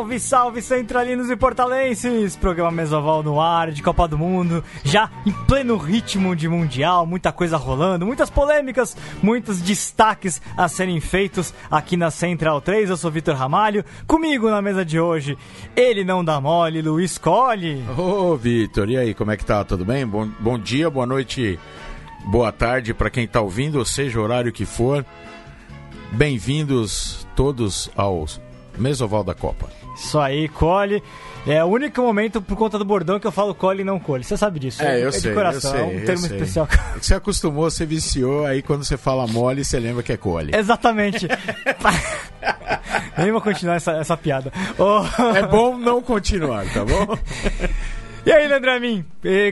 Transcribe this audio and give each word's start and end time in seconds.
Salve, 0.00 0.18
salve, 0.18 0.62
centralinos 0.62 1.30
e 1.30 1.36
portalenses! 1.36 2.34
Programa 2.34 2.70
Mesoval 2.70 3.22
no 3.22 3.38
ar, 3.38 3.70
de 3.70 3.82
Copa 3.82 4.08
do 4.08 4.16
Mundo, 4.16 4.64
já 4.82 5.10
em 5.26 5.32
pleno 5.44 5.76
ritmo 5.76 6.34
de 6.34 6.48
Mundial, 6.48 7.04
muita 7.04 7.30
coisa 7.30 7.58
rolando, 7.58 8.06
muitas 8.06 8.30
polêmicas, 8.30 8.96
muitos 9.22 9.60
destaques 9.60 10.40
a 10.56 10.68
serem 10.68 11.02
feitos 11.02 11.52
aqui 11.70 11.98
na 11.98 12.10
Central 12.10 12.62
3. 12.62 12.88
Eu 12.88 12.96
sou 12.96 13.10
Vitor 13.10 13.34
Ramalho, 13.34 13.84
comigo 14.06 14.48
na 14.48 14.62
mesa 14.62 14.86
de 14.86 14.98
hoje, 14.98 15.36
ele 15.76 16.02
não 16.02 16.24
dá 16.24 16.40
mole, 16.40 16.80
Luiz 16.80 17.18
Colli. 17.18 17.84
Ô, 17.98 18.34
Vitor, 18.36 18.88
e 18.88 18.96
aí, 18.96 19.12
como 19.12 19.32
é 19.32 19.36
que 19.36 19.44
tá? 19.44 19.62
Tudo 19.64 19.84
bem? 19.84 20.06
Bom, 20.06 20.30
bom 20.40 20.58
dia, 20.58 20.88
boa 20.88 21.04
noite, 21.04 21.60
boa 22.24 22.50
tarde 22.50 22.94
para 22.94 23.10
quem 23.10 23.28
tá 23.28 23.42
ouvindo, 23.42 23.78
ou 23.78 23.84
seja, 23.84 24.18
o 24.18 24.22
horário 24.22 24.50
que 24.50 24.64
for. 24.64 25.04
Bem-vindos 26.10 27.28
todos 27.36 27.90
aos 27.94 28.40
Mesoval 28.78 29.22
da 29.22 29.34
Copa. 29.34 29.79
Isso 30.00 30.18
aí, 30.18 30.48
Cole. 30.48 31.02
É 31.46 31.62
o 31.62 31.68
único 31.68 32.02
momento 32.02 32.40
por 32.40 32.56
conta 32.56 32.78
do 32.78 32.84
bordão 32.84 33.20
que 33.20 33.26
eu 33.26 33.32
falo 33.32 33.54
Cole 33.54 33.82
e 33.82 33.84
não 33.84 33.98
Cole. 34.00 34.24
Você 34.24 34.36
sabe 34.36 34.58
disso? 34.58 34.82
É, 34.82 35.02
eu 35.02 35.08
é 35.08 35.12
sei, 35.12 35.30
de 35.30 35.36
coração, 35.36 35.70
eu 35.74 35.76
sei, 35.76 35.80
é 35.80 36.02
um 36.02 36.04
termo 36.04 36.22
sei. 36.22 36.36
especial. 36.36 36.68
Você 37.00 37.14
acostumou, 37.14 37.70
você 37.70 37.86
viciou, 37.86 38.44
aí 38.46 38.62
quando 38.62 38.84
você 38.84 38.96
fala 38.96 39.26
mole, 39.26 39.64
você 39.64 39.78
lembra 39.78 40.02
que 40.02 40.12
é 40.12 40.16
cole. 40.16 40.52
Exatamente. 40.54 41.28
Nem 43.16 43.30
vou 43.30 43.40
continuar 43.40 43.76
essa, 43.76 43.92
essa 43.92 44.16
piada. 44.16 44.52
Ô, 44.78 45.04
É 45.36 45.46
bom 45.46 45.76
não 45.76 46.02
continuar, 46.02 46.64
tá 46.72 46.84
bom? 46.84 47.16
E 48.24 48.30
aí, 48.30 48.46
Leandro 48.46 48.70
Amin, 48.70 49.02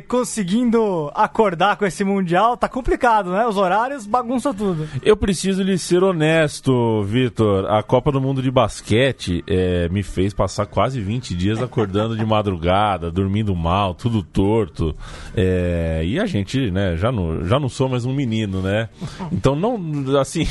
conseguindo 0.06 1.10
acordar 1.14 1.76
com 1.76 1.86
esse 1.86 2.04
Mundial, 2.04 2.54
tá 2.54 2.68
complicado, 2.68 3.30
né? 3.30 3.46
Os 3.46 3.56
horários 3.56 4.06
bagunçam 4.06 4.52
tudo. 4.52 4.86
Eu 5.02 5.16
preciso 5.16 5.62
lhe 5.62 5.78
ser 5.78 6.04
honesto, 6.04 7.02
Vitor. 7.02 7.64
A 7.72 7.82
Copa 7.82 8.12
do 8.12 8.20
Mundo 8.20 8.42
de 8.42 8.50
Basquete 8.50 9.42
eh, 9.46 9.88
me 9.90 10.02
fez 10.02 10.34
passar 10.34 10.66
quase 10.66 11.00
20 11.00 11.34
dias 11.34 11.62
acordando 11.62 12.14
de 12.14 12.26
madrugada, 12.26 13.10
dormindo 13.10 13.56
mal, 13.56 13.94
tudo 13.94 14.22
torto. 14.22 14.94
Eh, 15.34 16.02
e 16.04 16.20
a 16.20 16.26
gente, 16.26 16.70
né, 16.70 16.94
já 16.94 17.10
não, 17.10 17.46
já 17.46 17.58
não 17.58 17.70
sou 17.70 17.88
mais 17.88 18.04
um 18.04 18.12
menino, 18.12 18.60
né? 18.60 18.90
Então, 19.32 19.56
não, 19.56 19.80
assim, 20.20 20.46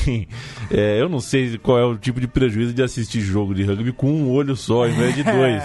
eh, 0.71 0.99
eu 0.99 1.07
não 1.07 1.19
sei 1.19 1.59
qual 1.59 1.77
é 1.77 1.85
o 1.85 1.95
tipo 1.95 2.19
de 2.19 2.27
prejuízo 2.27 2.73
de 2.73 2.81
assistir 2.81 3.21
jogo 3.21 3.53
de 3.53 3.63
rugby 3.63 3.91
com 3.91 4.11
um 4.11 4.31
olho 4.31 4.55
só, 4.55 4.87
em 4.87 4.93
vez 4.93 5.13
de 5.13 5.23
dois. 5.23 5.63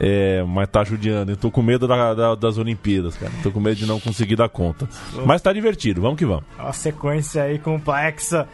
Mas 0.46 0.68
tá 0.68 0.84
judiando. 0.84 1.32
Eu 1.32 1.36
tô 1.36 1.50
com 1.50 1.62
medo 1.62 1.85
da- 1.86 2.14
da- 2.14 2.34
das 2.34 2.58
Olimpíadas, 2.58 3.16
cara. 3.16 3.32
Tô 3.42 3.50
com 3.50 3.60
medo 3.60 3.76
de 3.76 3.86
não 3.86 3.98
conseguir 4.00 4.36
dar 4.36 4.48
conta. 4.48 4.88
Mas 5.24 5.40
tá 5.42 5.52
divertido, 5.52 6.00
vamos 6.00 6.18
que 6.18 6.24
vamos. 6.26 6.44
Uma 6.58 6.72
sequência 6.72 7.42
aí 7.42 7.58
complexa. 7.58 8.48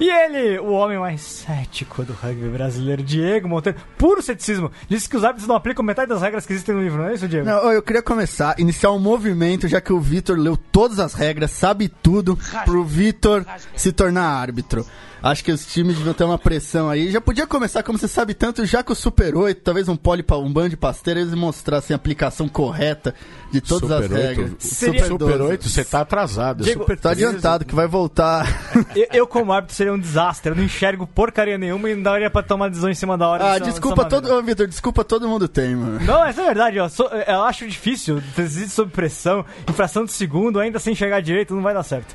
E 0.00 0.08
ele, 0.08 0.60
o 0.60 0.70
homem 0.70 0.96
mais 0.96 1.20
cético 1.20 2.04
do 2.04 2.12
rugby 2.12 2.48
brasileiro, 2.50 3.02
Diego 3.02 3.48
Monteiro. 3.48 3.78
Puro 3.96 4.22
ceticismo. 4.22 4.70
Disse 4.88 5.08
que 5.08 5.16
os 5.16 5.24
árbitros 5.24 5.48
não 5.48 5.56
aplicam 5.56 5.84
metade 5.84 6.08
das 6.08 6.22
regras 6.22 6.46
que 6.46 6.52
existem 6.52 6.72
no 6.74 6.80
livro, 6.82 6.98
não 7.02 7.08
é 7.08 7.14
isso, 7.14 7.26
Diego? 7.26 7.44
Não, 7.44 7.72
eu 7.72 7.82
queria 7.82 8.02
começar, 8.02 8.54
iniciar 8.60 8.92
um 8.92 8.98
movimento, 9.00 9.66
já 9.66 9.80
que 9.80 9.92
o 9.92 10.00
Vitor 10.00 10.36
leu 10.38 10.56
todas 10.56 11.00
as 11.00 11.14
regras, 11.14 11.50
sabe 11.50 11.88
tudo, 11.88 12.38
pro 12.64 12.84
Vitor 12.84 13.44
se 13.74 13.90
tornar 13.90 14.22
árbitro. 14.22 14.86
Acho 15.22 15.42
que 15.44 15.50
os 15.52 15.66
times 15.66 15.96
deviam 15.96 16.14
ter 16.14 16.24
uma 16.24 16.38
pressão 16.38 16.88
aí. 16.88 17.10
Já 17.10 17.20
podia 17.20 17.46
começar, 17.46 17.82
como 17.82 17.98
você 17.98 18.06
sabe 18.08 18.34
tanto, 18.34 18.64
já 18.64 18.82
com 18.82 18.92
o 18.92 18.96
Super 18.96 19.34
8, 19.36 19.60
talvez 19.62 19.88
um 19.88 19.96
pole, 19.96 20.24
um 20.32 20.52
band 20.52 20.68
de 20.68 20.76
pasteira, 20.76 21.20
eles 21.20 21.34
mostrassem 21.34 21.94
a 21.94 21.96
aplicação 21.96 22.48
correta 22.48 23.14
de 23.50 23.60
todas 23.60 23.90
as 23.90 24.04
Super 24.04 24.16
8, 24.16 24.26
regras. 24.28 24.52
Seria- 24.60 25.04
Super 25.06 25.18
12. 25.38 25.42
8, 25.42 25.68
você 25.68 25.84
tá 25.84 26.00
atrasado. 26.00 26.64
Diego, 26.64 26.80
Super 26.82 26.96
Tá 26.98 27.10
13, 27.10 27.24
adiantado, 27.26 27.64
que 27.64 27.74
vai 27.74 27.86
voltar. 27.86 28.46
Eu, 28.94 29.06
eu, 29.12 29.26
como 29.26 29.52
árbitro, 29.52 29.74
seria 29.76 29.92
um 29.92 29.98
desastre. 29.98 30.50
Eu 30.52 30.56
não 30.56 30.64
enxergo 30.64 31.06
porcaria 31.06 31.58
nenhuma 31.58 31.90
e 31.90 31.94
não 31.94 32.02
daria 32.02 32.30
pra 32.30 32.42
tomar 32.42 32.68
decisão 32.68 32.90
em 32.90 32.94
cima 32.94 33.16
da 33.18 33.28
hora. 33.28 33.44
Ah, 33.44 33.58
dessa- 33.58 33.70
desculpa 33.70 34.04
dessa 34.04 34.20
todo. 34.20 34.32
Ô, 34.34 34.42
Vitor, 34.42 34.66
desculpa 34.66 35.02
todo 35.04 35.28
mundo 35.28 35.48
tem, 35.48 35.74
mano. 35.74 36.00
Não, 36.04 36.24
essa 36.24 36.42
é 36.42 36.44
verdade, 36.46 36.78
ó. 36.78 36.88
Sou- 36.88 37.08
eu 37.08 37.42
acho 37.42 37.66
difícil 37.66 38.22
decidir 38.36 38.68
sob 38.68 38.90
pressão, 38.92 39.44
infração 39.68 40.04
de 40.04 40.12
segundo, 40.12 40.60
ainda 40.60 40.78
sem 40.78 40.94
chegar 40.94 41.20
direito, 41.20 41.54
não 41.54 41.62
vai 41.62 41.74
dar 41.74 41.82
certo. 41.82 42.14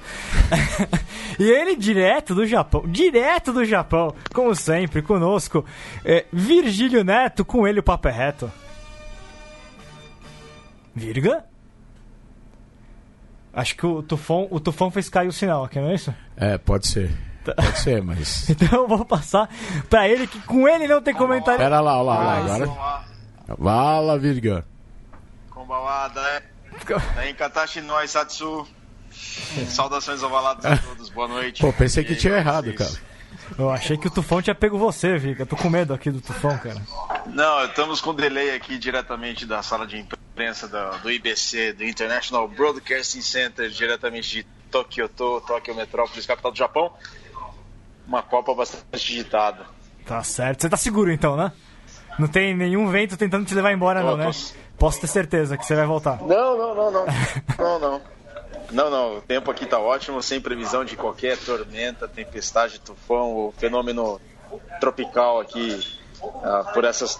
e 1.39 1.43
ele 1.43 1.75
direto 1.75 2.35
do 2.35 2.45
Japão, 2.45 2.83
direto 2.93 3.51
do 3.51 3.65
Japão, 3.65 4.15
como 4.33 4.55
sempre, 4.55 5.01
conosco, 5.01 5.65
é, 6.05 6.25
Virgílio 6.31 7.03
Neto, 7.03 7.43
com 7.43 7.67
ele 7.67 7.79
o 7.79 7.83
papo 7.83 8.07
é 8.07 8.11
reto. 8.11 8.51
Virga? 10.95 11.43
Acho 13.51 13.75
que 13.75 13.85
o 13.85 14.01
tufão, 14.01 14.47
o 14.49 14.59
tufão 14.59 14.91
fez 14.91 15.09
cair 15.09 15.27
o 15.27 15.33
sinal 15.33 15.63
aqui, 15.63 15.79
não 15.79 15.89
é 15.89 15.95
isso? 15.95 16.13
É, 16.37 16.57
pode 16.57 16.87
ser. 16.87 17.11
Tá. 17.43 17.53
Pode 17.55 17.79
ser, 17.79 18.01
mas. 18.01 18.49
então 18.49 18.83
eu 18.83 18.87
vou 18.87 19.03
passar 19.03 19.49
pra 19.89 20.07
ele, 20.07 20.27
que 20.27 20.39
com 20.41 20.67
ele 20.67 20.87
não 20.87 21.01
tem 21.01 21.13
comentário. 21.13 21.59
Pera 21.59 21.81
lá, 21.81 21.97
olha 21.97 22.03
lá, 22.03 22.23
lá 22.23 22.37
agora. 22.37 22.67
Fala, 23.61 24.19
Virga. 24.19 24.65
Kombawa, 25.49 26.07
daí. 26.09 26.41
Daí, 27.15 27.33
Katashi, 27.33 27.81
Noi 27.81 28.07
Satsu. 28.07 28.65
Saudações 29.69 30.21
ovaladas 30.23 30.65
a 30.65 30.77
todos, 30.77 31.09
boa 31.09 31.27
noite. 31.27 31.61
Pô, 31.61 31.71
pensei 31.73 32.03
que 32.03 32.13
aí, 32.13 32.19
tinha 32.19 32.35
errado, 32.37 32.65
vocês? 32.65 32.77
cara. 32.97 33.13
Eu 33.57 33.69
achei 33.69 33.97
que 33.97 34.07
o 34.07 34.11
tufão 34.11 34.41
tinha 34.41 34.55
pego 34.55 34.77
você, 34.77 35.17
Vica. 35.17 35.41
Eu 35.43 35.45
tô 35.47 35.55
com 35.55 35.69
medo 35.69 35.93
aqui 35.93 36.09
do 36.09 36.21
tufão, 36.21 36.57
cara. 36.57 36.81
Não, 37.27 37.65
estamos 37.65 37.99
com 38.01 38.13
delay 38.13 38.55
aqui 38.55 38.77
diretamente 38.77 39.45
da 39.45 39.61
sala 39.61 39.85
de 39.85 39.97
imprensa 39.99 40.67
da- 40.67 40.91
do 40.97 41.11
IBC, 41.11 41.73
do 41.73 41.83
International 41.83 42.47
Broadcasting 42.47 43.21
Center, 43.21 43.69
diretamente 43.69 44.29
de 44.29 44.43
Tokyoto, 44.71 45.41
Tóquio 45.45 45.75
Metrópolis, 45.75 46.25
capital 46.25 46.51
do 46.51 46.57
Japão. 46.57 46.93
Uma 48.07 48.21
Copa 48.23 48.53
bastante 48.55 48.83
agitada. 48.93 49.65
Tá 50.05 50.23
certo. 50.23 50.61
Você 50.61 50.69
tá 50.69 50.77
seguro 50.77 51.11
então, 51.11 51.35
né? 51.35 51.51
Não 52.19 52.27
tem 52.27 52.55
nenhum 52.55 52.87
vento 52.89 53.17
tentando 53.17 53.45
te 53.45 53.53
levar 53.55 53.71
embora, 53.71 54.01
Tô, 54.01 54.11
não, 54.11 54.17
né? 54.17 54.31
Posso 54.77 54.99
ter 55.01 55.07
certeza 55.07 55.57
que 55.57 55.65
você 55.65 55.75
vai 55.75 55.85
voltar. 55.85 56.17
Não, 56.21 56.57
não, 56.57 56.75
não, 56.75 56.91
não. 56.91 57.05
Não, 57.57 57.79
não. 57.79 58.01
Não, 58.73 58.89
não. 58.89 59.17
O 59.17 59.21
tempo 59.21 59.49
aqui 59.51 59.65
tá 59.65 59.79
ótimo, 59.79 60.21
sem 60.21 60.41
previsão 60.41 60.83
de 60.83 60.95
qualquer 60.95 61.37
tormenta, 61.37 62.07
tempestade, 62.07 62.79
tufão, 62.79 63.31
ou 63.33 63.51
fenômeno 63.53 64.19
tropical 64.79 65.39
aqui 65.39 65.79
ah, 66.43 66.71
por, 66.73 66.83
essas, 66.83 67.19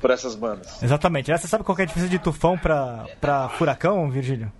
por 0.00 0.10
essas 0.10 0.34
bandas. 0.34 0.82
Exatamente. 0.82 1.30
Você 1.32 1.48
sabe 1.48 1.64
qual 1.64 1.74
que 1.74 1.82
é 1.82 1.84
a 1.84 1.86
diferença 1.86 2.10
de 2.10 2.18
tufão 2.18 2.56
pra 2.58 3.48
furacão, 3.56 4.10
Virgílio? 4.10 4.52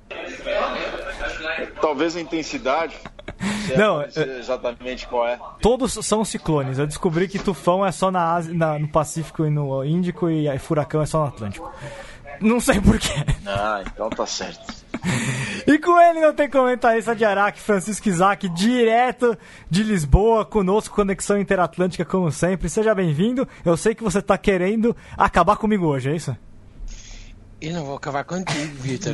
Talvez 1.80 2.16
a 2.16 2.20
intensidade. 2.20 2.96
Não, 3.76 4.02
exatamente 4.02 5.06
qual 5.06 5.26
é. 5.26 5.38
Todos 5.62 5.92
são 6.04 6.24
ciclones. 6.24 6.78
Eu 6.78 6.86
descobri 6.86 7.28
que 7.28 7.38
tufão 7.38 7.86
é 7.86 7.92
só 7.92 8.10
na 8.10 8.34
Ásia, 8.34 8.52
na- 8.52 8.78
no 8.78 8.88
Pacífico 8.88 9.46
e 9.46 9.50
no 9.50 9.84
Índico 9.84 10.28
e 10.28 10.58
furacão 10.58 11.00
é 11.02 11.06
só 11.06 11.20
no 11.20 11.26
Atlântico. 11.28 11.72
Não 12.40 12.58
sei 12.60 12.80
porquê. 12.80 13.12
Ah, 13.46 13.82
então 13.86 14.10
tá 14.10 14.26
certo. 14.26 14.74
E 15.66 15.78
com 15.78 16.00
ele 16.00 16.20
não 16.20 16.34
tem 16.34 16.48
comentarista 16.48 17.14
de 17.14 17.24
Araque, 17.24 17.60
Francisco 17.60 18.08
Isaac, 18.08 18.48
direto 18.48 19.36
de 19.68 19.82
Lisboa, 19.82 20.44
conosco, 20.44 20.94
Conexão 20.94 21.38
Interatlântica, 21.38 22.04
como 22.04 22.30
sempre. 22.32 22.68
Seja 22.68 22.94
bem-vindo. 22.94 23.46
Eu 23.64 23.76
sei 23.76 23.94
que 23.94 24.02
você 24.02 24.20
tá 24.20 24.36
querendo 24.36 24.96
acabar 25.16 25.56
comigo 25.56 25.86
hoje, 25.86 26.10
é 26.10 26.16
isso? 26.16 26.36
Eu 27.62 27.74
não 27.74 27.84
vou 27.84 27.94
acabar 27.96 28.24
contigo, 28.24 28.74
Vitor. 28.80 29.12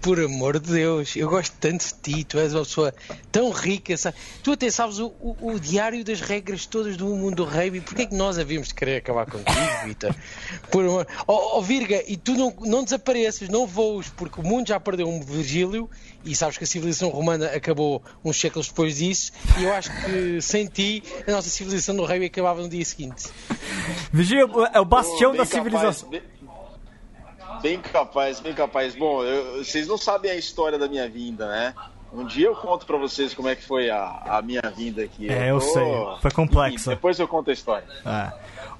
Por 0.00 0.18
amor 0.18 0.58
de 0.58 0.72
Deus, 0.72 1.14
eu 1.14 1.28
gosto 1.28 1.54
tanto 1.60 1.84
de 1.84 1.92
ti. 2.14 2.24
Tu 2.24 2.38
és 2.38 2.54
uma 2.54 2.62
pessoa 2.64 2.94
tão 3.30 3.50
rica. 3.50 3.94
sa- 3.98 4.14
Tu 4.42 4.52
até 4.52 4.70
sabes 4.70 4.98
o, 4.98 5.08
o- 5.20 5.36
o 5.52 5.60
diário 5.60 6.02
das 6.02 6.22
regras 6.22 6.64
todas 6.64 6.96
do 6.96 7.04
mundo 7.04 7.36
do 7.36 7.44
rugby. 7.44 7.82
Porquê 7.82 8.02
é 8.02 8.06
que 8.06 8.14
nós 8.14 8.38
havíamos 8.38 8.68
de 8.68 8.74
querer 8.74 8.96
acabar 8.96 9.26
contigo, 9.26 9.60
Vitor? 9.84 10.14
Por 10.70 10.84
amor. 10.86 11.06
Oh, 11.26 11.58
oh, 11.58 11.62
Virga, 11.62 12.02
e 12.08 12.16
tu 12.16 12.32
não, 12.32 12.54
não 12.60 12.82
desapareças, 12.82 13.50
não 13.50 13.66
voos, 13.66 14.08
porque 14.08 14.40
o 14.40 14.42
mundo 14.42 14.68
já 14.68 14.80
perdeu 14.80 15.06
um 15.06 15.20
Virgílio 15.20 15.90
e 16.24 16.34
sabes 16.34 16.56
que 16.56 16.64
a 16.64 16.66
civilização 16.66 17.10
romana 17.10 17.48
acabou 17.48 18.02
uns 18.24 18.40
séculos 18.40 18.68
depois 18.68 18.96
disso. 18.96 19.32
E 19.58 19.64
eu 19.64 19.74
acho 19.74 19.90
que 20.06 20.40
sem 20.40 20.64
ti, 20.66 21.02
a 21.28 21.30
nossa 21.30 21.50
civilização 21.50 21.94
do 21.94 22.06
rugby 22.06 22.24
acabava 22.24 22.62
no 22.62 22.70
dia 22.70 22.84
seguinte. 22.86 23.26
Vigílio 24.10 24.48
é 24.72 24.80
o 24.80 24.84
bastião 24.86 25.32
Bem 25.32 25.40
da 25.42 25.46
capaz, 25.46 25.64
civilização. 25.64 26.08
Bem, 26.08 26.22
bem 27.62 27.80
capaz, 27.80 28.40
bem 28.40 28.54
capaz. 28.54 28.94
Bom, 28.94 29.22
eu- 29.24 29.64
vocês 29.64 29.86
não 29.86 29.98
sabem 29.98 30.30
a 30.30 30.36
história 30.36 30.78
da 30.78 30.88
minha 30.88 31.08
vinda, 31.08 31.46
né? 31.48 31.74
Um 32.12 32.24
dia 32.24 32.46
eu 32.46 32.54
conto 32.54 32.86
pra 32.86 32.96
vocês 32.96 33.34
como 33.34 33.48
é 33.48 33.56
que 33.56 33.62
foi 33.64 33.90
a, 33.90 34.22
a 34.26 34.42
minha 34.42 34.62
vinda 34.76 35.02
aqui. 35.02 35.28
É, 35.28 35.50
eu 35.50 35.58
tô- 35.58 35.66
sei. 35.66 35.84
Foi 36.22 36.30
complexa. 36.30 36.90
Depois 36.90 37.18
eu 37.18 37.26
conto 37.28 37.50
a 37.50 37.52
história. 37.52 37.86
É. 38.04 38.32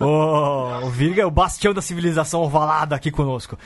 O, 0.05 0.87
o 0.87 0.91
Virga 0.91 1.23
é 1.23 1.27
o 1.27 1.31
bastião 1.31 1.75
da 1.75 1.83
civilização 1.83 2.41
ovalada 2.43 2.95
aqui 2.95 3.11
conosco. 3.11 3.59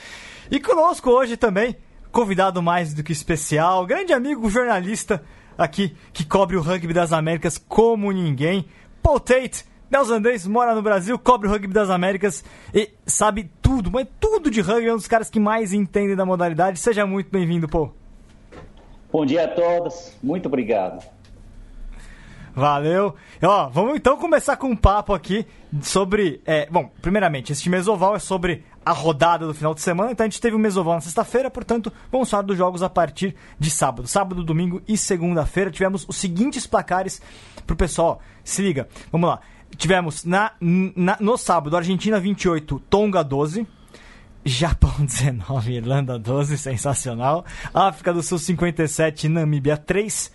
E 0.50 0.58
conosco 0.58 1.10
hoje 1.10 1.36
também, 1.36 1.76
convidado 2.10 2.62
mais 2.62 2.94
do 2.94 3.02
que 3.04 3.12
especial, 3.12 3.84
grande 3.86 4.12
amigo 4.12 4.48
jornalista 4.50 5.22
aqui 5.58 5.94
que 6.12 6.24
cobre 6.24 6.56
o 6.56 6.62
rugby 6.62 6.92
das 6.94 7.12
Américas 7.12 7.58
como 7.58 8.10
ninguém, 8.10 8.66
Paul 9.02 9.20
Tate. 9.20 9.64
Neozelandês, 9.90 10.46
mora 10.46 10.72
no 10.72 10.82
Brasil, 10.82 11.18
cobre 11.18 11.48
o 11.48 11.50
rugby 11.50 11.74
das 11.74 11.90
Américas 11.90 12.44
e 12.72 12.90
sabe 13.04 13.50
tudo, 13.60 13.90
mas 13.90 14.06
tudo 14.20 14.48
de 14.48 14.60
rugby, 14.60 14.86
é 14.86 14.92
um 14.92 14.96
dos 14.96 15.08
caras 15.08 15.28
que 15.28 15.40
mais 15.40 15.72
entendem 15.72 16.14
da 16.14 16.24
modalidade. 16.24 16.78
Seja 16.78 17.04
muito 17.04 17.28
bem-vindo, 17.28 17.68
Paul. 17.68 17.92
Bom 19.12 19.26
dia 19.26 19.46
a 19.46 19.48
todos, 19.48 20.16
muito 20.22 20.46
obrigado. 20.46 21.04
Valeu. 22.54 23.16
Ó, 23.42 23.68
vamos 23.68 23.96
então 23.96 24.16
começar 24.16 24.56
com 24.56 24.68
um 24.68 24.76
papo 24.76 25.12
aqui 25.12 25.44
sobre. 25.82 26.40
É, 26.46 26.68
bom, 26.70 26.88
primeiramente, 27.02 27.52
esse 27.52 27.68
mesoval 27.68 28.14
é 28.14 28.20
sobre 28.20 28.64
a 28.84 28.92
rodada 28.92 29.46
do 29.46 29.54
final 29.54 29.74
de 29.74 29.80
semana. 29.80 30.12
Então 30.12 30.24
a 30.24 30.28
gente 30.28 30.40
teve 30.40 30.54
o 30.54 30.58
um 30.58 30.62
mesoval 30.62 30.94
na 30.94 31.00
sexta-feira, 31.00 31.50
portanto, 31.50 31.92
vamos 32.12 32.30
falar 32.30 32.42
dos 32.42 32.56
jogos 32.56 32.82
a 32.82 32.88
partir 32.88 33.34
de 33.58 33.70
sábado. 33.70 34.06
Sábado, 34.06 34.44
domingo 34.44 34.82
e 34.86 34.96
segunda-feira 34.96 35.70
tivemos 35.70 36.06
os 36.08 36.16
seguintes 36.16 36.66
placares 36.66 37.20
pro 37.66 37.74
pessoal. 37.74 38.20
Se 38.44 38.62
liga, 38.62 38.88
vamos 39.10 39.30
lá. 39.30 39.40
Tivemos 39.76 40.24
na, 40.24 40.52
na 40.60 41.16
no 41.20 41.36
sábado, 41.36 41.76
Argentina 41.76 42.18
28, 42.20 42.80
Tonga 42.90 43.22
12. 43.22 43.66
Japão 44.44 44.94
19, 45.04 45.72
Irlanda 45.72 46.18
12, 46.18 46.56
sensacional. 46.56 47.44
África 47.72 48.12
do 48.12 48.22
Sul 48.22 48.38
57, 48.38 49.28
Namíbia 49.28 49.76
3. 49.76 50.32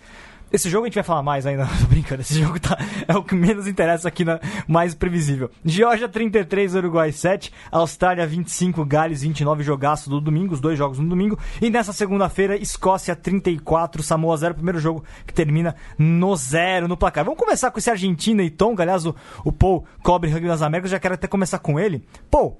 Esse 0.52 0.70
jogo 0.70 0.84
a 0.84 0.88
gente 0.88 0.94
vai 0.94 1.02
falar 1.02 1.22
mais 1.22 1.44
ainda, 1.44 1.66
tô 1.80 1.86
brincando. 1.86 2.22
Esse 2.22 2.40
jogo 2.40 2.60
tá, 2.60 2.78
é 3.08 3.16
o 3.16 3.22
que 3.22 3.34
menos 3.34 3.66
interessa 3.66 4.06
aqui, 4.06 4.24
na, 4.24 4.38
mais 4.68 4.94
previsível. 4.94 5.50
Geórgia 5.64 6.08
33, 6.08 6.76
Uruguai 6.76 7.10
7, 7.10 7.52
Austrália 7.70 8.26
25, 8.26 8.84
Gales 8.84 9.22
29, 9.22 9.64
jogaço 9.64 10.08
do 10.08 10.20
domingo, 10.20 10.54
os 10.54 10.60
dois 10.60 10.78
jogos 10.78 10.98
no 10.98 11.08
domingo. 11.08 11.38
E 11.60 11.68
nessa 11.68 11.92
segunda-feira, 11.92 12.56
Escócia 12.56 13.16
34, 13.16 14.02
Samoa 14.02 14.36
0, 14.36 14.54
primeiro 14.54 14.78
jogo 14.78 15.04
que 15.26 15.34
termina 15.34 15.74
no 15.98 16.36
zero 16.36 16.86
no 16.86 16.96
placar. 16.96 17.24
Vamos 17.24 17.40
começar 17.40 17.70
com 17.70 17.78
esse 17.78 17.90
Argentina 17.90 18.42
e 18.42 18.50
Tonga. 18.50 18.84
Aliás, 18.84 19.04
o, 19.04 19.14
o 19.44 19.50
Paul 19.50 19.84
cobre 20.02 20.30
Rugby 20.30 20.46
das 20.46 20.62
Américas, 20.62 20.92
já 20.92 21.00
quero 21.00 21.14
até 21.14 21.26
começar 21.26 21.58
com 21.58 21.78
ele. 21.80 22.06
Paul, 22.30 22.56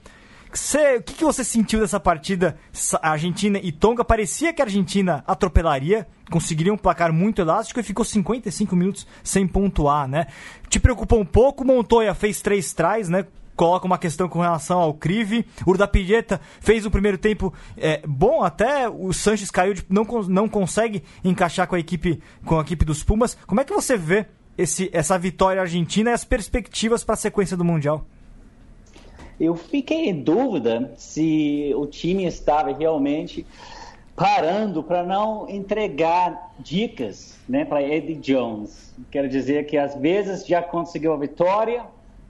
Cê, 0.56 0.96
o 0.96 1.02
que, 1.02 1.12
que, 1.12 1.24
você 1.24 1.44
sentiu 1.44 1.80
dessa 1.80 2.00
partida 2.00 2.56
Argentina 3.02 3.60
e 3.62 3.70
Tonga? 3.70 4.02
Parecia 4.02 4.54
que 4.54 4.62
a 4.62 4.64
Argentina 4.64 5.22
atropelaria, 5.26 6.06
conseguiria 6.30 6.72
um 6.72 6.78
placar 6.78 7.12
muito 7.12 7.42
elástico 7.42 7.78
e 7.78 7.82
ficou 7.82 8.04
55 8.04 8.74
minutos 8.74 9.06
sem 9.22 9.46
pontuar, 9.46 10.08
né? 10.08 10.26
Te 10.68 10.80
preocupou 10.80 11.20
um 11.20 11.26
pouco, 11.26 11.62
Montoya 11.62 12.14
fez 12.14 12.40
três 12.40 12.72
trás, 12.72 13.10
né? 13.10 13.26
Coloca 13.54 13.86
uma 13.86 13.98
questão 13.98 14.28
com 14.30 14.40
relação 14.40 14.78
ao 14.78 14.94
Crive. 14.94 15.46
Urda 15.66 15.86
Pideta 15.86 16.40
fez 16.60 16.86
o 16.86 16.90
primeiro 16.90 17.18
tempo 17.18 17.52
é, 17.76 18.02
bom, 18.06 18.42
até 18.42 18.88
o 18.88 19.12
Sanches 19.12 19.50
caiu, 19.50 19.74
de, 19.74 19.84
não, 19.90 20.04
não 20.26 20.48
consegue 20.48 21.02
encaixar 21.22 21.66
com 21.66 21.74
a 21.74 21.78
equipe 21.78 22.20
com 22.46 22.58
a 22.58 22.62
equipe 22.62 22.84
dos 22.84 23.04
Pumas. 23.04 23.36
Como 23.46 23.60
é 23.60 23.64
que 23.64 23.74
você 23.74 23.96
vê 23.96 24.26
esse, 24.56 24.88
essa 24.90 25.18
vitória 25.18 25.60
argentina 25.60 26.10
e 26.10 26.14
as 26.14 26.24
perspectivas 26.24 27.04
para 27.04 27.14
a 27.14 27.18
sequência 27.18 27.58
do 27.58 27.64
Mundial? 27.64 28.06
Eu 29.38 29.54
fiquei 29.54 30.08
em 30.08 30.22
dúvida 30.22 30.92
se 30.96 31.72
o 31.76 31.86
time 31.86 32.24
estava 32.24 32.72
realmente 32.72 33.46
parando 34.14 34.82
para 34.82 35.02
não 35.02 35.46
entregar 35.48 36.54
dicas 36.58 37.38
né, 37.46 37.66
para 37.66 37.82
Eddie 37.82 38.14
Jones. 38.14 38.94
Quero 39.10 39.28
dizer 39.28 39.66
que 39.66 39.76
às 39.76 39.94
vezes 39.94 40.46
já 40.46 40.62
conseguiu 40.62 41.12
a 41.12 41.18
vitória, 41.18 41.84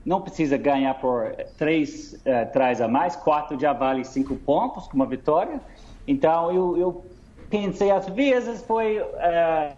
não 0.05 0.19
precisa 0.19 0.57
ganhar 0.57 0.95
por 0.95 1.33
três 1.57 2.13
uh, 2.13 2.51
trás 2.51 2.81
a 2.81 2.89
mais, 2.89 3.15
quatro 3.15 3.57
já 3.57 3.71
vale 3.71 4.03
cinco 4.03 4.35
pontos 4.35 4.85
com 4.87 4.95
uma 4.97 5.05
vitória. 5.05 5.61
Então 6.05 6.51
eu, 6.51 6.77
eu 6.77 7.05
pensei 7.49 7.89
às 7.89 8.05
vezes 8.09 8.61
foi 8.63 8.99
uh, 8.99 9.73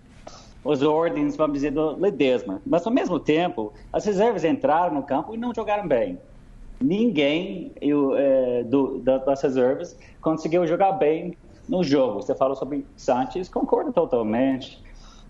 os 0.63 0.81
ordens, 0.81 1.35
vamos 1.37 1.53
dizer, 1.53 1.71
do 1.71 1.95
Ledesma. 1.95 2.59
Mas 2.65 2.87
ao 2.87 2.91
mesmo 2.91 3.19
tempo, 3.19 3.71
as 3.93 4.03
reservas 4.03 4.43
entraram 4.43 4.95
no 4.95 5.03
campo 5.03 5.35
e 5.35 5.37
não 5.37 5.53
jogaram 5.53 5.87
bem 5.87 6.17
ninguém 6.81 7.71
eu, 7.81 8.15
é, 8.15 8.63
do, 8.63 8.99
das 8.99 9.41
reservas 9.41 9.97
conseguiu 10.21 10.65
jogar 10.65 10.93
bem 10.93 11.35
no 11.67 11.83
jogo. 11.83 12.21
Você 12.21 12.33
falou 12.33 12.55
sobre 12.55 12.85
Sanches, 12.95 13.47
concordo 13.47 13.93
totalmente. 13.93 14.81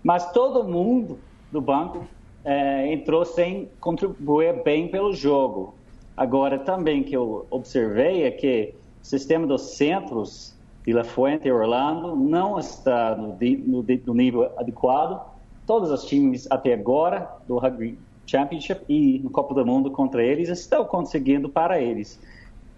Mas 0.02 0.32
todo 0.32 0.64
mundo 0.64 1.18
do 1.52 1.60
banco 1.60 2.04
é, 2.44 2.92
entrou 2.92 3.24
sem 3.24 3.68
contribuir 3.80 4.62
bem 4.62 4.88
pelo 4.88 5.12
jogo. 5.12 5.74
Agora, 6.16 6.58
também 6.58 7.02
que 7.02 7.16
eu 7.16 7.46
observei 7.50 8.24
é 8.24 8.30
que 8.30 8.74
o 9.02 9.06
sistema 9.06 9.46
dos 9.46 9.76
centros 9.76 10.54
de 10.86 10.92
La 10.92 11.04
Fuente 11.04 11.48
e 11.48 11.52
Orlando 11.52 12.16
não 12.16 12.58
está 12.58 13.14
no, 13.14 13.36
no, 13.38 13.84
no 14.06 14.14
nível 14.14 14.50
adequado. 14.56 15.20
Todos 15.66 15.90
os 15.90 16.04
times 16.04 16.46
até 16.50 16.74
agora 16.74 17.30
do 17.46 17.58
rugby 17.58 17.98
Championship 18.30 18.84
e 18.88 19.18
no 19.18 19.30
Copa 19.30 19.54
do 19.54 19.66
Mundo 19.66 19.90
contra 19.90 20.22
eles 20.22 20.48
estão 20.48 20.84
conseguindo 20.84 21.48
para 21.48 21.80
eles. 21.80 22.20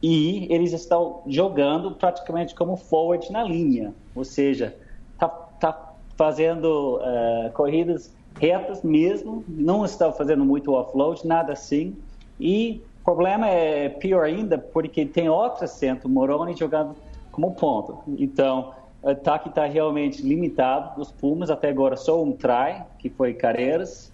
E 0.02 0.48
eles 0.50 0.72
estão 0.72 1.22
jogando 1.26 1.92
praticamente 1.92 2.54
como 2.54 2.76
forward 2.76 3.30
na 3.30 3.44
linha, 3.44 3.94
ou 4.14 4.24
seja, 4.24 4.76
tá, 5.18 5.28
tá 5.28 5.94
fazendo 6.16 6.96
uh, 6.96 7.52
corridas 7.52 8.12
retas 8.40 8.82
mesmo, 8.82 9.44
não 9.46 9.84
estão 9.84 10.12
fazendo 10.12 10.44
muito 10.44 10.72
offload, 10.72 11.26
nada 11.26 11.52
assim. 11.52 11.96
E 12.40 12.82
o 13.00 13.04
problema 13.04 13.46
é 13.46 13.88
pior 13.88 14.24
ainda 14.24 14.58
porque 14.58 15.04
tem 15.04 15.28
outro 15.28 15.68
centro, 15.68 16.08
Moroni, 16.08 16.56
jogando 16.56 16.96
como 17.30 17.54
ponto. 17.54 17.98
Então, 18.18 18.74
o 19.02 19.10
ataque 19.10 19.48
está 19.48 19.66
realmente 19.66 20.22
limitado 20.22 20.96
dos 20.96 21.10
Pumas, 21.10 21.50
até 21.50 21.68
agora 21.68 21.96
só 21.96 22.22
um 22.22 22.32
try, 22.32 22.82
que 22.98 23.08
foi 23.10 23.34
Carreiras, 23.34 24.11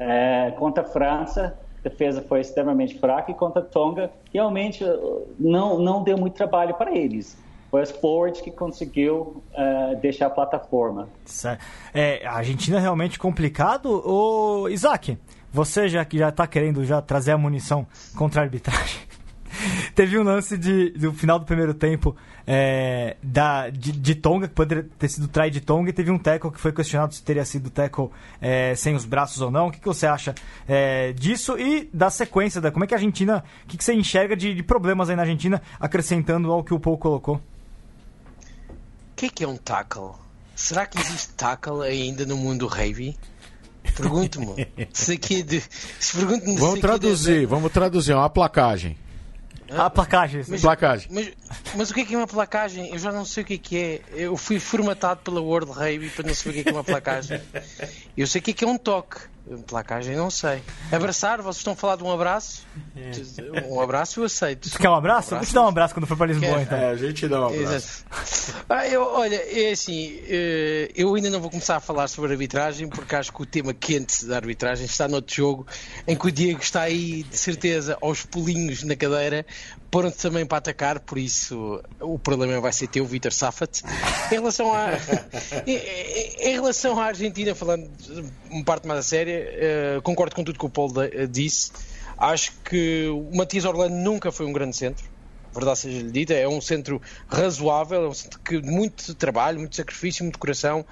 é, 0.00 0.50
contra 0.52 0.82
a 0.82 0.86
França, 0.86 1.54
a 1.84 1.88
defesa 1.88 2.22
foi 2.26 2.40
extremamente 2.40 2.98
fraca 2.98 3.30
e 3.30 3.34
contra 3.34 3.60
a 3.60 3.64
Tonga, 3.64 4.10
realmente 4.32 4.82
uh, 4.82 5.28
não, 5.38 5.78
não 5.78 6.02
deu 6.02 6.16
muito 6.16 6.34
trabalho 6.34 6.74
para 6.74 6.96
eles. 6.96 7.38
Foi 7.70 7.82
as 7.82 7.90
forwards 7.90 8.40
que 8.40 8.50
conseguiu 8.50 9.42
uh, 9.52 9.96
deixar 10.00 10.26
a 10.26 10.30
plataforma. 10.30 11.08
É, 11.94 12.26
a 12.26 12.32
Argentina 12.32 12.78
é 12.78 12.80
realmente 12.80 13.18
complicado. 13.18 14.02
O 14.04 14.68
Isaac, 14.68 15.16
você 15.52 15.88
já 15.88 16.04
que 16.04 16.18
já 16.18 16.30
está 16.30 16.46
querendo 16.46 16.82
já 16.84 17.00
trazer 17.00 17.32
a 17.32 17.38
munição 17.38 17.86
contra 18.16 18.40
a 18.40 18.44
arbitragem, 18.44 19.00
Teve 19.94 20.18
um 20.18 20.22
lance 20.22 20.56
de, 20.56 20.90
do 20.90 21.12
final 21.12 21.38
do 21.38 21.44
primeiro 21.44 21.74
tempo 21.74 22.16
é, 22.46 23.16
da, 23.22 23.70
de, 23.70 23.92
de, 23.92 24.14
Tonga, 24.14 24.48
que 24.48 24.54
poderia 24.54 24.88
ter 24.98 25.08
sido 25.08 25.28
try 25.28 25.50
de 25.50 25.60
Tonga, 25.60 25.90
e 25.90 25.92
teve 25.92 26.10
um 26.10 26.18
tackle 26.18 26.50
que 26.50 26.60
foi 26.60 26.72
questionado 26.72 27.14
se 27.14 27.22
teria 27.22 27.44
sido 27.44 27.70
tackle 27.70 28.10
é, 28.40 28.74
sem 28.74 28.94
os 28.94 29.04
braços 29.04 29.40
ou 29.40 29.50
não. 29.50 29.68
O 29.68 29.70
que, 29.70 29.78
que 29.78 29.86
você 29.86 30.06
acha 30.06 30.34
é, 30.68 31.12
disso 31.12 31.58
e 31.58 31.88
da 31.92 32.10
sequência? 32.10 32.60
Da, 32.60 32.70
como 32.70 32.84
é 32.84 32.86
que 32.86 32.94
a 32.94 32.96
Argentina. 32.96 33.44
O 33.64 33.68
que, 33.68 33.76
que 33.76 33.84
você 33.84 33.94
enxerga 33.94 34.36
de, 34.36 34.54
de, 34.54 34.62
problemas 34.62 35.10
aí 35.10 35.16
na 35.16 35.22
Argentina, 35.22 35.62
acrescentando 35.78 36.50
ao 36.50 36.64
que 36.64 36.74
o 36.74 36.80
Paul 36.80 36.98
colocou? 36.98 37.36
O 37.36 37.40
que, 39.16 39.28
que 39.28 39.44
é 39.44 39.48
um 39.48 39.56
tackle? 39.56 40.12
Será 40.54 40.86
que 40.86 40.98
existe 40.98 41.34
tackle 41.34 41.82
ainda 41.82 42.24
no 42.26 42.36
mundo 42.36 42.68
heavy? 42.74 43.16
Pergunto-me. 43.96 44.66
Se 44.92 45.12
aqui 45.12 45.42
de, 45.42 45.62
se 45.98 46.18
vamos 46.18 46.80
traduzir, 46.80 47.40
de... 47.40 47.46
vamos 47.46 47.72
traduzir, 47.72 48.12
é 48.12 48.16
uma 48.16 48.30
placagem. 48.30 48.96
A 49.76 49.88
placagem. 49.88 50.44
Mas, 50.48 50.60
placagem. 50.60 51.08
Mas, 51.10 51.32
mas, 51.76 51.90
o 51.90 51.94
que 51.94 52.00
é 52.00 52.04
que 52.04 52.14
é 52.14 52.18
uma 52.18 52.26
placagem? 52.26 52.90
Eu 52.92 52.98
já 52.98 53.12
não 53.12 53.24
sei 53.24 53.42
o 53.42 53.46
que 53.46 53.54
é 53.54 53.58
que 53.58 53.76
é. 53.78 54.00
Eu 54.12 54.36
fui 54.36 54.58
formatado 54.58 55.20
pela 55.20 55.40
World 55.40 55.70
Rave 55.72 56.10
para 56.10 56.26
não 56.26 56.34
saber 56.34 56.50
o 56.50 56.52
que 56.54 56.60
é 56.60 56.62
que 56.64 56.68
é 56.70 56.72
uma 56.72 56.84
placagem. 56.84 57.40
Eu 58.16 58.26
sei 58.26 58.40
o 58.40 58.44
que 58.44 58.50
é 58.50 58.54
que 58.54 58.64
é 58.64 58.66
um 58.66 58.76
toque. 58.76 59.29
Placagem, 59.66 60.16
não 60.16 60.30
sei. 60.30 60.62
Abraçar, 60.92 61.42
vocês 61.42 61.56
estão 61.56 61.72
a 61.72 61.76
falar 61.76 61.96
de 61.96 62.04
um 62.04 62.12
abraço? 62.12 62.64
É. 62.96 63.68
Um 63.68 63.80
abraço 63.80 64.20
eu 64.20 64.24
aceito. 64.24 64.70
Tu 64.70 64.78
quer 64.78 64.88
um 64.88 64.94
abraço? 64.94 65.34
Um 65.34 65.36
abraço. 65.36 65.36
Vou 65.38 65.46
te 65.46 65.54
dar 65.54 65.62
um 65.62 65.68
abraço 65.68 65.94
quando 65.94 66.06
for 66.06 66.16
para 66.16 66.26
Lisboa, 66.26 66.54
quer. 66.54 66.62
então. 66.62 66.78
É, 66.78 66.90
a 66.90 66.96
gente 66.96 67.28
dá 67.28 67.40
um 67.40 67.46
abraço. 67.46 68.04
Ah, 68.68 68.86
eu, 68.86 69.02
olha, 69.02 69.36
é 69.36 69.72
assim, 69.72 70.20
eh, 70.28 70.90
eu 70.94 71.14
ainda 71.14 71.30
não 71.30 71.40
vou 71.40 71.50
começar 71.50 71.76
a 71.76 71.80
falar 71.80 72.06
sobre 72.06 72.32
arbitragem, 72.32 72.88
porque 72.88 73.14
acho 73.16 73.32
que 73.32 73.42
o 73.42 73.46
tema 73.46 73.74
quente 73.74 74.24
da 74.26 74.36
arbitragem 74.36 74.86
está 74.86 75.08
no 75.08 75.16
outro 75.16 75.34
jogo, 75.34 75.66
em 76.06 76.16
que 76.16 76.26
o 76.26 76.30
Diego 76.30 76.60
está 76.60 76.82
aí, 76.82 77.24
de 77.24 77.36
certeza, 77.36 77.98
aos 78.00 78.24
pulinhos 78.24 78.84
na 78.84 78.94
cadeira, 78.94 79.44
pronto 79.90 80.16
também 80.16 80.46
para 80.46 80.58
atacar, 80.58 81.00
por 81.00 81.18
isso 81.18 81.82
o 82.00 82.18
problema 82.18 82.60
vai 82.60 82.72
ser 82.72 82.86
teu, 82.86 83.04
Vitor 83.04 83.32
Safat. 83.32 83.82
Em 84.30 84.34
relação 84.34 84.72
à 84.72 84.90
em, 85.66 86.52
relação 86.52 86.98
à 86.98 87.06
Argentina, 87.06 87.54
falando 87.54 87.90
uma 88.50 88.64
parte 88.64 88.86
mais 88.86 89.00
a 89.00 89.02
séria, 89.02 89.98
uh, 89.98 90.02
concordo 90.02 90.34
com 90.34 90.44
tudo 90.44 90.58
que 90.58 90.64
o 90.64 90.70
Paulo 90.70 90.92
de, 90.92 91.24
uh, 91.24 91.28
disse. 91.28 91.72
Acho 92.16 92.52
que 92.64 93.08
o 93.08 93.36
Matias 93.36 93.64
Orlando 93.64 93.94
nunca 93.94 94.30
foi 94.30 94.46
um 94.46 94.52
grande 94.52 94.76
centro. 94.76 95.04
Verdade 95.52 95.80
seja 95.80 95.98
lhe 95.98 96.12
dita, 96.12 96.34
é 96.34 96.46
um 96.46 96.60
centro 96.60 97.02
razoável, 97.28 98.04
é 98.04 98.08
um 98.08 98.14
centro 98.14 98.38
que 98.40 98.60
muito 98.62 99.14
trabalho, 99.14 99.58
muito 99.58 99.74
sacrifício, 99.74 100.22
muito 100.22 100.38
coração, 100.38 100.84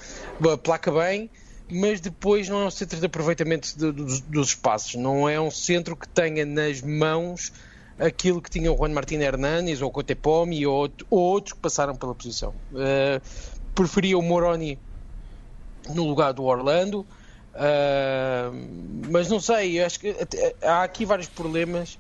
placa 0.65 0.91
bem, 0.91 1.31
mas 1.71 2.01
depois 2.01 2.49
não 2.49 2.63
é 2.63 2.67
um 2.67 2.71
centro 2.71 2.99
de 2.99 3.07
aproveitamento 3.07 3.79
de, 3.79 3.93
de, 3.93 4.23
dos 4.23 4.49
espaços, 4.49 4.97
não 4.97 5.29
é 5.29 5.41
um 5.41 5.51
centro 5.51 5.95
que 5.95 6.09
tenha 6.09 6.45
nas 6.45 6.83
mãos 6.83 7.53
aquilo 7.99 8.41
que 8.41 8.51
tinha 8.51 8.73
o 8.73 8.77
Juan 8.77 8.91
Martín 8.91 9.17
Hernández 9.17 9.83
ou 9.83 9.89
o 9.89 9.93
Cotepomi 9.93 10.67
ou, 10.67 10.91
ou 11.11 11.19
outros 11.19 11.53
que 11.53 11.61
passaram 11.61 11.97
pela 11.97 12.15
posição. 12.15 12.55
Uh, 12.73 13.21
preferia 13.75 14.19
o 14.19 14.23
Moroni 14.23 14.79
no 15.95 16.05
lugar 16.05 16.33
do 16.33 16.45
Orlando, 16.45 17.01
uh, 17.55 19.09
mas 19.11 19.29
não 19.29 19.41
sei, 19.41 19.83
acho 19.83 20.01
que 20.01 20.15
há 20.63 20.83
aqui 20.83 21.05
vários 21.05 21.29
problemas 21.29 21.99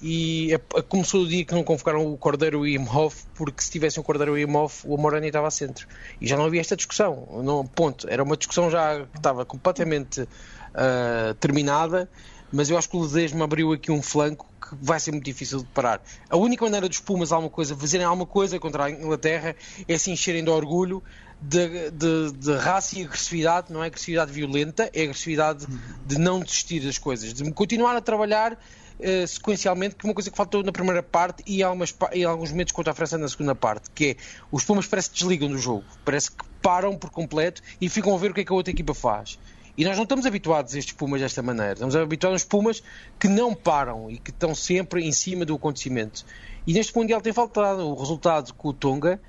e 0.00 0.50
começou 0.88 1.22
o 1.22 1.26
dia 1.26 1.44
que 1.44 1.54
não 1.54 1.64
convocaram 1.64 2.12
o 2.12 2.16
Cordeiro 2.16 2.66
e 2.66 2.74
Imhoff, 2.74 3.24
porque 3.34 3.60
se 3.62 3.70
tivessem 3.70 4.00
o 4.00 4.04
Cordeiro 4.04 4.38
e 4.38 4.42
Imhoff, 4.42 4.86
o 4.86 4.96
Moroni 4.96 5.26
estava 5.26 5.48
a 5.48 5.50
centro. 5.50 5.88
E 6.20 6.26
já 6.26 6.36
não 6.36 6.44
havia 6.44 6.60
esta 6.60 6.76
discussão. 6.76 7.26
Não, 7.42 7.66
ponto. 7.66 8.08
Era 8.08 8.22
uma 8.22 8.36
discussão 8.36 8.70
já 8.70 9.04
que 9.04 9.16
estava 9.16 9.44
completamente 9.44 10.22
uh, 10.22 11.34
terminada, 11.40 12.08
mas 12.52 12.70
eu 12.70 12.78
acho 12.78 12.88
que 12.88 12.96
o 12.96 13.00
Ledesma 13.00 13.44
abriu 13.44 13.72
aqui 13.72 13.90
um 13.90 14.02
flanco 14.02 14.46
que 14.60 14.74
vai 14.80 14.98
ser 14.98 15.12
muito 15.12 15.24
difícil 15.24 15.60
de 15.60 15.66
parar. 15.66 16.02
A 16.28 16.36
única 16.36 16.64
maneira 16.64 16.88
dos 16.88 16.98
Pumas 16.98 17.32
alguma 17.32 17.50
coisa, 17.50 17.76
fazerem 17.76 18.06
alguma 18.06 18.26
coisa 18.26 18.58
contra 18.58 18.84
a 18.84 18.90
Inglaterra 18.90 19.54
é 19.86 19.98
se 19.98 20.10
encherem 20.10 20.42
de 20.42 20.50
orgulho, 20.50 21.02
de, 21.40 21.90
de, 21.90 22.32
de, 22.32 22.56
raça 22.56 22.98
e 22.98 23.04
agressividade, 23.04 23.72
não 23.72 23.82
é 23.82 23.86
agressividade 23.86 24.32
violenta, 24.32 24.90
é 24.92 25.02
agressividade 25.02 25.66
de 26.04 26.18
não 26.18 26.40
desistir 26.40 26.80
das 26.80 26.98
coisas, 26.98 27.32
de 27.32 27.50
continuar 27.52 27.96
a 27.96 28.00
trabalhar 28.00 28.54
uh, 28.54 29.26
sequencialmente, 29.26 29.94
que 29.94 30.04
é 30.04 30.08
uma 30.08 30.14
coisa 30.14 30.30
que 30.30 30.36
faltou 30.36 30.62
na 30.64 30.72
primeira 30.72 31.02
parte 31.02 31.42
e 31.46 31.60
em 31.60 32.24
alguns 32.24 32.50
momentos 32.50 32.72
contra 32.72 32.92
a 32.92 32.94
França 32.94 33.16
na 33.16 33.28
segunda 33.28 33.54
parte, 33.54 33.88
que 33.94 34.06
é 34.06 34.16
os 34.50 34.64
Pumas 34.64 34.86
parece 34.86 35.10
que 35.10 35.18
desligam 35.18 35.48
do 35.48 35.58
jogo, 35.58 35.84
parece 36.04 36.30
que 36.32 36.44
param 36.60 36.96
por 36.96 37.10
completo 37.10 37.62
e 37.80 37.88
ficam 37.88 38.14
a 38.14 38.18
ver 38.18 38.32
o 38.32 38.34
que 38.34 38.40
é 38.40 38.44
que 38.44 38.52
a 38.52 38.56
outra 38.56 38.72
equipa 38.72 38.92
faz. 38.92 39.38
E 39.78 39.84
nós 39.84 39.94
não 39.96 40.02
estamos 40.02 40.26
habituados 40.26 40.74
a 40.74 40.78
estes 40.80 40.92
Pumas 40.92 41.20
desta 41.20 41.40
maneira. 41.40 41.74
Estamos 41.74 41.94
habituados 41.94 42.42
a 42.42 42.46
Pumas 42.48 42.82
que 43.16 43.28
não 43.28 43.54
param 43.54 44.10
e 44.10 44.18
que 44.18 44.30
estão 44.30 44.52
sempre 44.52 45.06
em 45.06 45.12
cima 45.12 45.44
do 45.44 45.54
acontecimento. 45.54 46.26
E 46.66 46.72
neste 46.72 46.96
Mundial 46.96 47.20
tem 47.20 47.32
faltado 47.32 47.88
o 47.88 47.94
resultado 47.94 48.52
com 48.54 48.70
o 48.70 48.72
Tonga, 48.72 49.20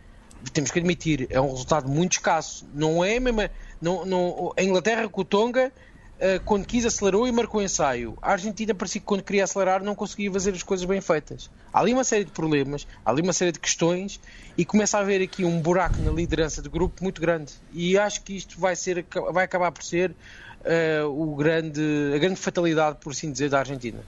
temos 0.52 0.72
que 0.72 0.80
admitir, 0.80 1.28
é 1.30 1.40
um 1.40 1.52
resultado 1.52 1.88
muito 1.88 2.14
escasso. 2.14 2.68
Não 2.74 3.06
é 3.06 3.20
mesmo. 3.20 3.48
Não, 3.80 4.04
não, 4.08 4.52
a 4.58 4.64
Inglaterra 4.64 5.08
com 5.08 5.22
o 5.22 5.24
Tonga, 5.24 5.72
quando 6.46 6.66
quis, 6.66 6.86
acelerou 6.86 7.28
e 7.28 7.32
marcou 7.32 7.62
ensaio. 7.62 8.18
A 8.22 8.34
Argentina 8.34 8.74
parecia 8.74 9.00
que 9.00 9.08
quando 9.08 9.24
queria 9.24 9.44
acelerar 9.44 9.84
não 9.84 9.96
conseguia 9.96 10.32
fazer 10.32 10.54
as 10.54 10.64
coisas 10.64 10.86
bem 10.86 11.00
feitas. 11.00 11.50
Há 11.72 11.80
ali 11.80 11.94
uma 11.94 12.04
série 12.04 12.26
de 12.26 12.32
problemas, 12.32 12.86
há 13.06 13.10
ali 13.10 13.22
uma 13.22 13.34
série 13.34 13.52
de 13.52 13.60
questões 13.60 14.20
e 14.58 14.66
começa 14.66 14.98
a 14.98 15.02
haver 15.02 15.22
aqui 15.22 15.46
um 15.46 15.60
buraco 15.62 15.98
na 16.02 16.12
liderança 16.12 16.62
do 16.62 16.70
grupo 16.70 17.04
muito 17.04 17.22
grande. 17.22 17.54
E 17.74 17.98
acho 17.98 18.22
que 18.24 18.36
isto 18.36 18.60
vai, 18.60 18.76
ser, 18.76 19.06
vai 19.32 19.46
acabar 19.46 19.72
por 19.72 19.84
ser 19.84 20.12
uh, 20.12 21.08
o 21.08 21.36
grande, 21.36 21.82
a 22.14 22.18
grande 22.18 22.40
fatalidade, 22.40 22.98
por 23.02 23.12
assim 23.12 23.32
dizer, 23.32 23.50
da 23.50 23.60
Argentina. 23.60 24.00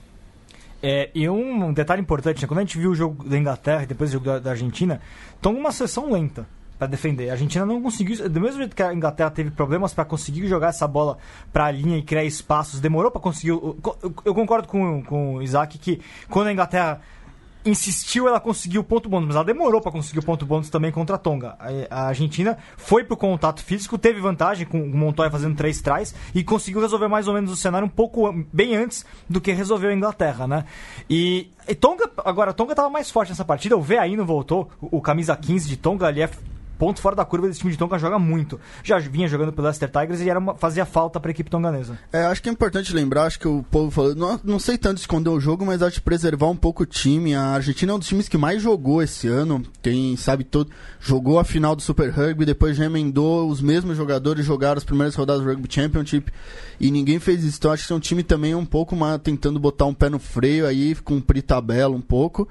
É, 0.82 1.10
e 1.14 1.28
um 1.28 1.72
detalhe 1.72 2.02
importante, 2.02 2.42
né? 2.42 2.48
quando 2.48 2.58
a 2.58 2.62
gente 2.62 2.76
viu 2.76 2.90
o 2.90 2.94
jogo 2.94 3.28
da 3.28 3.38
Inglaterra 3.38 3.84
e 3.84 3.86
depois 3.86 4.10
o 4.10 4.14
jogo 4.14 4.26
da, 4.26 4.38
da 4.38 4.50
Argentina, 4.50 5.00
estão 5.34 5.54
uma 5.54 5.70
sessão 5.70 6.10
lenta 6.10 6.46
para 6.82 6.88
defender. 6.88 7.30
A 7.30 7.34
Argentina 7.34 7.64
não 7.64 7.80
conseguiu, 7.80 8.28
do 8.28 8.40
mesmo 8.40 8.58
jeito 8.58 8.74
que 8.74 8.82
a 8.82 8.92
Inglaterra 8.92 9.30
teve 9.30 9.52
problemas 9.52 9.94
para 9.94 10.04
conseguir 10.04 10.48
jogar 10.48 10.70
essa 10.70 10.88
bola 10.88 11.16
para 11.52 11.66
a 11.66 11.70
linha 11.70 11.96
e 11.96 12.02
criar 12.02 12.24
espaços, 12.24 12.80
demorou 12.80 13.08
para 13.08 13.20
conseguir. 13.20 13.50
Eu 13.50 14.34
concordo 14.34 14.66
com, 14.66 15.00
com 15.04 15.36
o 15.36 15.42
Isaac 15.42 15.78
que 15.78 16.00
quando 16.28 16.48
a 16.48 16.52
Inglaterra 16.52 17.00
insistiu, 17.64 18.26
ela 18.26 18.40
conseguiu 18.40 18.80
o 18.80 18.84
ponto 18.84 19.08
bônus, 19.08 19.28
mas 19.28 19.36
ela 19.36 19.44
demorou 19.44 19.80
para 19.80 19.92
conseguir 19.92 20.18
o 20.18 20.24
ponto 20.24 20.44
bônus 20.44 20.68
também 20.68 20.90
contra 20.90 21.14
a 21.14 21.18
Tonga. 21.18 21.56
A, 21.88 22.08
Argentina 22.08 22.58
foi 22.76 23.04
pro 23.04 23.16
contato 23.16 23.62
físico, 23.62 23.96
teve 23.96 24.20
vantagem 24.20 24.66
com 24.66 24.82
o 24.82 24.96
Montoya 24.96 25.30
fazendo 25.30 25.54
três 25.54 25.80
trás 25.80 26.12
e 26.34 26.42
conseguiu 26.42 26.80
resolver 26.80 27.06
mais 27.06 27.28
ou 27.28 27.34
menos 27.34 27.52
o 27.52 27.56
cenário 27.56 27.86
um 27.86 27.90
pouco 27.90 28.32
bem 28.52 28.74
antes 28.74 29.06
do 29.28 29.40
que 29.40 29.52
resolveu 29.52 29.90
a 29.90 29.94
Inglaterra, 29.94 30.48
né? 30.48 30.64
E, 31.08 31.48
e 31.68 31.74
Tonga, 31.74 32.10
agora, 32.24 32.52
Tonga 32.52 32.72
estava 32.72 32.90
mais 32.90 33.08
forte 33.08 33.28
nessa 33.28 33.44
partida, 33.44 33.76
o 33.76 33.80
VAI 33.80 34.16
não 34.16 34.26
voltou, 34.26 34.68
o, 34.80 34.98
o 34.98 35.00
camisa 35.00 35.36
15 35.36 35.68
de 35.68 35.76
Tonga 35.76 36.06
ali 36.06 36.22
é 36.22 36.30
ponto 36.78 37.00
fora 37.00 37.16
da 37.16 37.24
curva 37.24 37.48
desse 37.48 37.60
time 37.60 37.72
de 37.72 37.78
Tonga 37.78 37.98
joga 37.98 38.18
muito. 38.18 38.60
Já 38.82 38.98
vinha 38.98 39.28
jogando 39.28 39.52
pelo 39.52 39.66
Leicester 39.66 39.90
Tigers 39.90 40.20
e 40.20 40.28
era 40.28 40.38
uma, 40.38 40.54
fazia 40.54 40.84
falta 40.84 41.20
para 41.20 41.30
a 41.30 41.32
equipe 41.32 41.50
tonganesa. 41.50 41.98
É, 42.12 42.24
acho 42.24 42.42
que 42.42 42.48
é 42.48 42.52
importante 42.52 42.92
lembrar, 42.92 43.24
acho 43.24 43.38
que 43.38 43.48
o 43.48 43.62
povo 43.70 43.90
falou, 43.90 44.14
não, 44.14 44.40
não 44.42 44.58
sei 44.58 44.76
tanto 44.76 44.98
esconder 44.98 45.30
o 45.30 45.40
jogo, 45.40 45.64
mas 45.64 45.82
acho 45.82 45.96
que 45.96 46.02
preservar 46.02 46.48
um 46.48 46.56
pouco 46.56 46.82
o 46.82 46.86
time. 46.86 47.34
A 47.34 47.50
Argentina 47.50 47.92
é 47.92 47.94
um 47.94 47.98
dos 47.98 48.08
times 48.08 48.28
que 48.28 48.38
mais 48.38 48.62
jogou 48.62 49.02
esse 49.02 49.28
ano. 49.28 49.62
Quem 49.80 50.16
sabe 50.16 50.44
todo 50.44 50.70
jogou 51.00 51.38
a 51.38 51.44
final 51.44 51.74
do 51.76 51.82
Super 51.82 52.10
Rugby, 52.10 52.44
depois 52.44 52.76
já 52.76 52.84
emendou 52.84 53.48
os 53.48 53.60
mesmos 53.60 53.96
jogadores 53.96 54.44
jogaram 54.44 54.78
as 54.78 54.84
primeiras 54.84 55.14
rodadas 55.14 55.42
do 55.42 55.48
Rugby 55.48 55.68
Championship 55.72 56.32
e 56.80 56.90
ninguém 56.90 57.18
fez 57.18 57.44
isso. 57.44 57.58
Então 57.58 57.72
acho 57.72 57.86
que 57.86 57.92
é 57.92 57.96
um 57.96 58.00
time 58.00 58.22
também 58.22 58.54
um 58.54 58.66
pouco 58.66 58.96
mais 58.96 59.20
tentando 59.20 59.58
botar 59.58 59.86
um 59.86 59.94
pé 59.94 60.08
no 60.08 60.18
freio 60.18 60.66
aí, 60.66 60.94
cumprir 60.96 61.42
tabela 61.42 61.94
um 61.94 62.00
pouco 62.00 62.48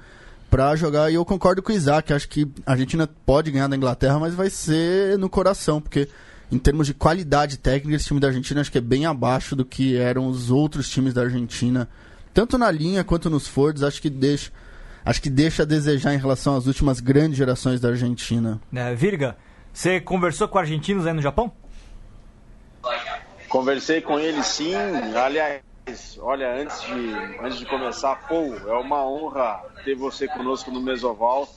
para 0.52 0.76
jogar. 0.76 1.10
E 1.10 1.14
eu 1.14 1.24
concordo 1.24 1.62
com 1.62 1.72
o 1.72 1.74
Isaac, 1.74 2.12
acho 2.12 2.28
que 2.28 2.46
a 2.66 2.72
Argentina 2.72 3.08
pode 3.24 3.50
ganhar 3.50 3.68
da 3.68 3.74
Inglaterra, 3.74 4.18
mas 4.18 4.34
vai 4.34 4.50
ser 4.50 5.18
no 5.18 5.30
coração, 5.30 5.80
porque 5.80 6.10
em 6.50 6.58
termos 6.58 6.86
de 6.86 6.92
qualidade 6.92 7.56
técnica, 7.56 7.96
esse 7.96 8.04
time 8.04 8.20
da 8.20 8.26
Argentina 8.26 8.60
acho 8.60 8.70
que 8.70 8.76
é 8.76 8.82
bem 8.82 9.06
abaixo 9.06 9.56
do 9.56 9.64
que 9.64 9.96
eram 9.96 10.26
os 10.26 10.50
outros 10.50 10.90
times 10.90 11.14
da 11.14 11.22
Argentina, 11.22 11.88
tanto 12.34 12.58
na 12.58 12.70
linha 12.70 13.02
quanto 13.02 13.30
nos 13.30 13.48
Fords, 13.48 13.82
acho 13.82 14.02
que 14.02 14.10
deixa 14.10 14.52
acho 15.04 15.22
que 15.22 15.30
deixa 15.30 15.62
a 15.62 15.66
desejar 15.66 16.12
em 16.12 16.18
relação 16.18 16.54
às 16.54 16.66
últimas 16.66 17.00
grandes 17.00 17.38
gerações 17.38 17.80
da 17.80 17.88
Argentina. 17.88 18.60
É, 18.74 18.94
Virga, 18.94 19.38
você 19.72 20.02
conversou 20.02 20.46
com 20.48 20.58
argentinos 20.58 21.06
aí 21.06 21.14
no 21.14 21.22
Japão? 21.22 21.50
Conversei 23.48 24.02
com 24.02 24.20
eles 24.20 24.44
sim. 24.46 24.74
Aliás, 24.74 25.62
olha, 26.20 26.54
antes 26.54 26.80
de, 26.82 27.14
antes 27.40 27.58
de 27.58 27.66
começar, 27.66 28.16
Paul, 28.28 28.56
é 28.56 28.74
uma 28.74 29.04
honra 29.04 29.60
ter 29.84 29.94
você 29.94 30.28
conosco 30.28 30.70
no 30.70 30.80
Mesoval. 30.80 31.48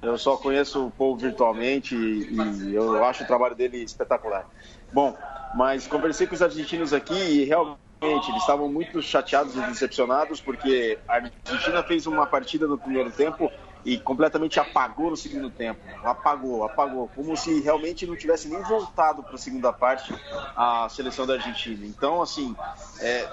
Eu 0.00 0.18
só 0.18 0.36
conheço 0.36 0.86
o 0.86 0.90
Paul 0.90 1.16
virtualmente 1.16 1.94
e, 1.94 2.70
e 2.70 2.74
eu 2.74 3.04
acho 3.04 3.22
o 3.22 3.26
trabalho 3.26 3.54
dele 3.54 3.78
espetacular. 3.78 4.46
Bom, 4.92 5.16
mas 5.54 5.86
conversei 5.86 6.26
com 6.26 6.34
os 6.34 6.42
argentinos 6.42 6.92
aqui 6.92 7.14
e 7.14 7.44
realmente 7.44 7.78
eles 8.02 8.40
estavam 8.40 8.68
muito 8.68 9.00
chateados 9.00 9.54
e 9.54 9.60
decepcionados 9.60 10.40
porque 10.40 10.98
a 11.06 11.14
Argentina 11.14 11.82
fez 11.84 12.06
uma 12.06 12.26
partida 12.26 12.66
no 12.66 12.76
primeiro 12.76 13.12
tempo 13.12 13.50
e 13.84 13.98
completamente 13.98 14.60
apagou 14.60 15.10
no 15.10 15.16
segundo 15.16 15.50
tempo. 15.50 15.80
Apagou, 16.04 16.64
apagou. 16.64 17.08
Como 17.14 17.36
se 17.36 17.60
realmente 17.60 18.06
não 18.06 18.16
tivesse 18.16 18.48
nem 18.48 18.62
voltado 18.62 19.22
para 19.22 19.34
a 19.34 19.38
segunda 19.38 19.72
parte 19.72 20.14
a 20.56 20.88
seleção 20.88 21.26
da 21.26 21.34
Argentina. 21.34 21.84
Então, 21.86 22.22
assim, 22.22 22.54
é, 23.00 23.28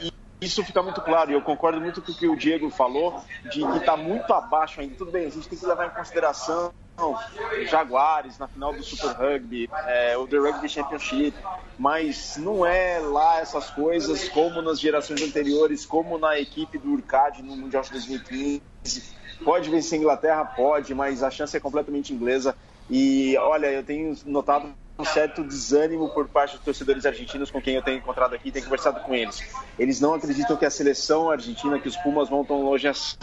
é, 0.00 0.10
isso 0.40 0.64
fica 0.64 0.82
muito 0.82 1.00
claro. 1.00 1.30
E 1.30 1.34
eu 1.34 1.42
concordo 1.42 1.80
muito 1.80 2.00
com 2.00 2.12
o 2.12 2.14
que 2.14 2.28
o 2.28 2.36
Diego 2.36 2.70
falou, 2.70 3.22
de 3.50 3.64
que 3.64 3.76
está 3.76 3.96
muito 3.96 4.32
abaixo 4.32 4.80
ainda. 4.80 4.94
Tudo 4.96 5.10
bem, 5.10 5.26
a 5.26 5.30
gente 5.30 5.48
tem 5.48 5.58
que 5.58 5.66
levar 5.66 5.86
em 5.86 5.90
consideração 5.90 6.72
Jaguares 7.68 8.38
na 8.38 8.46
final 8.46 8.72
do 8.72 8.82
Super 8.82 9.16
Rugby, 9.16 9.68
é, 9.86 10.16
o 10.16 10.28
The 10.28 10.36
Rugby 10.36 10.68
Championship, 10.68 11.36
mas 11.76 12.36
não 12.36 12.64
é 12.64 13.00
lá 13.00 13.40
essas 13.40 13.68
coisas 13.70 14.28
como 14.28 14.62
nas 14.62 14.78
gerações 14.78 15.20
anteriores, 15.20 15.84
como 15.84 16.18
na 16.18 16.38
equipe 16.38 16.78
do 16.78 16.92
Urcad 16.92 17.40
no 17.40 17.56
Mundial 17.56 17.82
de 17.82 17.90
2015 17.90 19.23
Pode 19.44 19.70
vencer 19.70 19.98
a 19.98 20.02
Inglaterra? 20.02 20.44
Pode, 20.44 20.94
mas 20.94 21.22
a 21.22 21.30
chance 21.30 21.56
é 21.56 21.60
completamente 21.60 22.12
inglesa. 22.12 22.56
E 22.90 23.36
olha, 23.38 23.66
eu 23.66 23.82
tenho 23.82 24.16
notado 24.26 24.68
um 24.98 25.04
certo 25.04 25.42
desânimo 25.42 26.08
por 26.10 26.28
parte 26.28 26.56
dos 26.56 26.64
torcedores 26.64 27.04
argentinos 27.04 27.50
com 27.50 27.60
quem 27.60 27.74
eu 27.74 27.82
tenho 27.82 27.98
encontrado 27.98 28.34
aqui, 28.34 28.50
tenho 28.50 28.64
conversado 28.64 29.00
com 29.00 29.14
eles. 29.14 29.42
Eles 29.78 30.00
não 30.00 30.14
acreditam 30.14 30.56
que 30.56 30.64
a 30.64 30.70
seleção 30.70 31.30
argentina, 31.30 31.78
que 31.78 31.88
os 31.88 31.96
Pumas 31.96 32.28
vão 32.28 32.44
tão 32.44 32.62
longe 32.62 32.86
assim. 32.86 33.16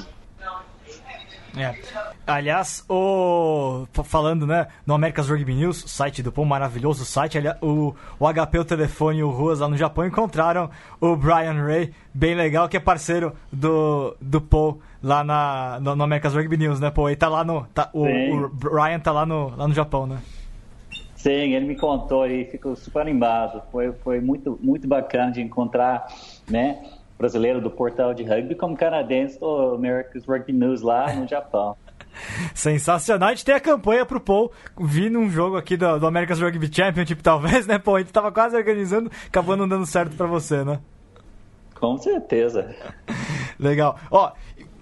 É. 1.55 1.77
Aliás, 2.25 2.83
o... 2.87 3.85
falando 4.05 4.47
né, 4.47 4.67
no 4.85 4.93
America's 4.93 5.27
Rugby 5.27 5.53
News, 5.53 5.83
site 5.87 6.23
do 6.23 6.31
Pão, 6.31 6.45
maravilhoso 6.45 7.03
site, 7.03 7.37
aliás, 7.37 7.57
o, 7.61 7.93
o 8.17 8.33
HP, 8.33 8.59
o 8.59 8.65
telefone 8.65 9.19
e 9.19 9.23
o 9.23 9.29
Ruas 9.29 9.59
lá 9.59 9.67
no 9.67 9.75
Japão 9.75 10.05
encontraram 10.05 10.69
o 10.99 11.15
Brian 11.15 11.61
Ray, 11.61 11.93
bem 12.13 12.35
legal, 12.35 12.69
que 12.69 12.77
é 12.77 12.79
parceiro 12.79 13.35
do, 13.51 14.15
do 14.21 14.39
Paul 14.39 14.81
lá 15.01 15.23
na, 15.23 15.79
no, 15.79 15.95
no 15.95 16.03
America's 16.03 16.33
Rugby 16.33 16.57
News, 16.57 16.79
né, 16.79 16.91
Paul? 16.91 17.09
Ele 17.09 17.15
tá 17.15 17.29
lá 17.29 17.43
no. 17.43 17.65
Tá, 17.73 17.89
o, 17.93 18.05
o, 18.05 18.49
Brian 18.49 18.99
tá 18.99 19.11
lá 19.11 19.25
no, 19.25 19.55
lá 19.55 19.67
no 19.67 19.73
Japão, 19.73 20.05
né? 20.05 20.19
Sim, 21.15 21.53
ele 21.53 21.65
me 21.65 21.75
contou 21.75 22.25
e 22.25 22.45
ficou 22.45 22.75
super 22.75 23.01
animado. 23.01 23.61
Foi, 23.71 23.91
foi 24.03 24.19
muito, 24.19 24.59
muito 24.61 24.87
bacana 24.87 25.31
de 25.31 25.41
encontrar, 25.41 26.07
né? 26.49 26.81
brasileiro 27.21 27.61
do 27.61 27.69
portal 27.69 28.15
de 28.15 28.23
rugby 28.23 28.55
como 28.55 28.75
canadense 28.75 29.39
do 29.39 29.75
America's 29.75 30.25
Rugby 30.25 30.51
News 30.51 30.81
lá 30.81 31.13
no 31.13 31.27
Japão. 31.27 31.77
Sensacional. 32.53 33.29
A 33.29 33.31
gente 33.31 33.45
tem 33.45 33.53
a 33.53 33.59
campanha 33.59 34.05
pro 34.05 34.19
Paul 34.19 34.51
vir 34.79 35.11
num 35.11 35.29
jogo 35.29 35.55
aqui 35.55 35.77
do, 35.77 35.99
do 35.99 36.07
America's 36.07 36.39
Rugby 36.39 36.69
Championship, 36.73 37.21
talvez, 37.23 37.67
né, 37.67 37.77
Paul? 37.77 37.97
A 37.97 37.99
gente 37.99 38.11
tava 38.11 38.31
quase 38.31 38.57
organizando, 38.57 39.11
acabou 39.27 39.55
não 39.55 39.67
dando 39.67 39.85
certo 39.85 40.15
para 40.15 40.25
você, 40.25 40.63
né? 40.63 40.79
Com 41.79 41.97
certeza. 41.97 42.75
Legal. 43.59 43.97
Ó, 44.09 44.31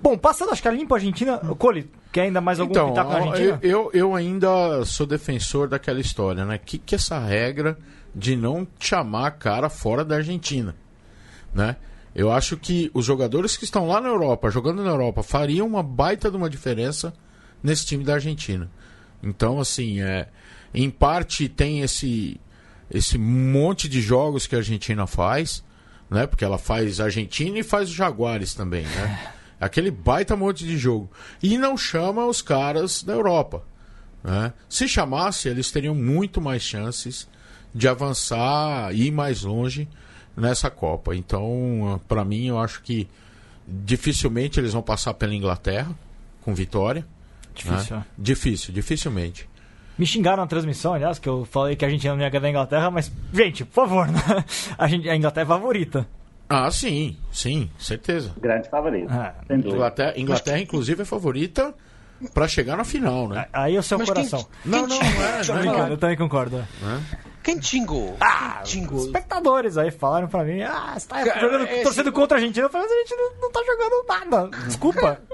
bom, 0.01 0.17
passando 0.17 0.51
acho 0.51 0.61
que 0.61 0.67
a 0.67 0.71
limpa 0.71 0.95
Argentina, 0.95 1.37
Cole, 1.57 1.89
quer 2.11 2.21
ainda 2.23 2.41
mais 2.41 2.59
algum 2.59 2.71
então, 2.71 2.89
pitaco 2.89 3.11
na 3.11 3.17
Argentina? 3.17 3.59
Eu, 3.61 3.89
eu 3.93 4.15
ainda 4.15 4.83
sou 4.85 5.05
defensor 5.05 5.67
daquela 5.67 5.99
história, 5.99 6.45
né? 6.45 6.57
Que 6.57 6.77
que 6.77 6.95
essa 6.95 7.19
regra 7.19 7.77
de 8.13 8.35
não 8.35 8.67
chamar 8.79 9.27
a 9.27 9.31
cara 9.31 9.69
fora 9.69 10.03
da 10.03 10.15
Argentina, 10.15 10.75
né? 11.53 11.75
Eu 12.15 12.31
acho 12.31 12.57
que 12.57 12.89
os 12.93 13.05
jogadores 13.05 13.55
que 13.55 13.63
estão 13.63 13.87
lá 13.87 14.01
na 14.01 14.09
Europa, 14.09 14.49
jogando 14.49 14.83
na 14.83 14.89
Europa, 14.89 15.21
fariam 15.21 15.67
uma 15.67 15.83
baita 15.83 16.29
de 16.31 16.37
uma 16.37 16.49
diferença 16.49 17.13
nesse 17.61 17.85
time 17.85 18.03
da 18.03 18.15
Argentina. 18.15 18.69
Então, 19.21 19.59
assim, 19.59 20.01
é, 20.01 20.27
em 20.73 20.89
parte 20.89 21.47
tem 21.47 21.81
esse, 21.81 22.39
esse 22.89 23.17
monte 23.17 23.87
de 23.87 24.01
jogos 24.01 24.47
que 24.47 24.55
a 24.55 24.59
Argentina 24.59 25.05
faz, 25.05 25.63
né? 26.09 26.25
Porque 26.25 26.43
ela 26.43 26.57
faz 26.57 26.99
Argentina 26.99 27.59
e 27.59 27.63
faz 27.63 27.89
os 27.89 27.95
Jaguares 27.95 28.53
também, 28.53 28.83
né? 28.83 29.33
Aquele 29.59 29.91
baita 29.91 30.35
monte 30.35 30.65
de 30.65 30.77
jogo. 30.77 31.09
E 31.41 31.57
não 31.57 31.77
chama 31.77 32.25
os 32.25 32.41
caras 32.41 33.03
da 33.03 33.13
Europa. 33.13 33.63
Né? 34.23 34.53
Se 34.67 34.87
chamasse, 34.87 35.49
eles 35.49 35.71
teriam 35.71 35.95
muito 35.95 36.39
mais 36.39 36.61
chances 36.61 37.27
de 37.73 37.87
avançar 37.87 38.93
e 38.93 39.07
ir 39.07 39.11
mais 39.11 39.43
longe 39.43 39.87
nessa 40.35 40.69
Copa. 40.69 41.15
Então, 41.15 42.01
para 42.07 42.23
mim, 42.23 42.47
eu 42.47 42.59
acho 42.59 42.81
que 42.81 43.07
dificilmente 43.67 44.59
eles 44.59 44.73
vão 44.73 44.81
passar 44.81 45.13
pela 45.13 45.33
Inglaterra 45.33 45.93
com 46.41 46.53
vitória. 46.53 47.05
Difícil, 47.53 47.97
né? 47.97 48.05
é. 48.07 48.13
Difícil, 48.17 48.73
dificilmente. 48.73 49.47
Me 49.97 50.05
xingaram 50.05 50.43
na 50.43 50.47
transmissão, 50.47 50.93
aliás, 50.93 51.19
que 51.19 51.27
eu 51.27 51.43
falei 51.43 51.75
que 51.75 51.83
a 51.83 51.87
Argentina 51.89 52.15
não 52.15 52.21
ia 52.21 52.29
ganhar 52.29 52.41
da 52.41 52.49
Inglaterra, 52.49 52.89
mas, 52.89 53.11
gente, 53.33 53.65
por 53.65 53.85
favor, 53.85 54.07
né? 54.07 54.21
a, 54.77 54.87
gente, 54.87 55.09
a 55.09 55.15
Inglaterra 55.15 55.43
é 55.43 55.47
favorita. 55.47 56.07
Ah, 56.49 56.71
sim, 56.71 57.17
sim, 57.31 57.69
certeza. 57.77 58.33
Grande 58.37 58.67
favorito. 58.69 59.07
Ah. 59.11 59.35
Inglaterra, 59.49 60.13
Inglaterra 60.17 60.59
inclusive, 60.59 61.03
é 61.03 61.05
favorita 61.05 61.75
para 62.33 62.47
chegar 62.47 62.75
na 62.75 62.83
final, 62.83 63.27
né? 63.29 63.47
Aí 63.53 63.75
é 63.75 63.79
o 63.79 63.83
seu 63.83 63.97
Mas 63.99 64.07
coração. 64.09 64.47
quem, 64.63 64.71
Não, 64.71 64.87
quem 64.87 64.97
não, 64.99 65.11
não 65.13 65.23
é, 65.23 65.43
xingou? 65.43 65.63
não 65.63 65.85
é. 65.87 65.91
Eu 65.91 65.97
também 65.97 66.17
concordo. 66.17 66.67
Quem 67.43 67.57
te 67.59 67.67
xingou? 67.67 68.17
Ah, 68.19 68.61
Quem 68.65 68.81
xingou? 68.81 69.05
espectadores 69.05 69.77
aí 69.77 69.91
falaram 69.91 70.27
pra 70.27 70.43
mim, 70.43 70.61
ah, 70.63 70.95
você 70.97 71.07
tá 71.07 71.23
Cara, 71.23 71.39
jogando, 71.39 71.63
esse- 71.65 71.83
torcendo 71.83 72.11
contra 72.11 72.37
a 72.37 72.39
Argentina. 72.39 72.65
Eu 72.65 72.69
falei, 72.69 72.87
mas 72.87 72.95
a 72.97 72.99
gente 73.01 73.15
não, 73.15 73.41
não 73.41 73.51
tá 73.51 73.61
jogando 73.65 74.05
nada. 74.07 74.57
Desculpa. 74.65 75.21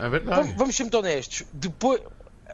É 0.00 0.08
verdade. 0.08 0.40
Vamos, 0.40 0.56
vamos 0.56 0.76
ser 0.76 0.82
muito 0.84 0.98
honestos. 0.98 1.44
Depois, 1.52 2.00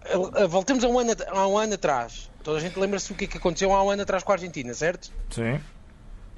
eh, 0.05 0.47
voltemos 0.47 0.83
a 0.85 0.89
um, 0.89 0.99
ano, 0.99 1.13
a 1.29 1.47
um 1.47 1.57
ano 1.57 1.75
atrás. 1.75 2.31
Toda 2.43 2.59
a 2.59 2.61
gente 2.61 2.79
lembra-se 2.79 3.09
do 3.09 3.15
que, 3.15 3.25
é 3.25 3.29
que 3.29 3.39
aconteceu 3.39 3.73
há 3.73 3.83
um 3.85 3.91
ano 3.91 4.03
atrás 4.03 4.23
com 4.25 4.33
a 4.33 4.35
Argentina, 4.35 4.75
certo? 4.75 5.11
Sim. 5.31 5.61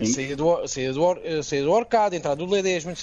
Saída 0.02 0.34
do, 0.34 0.66
saída 0.66 0.92
do, 0.92 1.12
eh, 1.22 1.40
saída 1.42 1.66
do 1.66 1.72
Orcado, 1.72 2.16
entrada 2.16 2.42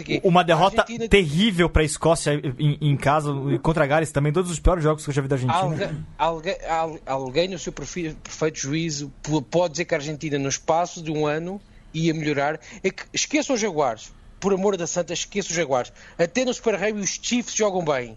quê. 0.03 0.19
Uma 0.25 0.41
A 0.41 0.43
derrota 0.43 0.81
Argentina- 0.81 1.07
terrível 1.07 1.69
pra 1.69 1.83
Escócia 1.86 2.33
em, 2.60 2.77
em 2.81 2.98
casa 2.98 3.31
contra 3.63 3.86
a 3.86 3.88
Gales 3.88 4.12
também. 4.12 4.33
Todos 4.33 4.51
os 4.51 4.60
piores 4.60 4.83
jogos 4.83 5.03
que 5.05 5.10
eu 5.10 5.13
já 5.13 5.21
vi 5.21 5.27
da 5.29 5.36
Argentina. 5.36 5.57
Alguém, 5.57 5.89
alguém, 6.17 6.57
al- 6.67 7.00
alguém 7.05 7.48
no 7.48 7.57
seu 7.57 7.71
perfe- 7.71 8.13
perfeito 8.21 8.60
juízo 8.60 9.12
pode 9.50 9.71
dizer 9.71 9.86
que 9.86 9.93
a 9.95 9.98
Argentina, 10.00 10.38
no 10.38 10.50
espaço 10.50 11.01
de 11.01 11.12
um 11.12 11.25
ano, 11.25 11.62
ia 11.93 12.13
melhorar. 12.13 12.60
É 12.83 12.89
que 12.89 13.03
esqueçam 13.13 13.55
os 13.55 13.62
Jaguares. 13.62 14.12
Por 14.38 14.53
amor 14.53 14.75
da 14.75 14.86
santa, 14.86 15.13
esqueçam 15.13 15.51
os 15.51 15.55
Jaguares. 15.55 15.93
Até 16.19 16.43
no 16.43 16.53
Super 16.53 16.75
Rugby 16.75 17.00
os 17.00 17.19
Chiefs 17.21 17.55
jogam 17.55 17.86
bem. 17.86 18.15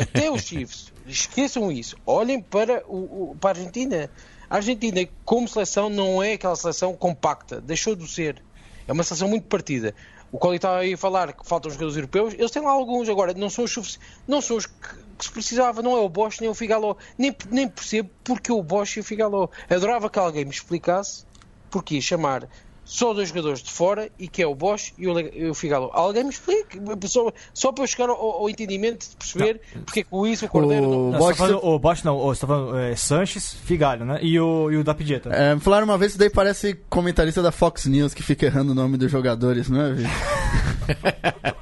Até 0.00 0.30
os 0.30 0.42
Chiefs. 0.42 0.92
Esqueçam 1.06 1.70
isso. 1.72 1.96
Olhem 2.06 2.40
para, 2.40 2.82
o, 2.86 3.30
o- 3.32 3.36
para 3.40 3.58
a 3.58 3.60
Argentina. 3.60 4.10
A 4.48 4.56
Argentina, 4.56 5.06
como 5.24 5.48
seleção, 5.48 5.90
não 5.90 6.22
é 6.22 6.34
aquela 6.34 6.56
seleção 6.56 6.94
compacta. 6.94 7.60
Deixou 7.60 7.96
de 7.96 8.06
ser. 8.08 8.42
É 8.86 8.92
uma 8.92 9.02
seleção 9.02 9.28
muito 9.28 9.46
partida. 9.46 9.94
O 10.30 10.38
qual 10.38 10.54
estava 10.54 10.78
aí 10.78 10.94
a 10.94 10.98
falar 10.98 11.32
que 11.32 11.46
faltam 11.46 11.70
jogadores 11.70 11.96
europeus, 11.96 12.34
eles 12.34 12.50
têm 12.50 12.62
lá 12.62 12.70
alguns 12.70 13.08
agora, 13.08 13.32
não 13.34 13.48
são 13.48 13.64
os, 13.64 13.98
não 14.26 14.40
são 14.40 14.56
os 14.56 14.66
que, 14.66 14.74
que 15.18 15.24
se 15.24 15.30
precisava, 15.30 15.82
não 15.82 15.96
é 15.96 16.00
o 16.00 16.08
Bosch 16.08 16.40
nem 16.40 16.50
o 16.50 16.54
Figalo. 16.54 16.96
Nem, 17.16 17.34
nem 17.50 17.68
percebo 17.68 18.10
porque 18.22 18.52
o 18.52 18.62
Bosch 18.62 18.96
e 18.96 19.00
o 19.00 19.04
Figalo. 19.04 19.50
Adorava 19.68 20.10
que 20.10 20.18
alguém 20.18 20.44
me 20.44 20.50
explicasse 20.50 21.24
porque 21.70 22.00
chamar 22.00 22.48
só 22.86 23.12
dois 23.12 23.28
jogadores 23.30 23.62
de 23.62 23.70
fora 23.70 24.08
e 24.18 24.28
que 24.28 24.40
é 24.40 24.46
o 24.46 24.54
Bosch 24.54 24.94
e 24.96 25.06
o, 25.08 25.50
o 25.50 25.54
Figalo. 25.54 25.90
Alguém 25.92 26.22
me 26.24 26.30
explique, 26.30 26.78
só, 27.08 27.30
só 27.52 27.72
para 27.72 27.82
eu 27.84 27.88
chegar 27.88 28.08
ao, 28.08 28.16
ao 28.18 28.48
entendimento 28.48 29.08
de 29.10 29.16
perceber 29.16 29.60
porque 29.84 30.00
é 30.00 30.02
que 30.04 30.08
o 30.12 30.26
Isso, 30.26 30.46
o 30.46 30.48
Cordeiro. 30.48 30.86
O 30.88 30.90
não- 30.90 31.10
Não, 31.10 31.18
Bosch- 31.18 31.36
tá 31.36 31.46
falando, 31.46 31.64
o 31.66 31.78
Bosch 31.78 32.02
não, 32.04 32.16
o- 32.16 32.34
você 32.34 32.40
tá 32.42 32.46
falando 32.46 32.78
é, 32.78 32.94
Sanches, 32.96 33.52
Figalho, 33.52 34.04
né? 34.04 34.18
E 34.22 34.38
o, 34.38 34.70
e 34.70 34.76
o 34.76 34.84
da 34.84 34.94
Pidgeta. 34.94 35.30
É, 35.30 35.54
me 35.54 35.60
falaram 35.60 35.84
uma 35.84 35.98
vez 35.98 36.12
que 36.12 36.18
daí 36.18 36.30
parece 36.30 36.74
comentarista 36.88 37.42
da 37.42 37.50
Fox 37.50 37.86
News 37.86 38.14
que 38.14 38.22
fica 38.22 38.46
errando 38.46 38.70
o 38.70 38.74
nome 38.74 38.96
dos 38.96 39.10
jogadores, 39.10 39.68
não 39.68 39.80
é, 39.82 39.92
Vitor? 39.92 40.10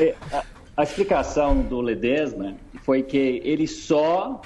É, 0.00 0.14
a, 0.32 0.42
a 0.76 0.82
explicação 0.82 1.62
do 1.62 1.80
Ledesma 1.80 2.56
foi 2.82 3.02
que 3.02 3.40
ele 3.44 3.66
só 3.66 4.40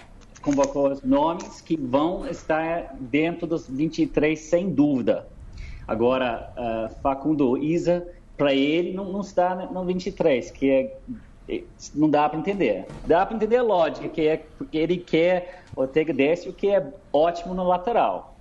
convocou 0.48 0.90
os 0.90 1.02
nomes 1.02 1.60
que 1.60 1.76
vão 1.76 2.26
estar 2.26 2.94
dentro 2.98 3.46
dos 3.46 3.68
23, 3.68 4.38
sem 4.38 4.70
dúvida. 4.70 5.26
Agora, 5.86 6.50
ah, 6.56 6.90
Facundo 7.02 7.56
Isa, 7.58 8.06
para 8.36 8.54
ele, 8.54 8.94
não, 8.94 9.12
não 9.12 9.20
está 9.20 9.54
no 9.54 9.84
23, 9.84 10.50
que 10.50 10.70
é, 10.70 10.96
é- 11.48 11.62
não 11.94 12.08
dá 12.08 12.28
para 12.28 12.38
entender. 12.38 12.86
Dá 13.06 13.26
para 13.26 13.36
entender 13.36 13.56
a 13.56 13.62
lógica, 13.62 14.08
que 14.08 14.26
é 14.26 14.42
porque 14.56 14.78
ele 14.78 14.96
quer 14.96 15.64
Ortega 15.76 16.14
Décio, 16.14 16.52
que 16.52 16.68
é 16.68 16.86
ótimo 17.12 17.52
no 17.52 17.64
lateral. 17.64 18.36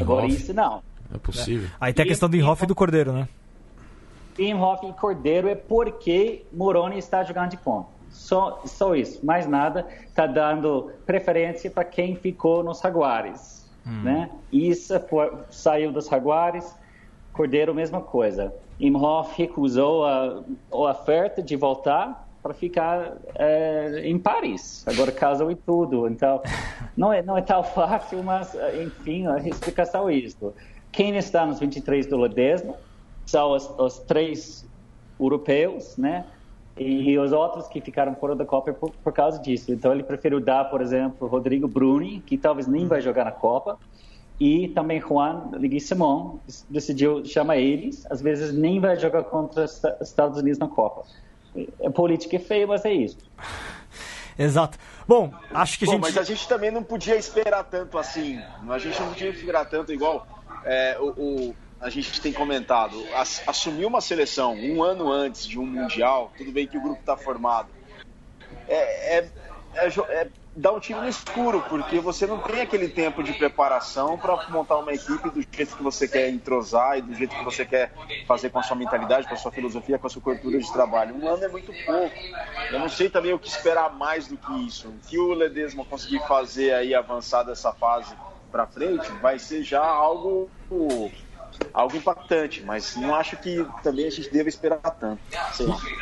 Agora, 0.00 0.26
isso 0.26 0.54
não. 0.54 0.82
é 1.12 1.18
possível. 1.18 1.68
Aí 1.80 1.92
tem 1.92 2.04
a 2.04 2.08
questão 2.08 2.28
do 2.28 2.36
Inhoff 2.36 2.62
e 2.62 2.66
do 2.66 2.74
Cordeiro, 2.74 3.12
né? 3.12 3.28
Imhoff 4.38 4.86
e 4.86 4.92
Cordeiro 4.92 5.48
é 5.48 5.54
porque 5.54 6.44
Moroni 6.52 6.98
está 6.98 7.24
jogando 7.24 7.50
de 7.50 7.56
ponta. 7.56 7.99
Só, 8.10 8.62
só 8.64 8.94
isso, 8.94 9.24
mais 9.24 9.46
nada. 9.46 9.86
Está 10.06 10.26
dando 10.26 10.90
preferência 11.06 11.70
para 11.70 11.84
quem 11.84 12.16
ficou 12.16 12.62
nos 12.62 12.80
Jaguares. 12.80 13.60
Né? 13.86 14.30
Isa 14.52 15.04
saiu 15.50 15.90
dos 15.90 16.06
Jaguares, 16.06 16.74
Cordeiro, 17.32 17.74
mesma 17.74 18.00
coisa. 18.00 18.54
Imhoff 18.78 19.36
recusou 19.36 20.04
a, 20.04 20.42
a 20.70 20.76
oferta 20.76 21.42
de 21.42 21.56
voltar 21.56 22.28
para 22.42 22.54
ficar 22.54 23.16
eh, 23.34 24.02
em 24.04 24.18
Paris. 24.18 24.84
Agora 24.86 25.12
casou 25.12 25.50
e 25.50 25.54
tudo. 25.54 26.08
Então, 26.08 26.42
não 26.96 27.12
é, 27.12 27.22
não 27.22 27.36
é 27.36 27.42
tão 27.42 27.62
fácil, 27.62 28.22
mas, 28.22 28.56
enfim, 28.82 29.26
a 29.26 29.38
explicação 29.38 30.08
é 30.08 30.14
isso. 30.14 30.52
Quem 30.90 31.16
está 31.16 31.44
nos 31.46 31.60
23 31.60 32.06
do 32.06 32.16
Ledesma 32.16 32.74
são 33.26 33.52
os, 33.52 33.70
os 33.78 33.98
três 34.00 34.66
europeus, 35.18 35.96
né? 35.96 36.24
E, 36.82 37.18
os 37.18 37.30
outros 37.30 37.68
que 37.68 37.78
ficaram 37.80 38.14
fora 38.14 38.34
da 38.34 38.46
Copa 38.46 38.72
por, 38.72 38.90
por 38.90 39.12
causa 39.12 39.38
disso. 39.38 39.70
Então 39.70 39.92
ele 39.92 40.02
preferiu 40.02 40.40
dar, 40.40 40.64
por 40.70 40.80
exemplo, 40.80 41.28
Rodrigo 41.28 41.68
Bruni, 41.68 42.20
que 42.20 42.38
talvez 42.38 42.66
nem 42.66 42.86
vai 42.86 43.02
jogar 43.02 43.24
na 43.26 43.32
Copa, 43.32 43.78
e 44.40 44.68
também 44.68 44.98
Juan 44.98 45.50
Leguizamon, 45.52 46.38
decidiu 46.70 47.22
chamar 47.26 47.58
eles, 47.58 48.06
às 48.10 48.22
vezes 48.22 48.54
nem 48.54 48.80
vai 48.80 48.96
jogar 48.96 49.24
contra 49.24 49.64
os 49.66 49.82
Estados 50.00 50.38
Unidos 50.38 50.58
na 50.58 50.68
Copa. 50.68 51.02
A 51.84 51.90
política 51.90 52.36
é 52.36 52.38
feia, 52.38 52.66
mas 52.66 52.82
é 52.86 52.92
isso. 52.94 53.18
Exato. 54.38 54.78
Bom, 55.06 55.30
acho 55.52 55.78
que 55.78 55.84
a 55.84 55.86
Bom, 55.86 55.92
gente. 55.94 56.00
mas 56.02 56.16
a 56.16 56.22
gente 56.22 56.48
também 56.48 56.70
não 56.70 56.82
podia 56.82 57.16
esperar 57.16 57.62
tanto 57.64 57.98
assim. 57.98 58.40
A 58.70 58.78
gente 58.78 58.98
não 58.98 59.08
podia 59.08 59.28
esperar 59.28 59.66
tanto 59.68 59.92
igual 59.92 60.26
é, 60.64 60.96
o, 60.98 61.08
o- 61.50 61.56
a 61.80 61.88
gente 61.88 62.20
tem 62.20 62.32
comentado. 62.32 63.04
As- 63.14 63.42
assumir 63.46 63.86
uma 63.86 64.00
seleção 64.00 64.54
um 64.54 64.82
ano 64.82 65.10
antes 65.10 65.46
de 65.46 65.58
um 65.58 65.66
mundial, 65.66 66.32
tudo 66.36 66.52
bem 66.52 66.66
que 66.66 66.76
o 66.76 66.82
grupo 66.82 67.00
está 67.00 67.16
formado, 67.16 67.68
é, 68.68 69.18
é, 69.18 69.28
é 69.74 69.88
é 70.08 70.28
dar 70.54 70.72
um 70.72 70.80
tiro 70.80 71.00
no 71.00 71.08
escuro, 71.08 71.64
porque 71.68 72.00
você 72.00 72.26
não 72.26 72.38
tem 72.38 72.60
aquele 72.60 72.88
tempo 72.88 73.22
de 73.22 73.32
preparação 73.32 74.18
para 74.18 74.48
montar 74.48 74.78
uma 74.78 74.92
equipe 74.92 75.30
do 75.30 75.40
jeito 75.40 75.76
que 75.76 75.82
você 75.82 76.08
quer 76.08 76.28
entrosar 76.28 76.98
e 76.98 77.02
do 77.02 77.14
jeito 77.14 77.34
que 77.36 77.44
você 77.44 77.64
quer 77.64 77.92
fazer 78.26 78.50
com 78.50 78.58
a 78.58 78.62
sua 78.62 78.76
mentalidade, 78.76 79.28
com 79.28 79.34
a 79.34 79.36
sua 79.36 79.52
filosofia, 79.52 79.96
com 79.98 80.08
a 80.08 80.10
sua 80.10 80.20
cultura 80.20 80.58
de 80.58 80.72
trabalho. 80.72 81.14
Um 81.14 81.28
ano 81.28 81.44
é 81.44 81.48
muito 81.48 81.72
pouco. 81.86 82.14
Eu 82.70 82.80
não 82.80 82.88
sei 82.88 83.08
também 83.08 83.32
o 83.32 83.38
que 83.38 83.48
esperar 83.48 83.94
mais 83.94 84.26
do 84.26 84.36
que 84.36 84.66
isso. 84.66 84.88
O 84.88 85.08
que 85.08 85.18
o 85.18 85.32
Ledesma 85.32 85.84
conseguir 85.84 86.18
fazer 86.26 86.74
aí 86.74 86.94
avançar 86.96 87.44
dessa 87.44 87.72
fase 87.72 88.12
para 88.50 88.66
frente 88.66 89.08
vai 89.22 89.38
ser 89.38 89.62
já 89.62 89.84
algo 89.84 90.50
algo 91.72 91.96
impactante, 91.96 92.62
mas 92.62 92.96
não 92.96 93.14
acho 93.14 93.36
que 93.36 93.66
também 93.82 94.06
a 94.06 94.10
gente 94.10 94.30
deva 94.30 94.48
esperar 94.48 94.78
tanto. 94.78 95.20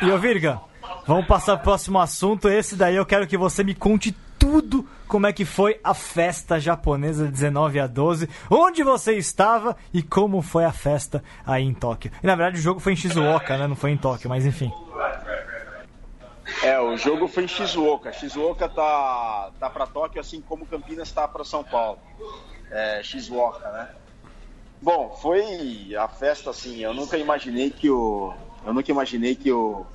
E 0.01 0.11
ô 0.11 0.17
Virga, 0.17 0.59
vamos 1.05 1.27
passar 1.27 1.57
pro 1.57 1.65
próximo 1.65 1.99
assunto. 1.99 2.49
Esse 2.49 2.75
daí 2.75 2.95
eu 2.95 3.05
quero 3.05 3.27
que 3.27 3.37
você 3.37 3.63
me 3.63 3.75
conte 3.75 4.15
tudo 4.39 4.87
como 5.07 5.27
é 5.27 5.33
que 5.33 5.43
foi 5.43 5.79
a 5.83 5.93
festa 5.93 6.59
japonesa 6.59 7.25
de 7.25 7.31
19 7.31 7.79
a 7.79 7.87
12, 7.87 8.29
onde 8.49 8.83
você 8.83 9.17
estava 9.17 9.75
e 9.93 10.01
como 10.01 10.41
foi 10.41 10.63
a 10.63 10.71
festa 10.71 11.23
aí 11.45 11.63
em 11.63 11.73
Tóquio. 11.73 12.11
E 12.23 12.27
na 12.27 12.35
verdade 12.35 12.57
o 12.57 12.61
jogo 12.61 12.79
foi 12.79 12.93
em 12.93 12.95
Shizuoka, 12.95 13.57
né? 13.57 13.67
Não 13.67 13.75
foi 13.75 13.91
em 13.91 13.97
Tóquio, 13.97 14.29
mas 14.29 14.45
enfim. 14.45 14.71
É, 16.63 16.79
o 16.79 16.95
jogo 16.97 17.27
foi 17.27 17.43
em 17.43 17.47
Shizuoka. 17.47 18.11
Shizuoka 18.13 18.69
tá, 18.69 19.51
tá 19.59 19.69
para 19.69 19.87
Tóquio, 19.87 20.21
assim 20.21 20.41
como 20.41 20.65
Campinas 20.65 21.11
tá 21.11 21.27
para 21.27 21.43
São 21.43 21.63
Paulo. 21.63 21.99
É, 22.71 23.01
Shizuoka, 23.03 23.69
né? 23.71 23.89
Bom, 24.81 25.17
foi 25.21 25.95
a 25.95 26.07
festa 26.07 26.49
assim. 26.49 26.79
Eu 26.79 26.93
nunca 26.93 27.17
imaginei 27.17 27.69
que 27.69 27.89
o, 27.89 28.33
eu 28.65 28.73
nunca 28.73 28.91
imaginei 28.91 29.35
que 29.35 29.51
o 29.51 29.85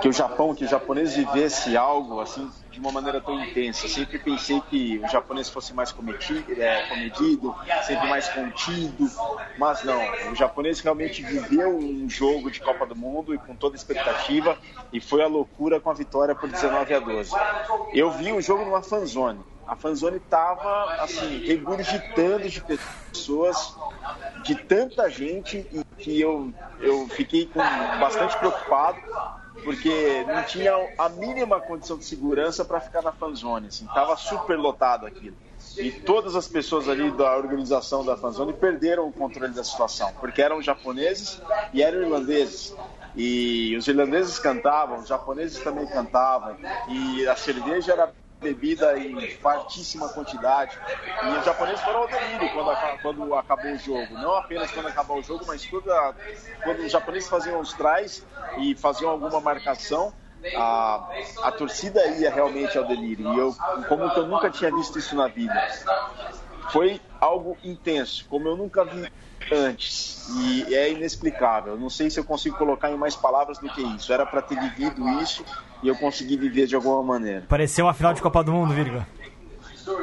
que 0.00 0.08
o 0.08 0.12
Japão, 0.12 0.54
que 0.54 0.64
os 0.64 0.70
japoneses 0.70 1.14
vivesse 1.14 1.76
algo 1.76 2.20
assim 2.20 2.50
de 2.70 2.80
uma 2.80 2.90
maneira 2.90 3.20
tão 3.20 3.38
intensa. 3.38 3.86
Sempre 3.86 4.18
pensei 4.18 4.60
que 4.62 4.98
o 4.98 5.08
japonês 5.08 5.48
fosse 5.50 5.74
mais 5.74 5.92
cometido, 5.92 6.60
é, 6.60 6.88
comedido, 6.88 7.54
sempre 7.82 8.08
mais 8.08 8.28
contido, 8.28 9.10
mas 9.58 9.84
não. 9.84 10.00
O 10.30 10.34
japonês 10.34 10.80
realmente 10.80 11.22
viveu 11.22 11.76
um 11.76 12.08
jogo 12.08 12.50
de 12.50 12.60
Copa 12.60 12.86
do 12.86 12.96
Mundo 12.96 13.34
e 13.34 13.38
com 13.38 13.54
toda 13.54 13.76
expectativa 13.76 14.58
e 14.92 15.00
foi 15.00 15.22
a 15.22 15.26
loucura 15.26 15.78
com 15.80 15.90
a 15.90 15.94
vitória 15.94 16.34
por 16.34 16.48
19 16.48 16.94
a 16.94 16.98
12. 16.98 17.32
Eu 17.92 18.10
vi 18.10 18.32
o 18.32 18.40
jogo 18.40 18.64
numa 18.64 18.82
fanzone. 18.82 19.40
A 19.66 19.76
fanzone 19.76 20.20
tava 20.20 20.96
assim 21.02 21.44
regurgitando 21.44 22.48
de 22.48 22.62
pessoas, 22.62 23.74
de 24.44 24.54
tanta 24.54 25.08
gente 25.08 25.66
e 25.72 25.82
que 25.96 26.20
eu 26.20 26.52
eu 26.80 27.08
fiquei 27.08 27.46
com 27.46 27.60
bastante 27.60 28.36
preocupado 28.38 28.98
porque 29.62 30.24
não 30.26 30.42
tinha 30.44 30.72
a 30.98 31.08
mínima 31.08 31.60
condição 31.60 31.98
de 31.98 32.04
segurança 32.04 32.64
para 32.64 32.80
ficar 32.80 33.02
na 33.02 33.12
fanzone, 33.12 33.68
assim, 33.68 33.86
tava 33.86 34.16
super 34.16 34.58
lotado 34.58 35.06
aquilo. 35.06 35.36
E 35.76 35.90
todas 35.90 36.34
as 36.34 36.48
pessoas 36.48 36.88
ali 36.88 37.10
da 37.12 37.36
organização 37.36 38.04
da 38.04 38.16
fanzone 38.16 38.52
perderam 38.52 39.08
o 39.08 39.12
controle 39.12 39.52
da 39.52 39.62
situação, 39.62 40.12
porque 40.20 40.42
eram 40.42 40.60
japoneses 40.60 41.40
e 41.72 41.82
eram 41.82 42.02
irlandeses. 42.02 42.74
E 43.14 43.76
os 43.76 43.86
irlandeses 43.86 44.38
cantavam, 44.38 44.98
os 44.98 45.08
japoneses 45.08 45.62
também 45.62 45.86
cantavam, 45.86 46.56
e 46.88 47.26
a 47.26 47.36
cerveja 47.36 47.92
era 47.92 48.12
bebida 48.42 48.98
em 48.98 49.30
fartíssima 49.36 50.08
quantidade. 50.08 50.76
E 51.24 51.38
os 51.38 51.44
japoneses 51.44 51.80
foram 51.80 52.00
ao 52.00 52.08
delírio 52.08 52.50
quando, 52.52 53.00
quando 53.00 53.34
acabou 53.34 53.72
o 53.72 53.78
jogo. 53.78 54.14
Não 54.14 54.34
apenas 54.34 54.70
quando 54.70 54.88
acabou 54.88 55.18
o 55.18 55.22
jogo, 55.22 55.44
mas 55.46 55.64
toda, 55.64 56.14
quando 56.62 56.80
os 56.80 56.92
japoneses 56.92 57.28
faziam 57.28 57.60
os 57.60 57.72
trás 57.72 58.26
e 58.58 58.74
faziam 58.74 59.10
alguma 59.10 59.40
marcação, 59.40 60.12
a, 60.56 61.08
a 61.44 61.52
torcida 61.52 62.04
ia 62.08 62.30
realmente 62.30 62.76
ao 62.76 62.86
delírio. 62.86 63.32
E 63.32 63.38
eu, 63.38 63.54
como 63.88 64.10
que 64.12 64.18
eu 64.18 64.26
nunca 64.26 64.50
tinha 64.50 64.70
visto 64.70 64.98
isso 64.98 65.14
na 65.14 65.28
vida. 65.28 65.54
Foi 66.70 67.00
algo 67.20 67.56
intenso, 67.62 68.26
como 68.28 68.48
eu 68.48 68.56
nunca 68.56 68.84
vi 68.84 69.10
antes. 69.50 70.28
E 70.36 70.74
é 70.74 70.90
inexplicável. 70.90 71.76
Não 71.76 71.90
sei 71.90 72.10
se 72.10 72.20
eu 72.20 72.24
consigo 72.24 72.56
colocar 72.56 72.90
em 72.90 72.96
mais 72.96 73.16
palavras 73.16 73.58
do 73.58 73.68
que 73.68 73.82
isso. 73.82 74.12
Era 74.12 74.24
para 74.24 74.42
ter 74.42 74.58
vivido 74.58 75.08
isso 75.20 75.44
e 75.82 75.88
eu 75.88 75.96
consegui 75.96 76.36
viver 76.36 76.66
de 76.66 76.74
alguma 76.74 77.02
maneira. 77.02 77.44
Pareceu 77.48 77.86
uma 77.86 77.94
final 77.94 78.14
de 78.14 78.22
Copa 78.22 78.44
do 78.44 78.52
Mundo, 78.52 78.72
Virga. 78.72 79.06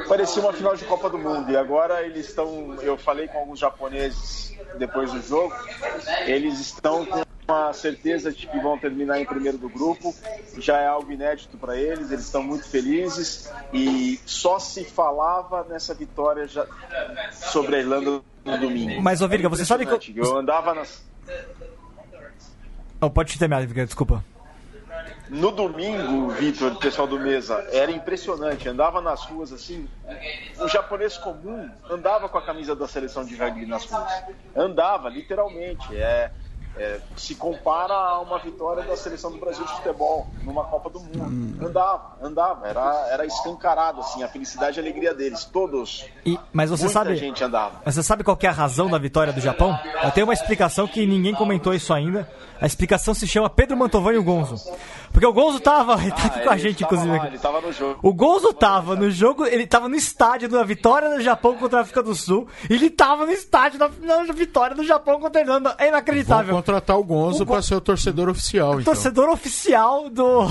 Parecia 0.08 0.42
uma 0.42 0.54
final 0.54 0.76
de 0.76 0.86
Copa 0.86 1.10
do 1.10 1.18
Mundo. 1.18 1.52
E 1.52 1.58
agora 1.58 2.04
eles 2.04 2.28
estão. 2.28 2.76
Eu 2.82 2.98
falei 2.98 3.28
com 3.28 3.40
alguns 3.40 3.60
japoneses 3.60 4.58
depois 4.78 5.12
do 5.12 5.22
jogo. 5.22 5.54
Eles 6.26 6.60
estão 6.60 7.06
com 7.06 7.54
a 7.54 7.74
certeza 7.74 8.32
de 8.32 8.48
que 8.48 8.60
vão 8.60 8.78
terminar 8.78 9.20
em 9.20 9.26
primeiro 9.26 9.58
do 9.58 9.70
grupo. 9.70 10.14
Já 10.58 10.80
é 10.80 10.88
algo 10.88 11.12
inédito 11.12 11.58
para 11.58 11.76
eles. 11.76 12.12
Eles 12.12 12.26
estão 12.26 12.44
muito 12.44 12.68
felizes. 12.68 13.52
E 13.74 14.20
só 14.26 14.60
se 14.60 14.84
falava 14.84 15.66
nessa 15.70 15.94
vitória 15.94 16.48
já... 16.48 16.66
sobre 17.32 17.78
a 17.78 17.80
Irlanda 17.80 18.22
no 18.46 18.58
domingo. 18.58 19.02
Mas, 19.02 19.22
ô 19.22 19.28
Virga, 19.28 19.50
você 19.50 19.66
sabe 19.66 19.86
que. 19.86 20.14
Eu 20.18 20.38
andava 20.38 20.74
nas. 20.74 21.04
Oh, 23.02 23.10
pode 23.10 23.38
terminar, 23.38 23.66
Virga, 23.66 23.86
desculpa. 23.86 24.24
No 25.30 25.52
domingo, 25.52 26.30
Vitor, 26.30 26.76
pessoal 26.78 27.08
do 27.08 27.20
Mesa, 27.20 27.68
era 27.72 27.92
impressionante. 27.92 28.68
Andava 28.68 29.00
nas 29.00 29.24
ruas 29.26 29.54
assim. 29.54 29.88
O 30.60 30.68
japonês 30.68 31.18
comum 31.18 31.70
andava 31.90 32.28
com 32.28 32.38
a 32.38 32.42
camisa 32.42 32.76
da 32.76 32.88
seleção 32.88 33.24
de 33.24 33.36
rugby 33.36 33.66
nas 33.66 33.86
ruas. 33.86 34.12
Andava, 34.56 35.08
literalmente. 35.08 35.96
É, 35.96 36.32
é, 36.78 37.00
se 37.18 37.36
compara 37.36 37.94
a 37.94 38.22
uma 38.22 38.40
vitória 38.40 38.84
da 38.84 38.96
seleção 38.96 39.32
do 39.32 39.38
Brasil 39.38 39.66
de 39.66 39.72
futebol 39.74 40.28
numa 40.44 40.64
Copa 40.64 40.90
do 40.90 41.00
Mundo. 41.00 41.66
Andava, 41.66 42.18
andava, 42.22 42.68
era, 42.68 43.08
era 43.12 43.26
escancarado 43.26 44.00
assim, 44.00 44.24
a 44.24 44.28
felicidade 44.28 44.80
e 44.80 44.80
a 44.80 44.84
alegria 44.84 45.14
deles, 45.14 45.44
todos. 45.46 46.06
E, 46.26 46.40
mas 46.54 46.70
você 46.70 46.88
sabe, 46.88 47.16
gente 47.16 47.44
andava. 47.44 47.82
Mas 47.86 47.96
você 47.96 48.04
sabe 48.04 48.24
qual 48.24 48.38
é 48.42 48.48
a 48.48 48.52
razão 48.52 48.90
da 48.90 48.98
vitória 48.98 49.34
do 49.34 49.42
Japão? 49.42 49.78
Eu 50.04 50.12
tenho 50.12 50.26
uma 50.26 50.34
explicação 50.34 50.88
que 50.88 51.06
ninguém 51.06 51.36
comentou 51.36 51.74
isso 51.74 51.94
ainda. 51.94 52.30
A 52.62 52.66
explicação 52.66 53.14
se 53.14 53.26
chama 53.26 53.50
Pedro 53.50 53.78
Mantovani 53.78 54.18
e 54.18 54.20
o 54.20 54.24
Gonzo. 54.24 54.56
Porque 55.12 55.26
o 55.26 55.34
Gonzo 55.34 55.60
tava, 55.60 55.94
ele 56.02 56.12
tá 56.12 56.26
aqui 56.26 56.40
Ah, 56.40 56.44
com 56.44 56.50
a 56.52 56.58
gente, 56.58 56.84
inclusive. 56.84 57.10
lá, 57.10 57.16
aqui. 57.18 57.28
ele 57.28 57.40
tava 57.40 57.62
no 57.62 57.72
jogo. 57.74 58.00
O 58.04 58.14
Gonzo 58.14 58.54
tava 58.54 58.96
no 58.96 59.10
jogo, 59.10 59.46
ele 59.46 59.66
tava 59.66 59.88
no 59.90 59.96
estádio 59.96 60.48
da 60.50 60.64
vitória 60.64 61.10
do 61.10 61.22
Japão 61.22 61.56
contra 61.56 61.80
a 61.80 61.82
África 61.82 62.04
do 62.04 62.14
Sul. 62.14 62.48
E 62.70 62.74
ele 62.74 62.90
tava 62.90 63.26
no 63.26 63.32
estádio 63.32 63.80
da, 63.80 63.88
da 63.88 64.34
vitória 64.34 64.76
do 64.76 64.84
Japão 64.84 65.20
contra 65.20 65.42
a 65.42 65.44
Irlanda. 65.44 65.76
É 65.80 65.88
inacreditável. 65.88 66.54
contratar 66.54 66.98
o 67.00 67.04
Gonzo 67.04 67.44
O 67.44 67.46
Gon- 67.46 67.54
para 67.54 67.62
ser 67.64 67.76
o 67.76 67.82
torcedor 67.82 68.30
oficial, 68.30 68.74
então. 68.82 68.94
Torcedor 68.94 69.30
oficial 69.30 70.10
do, 70.10 70.46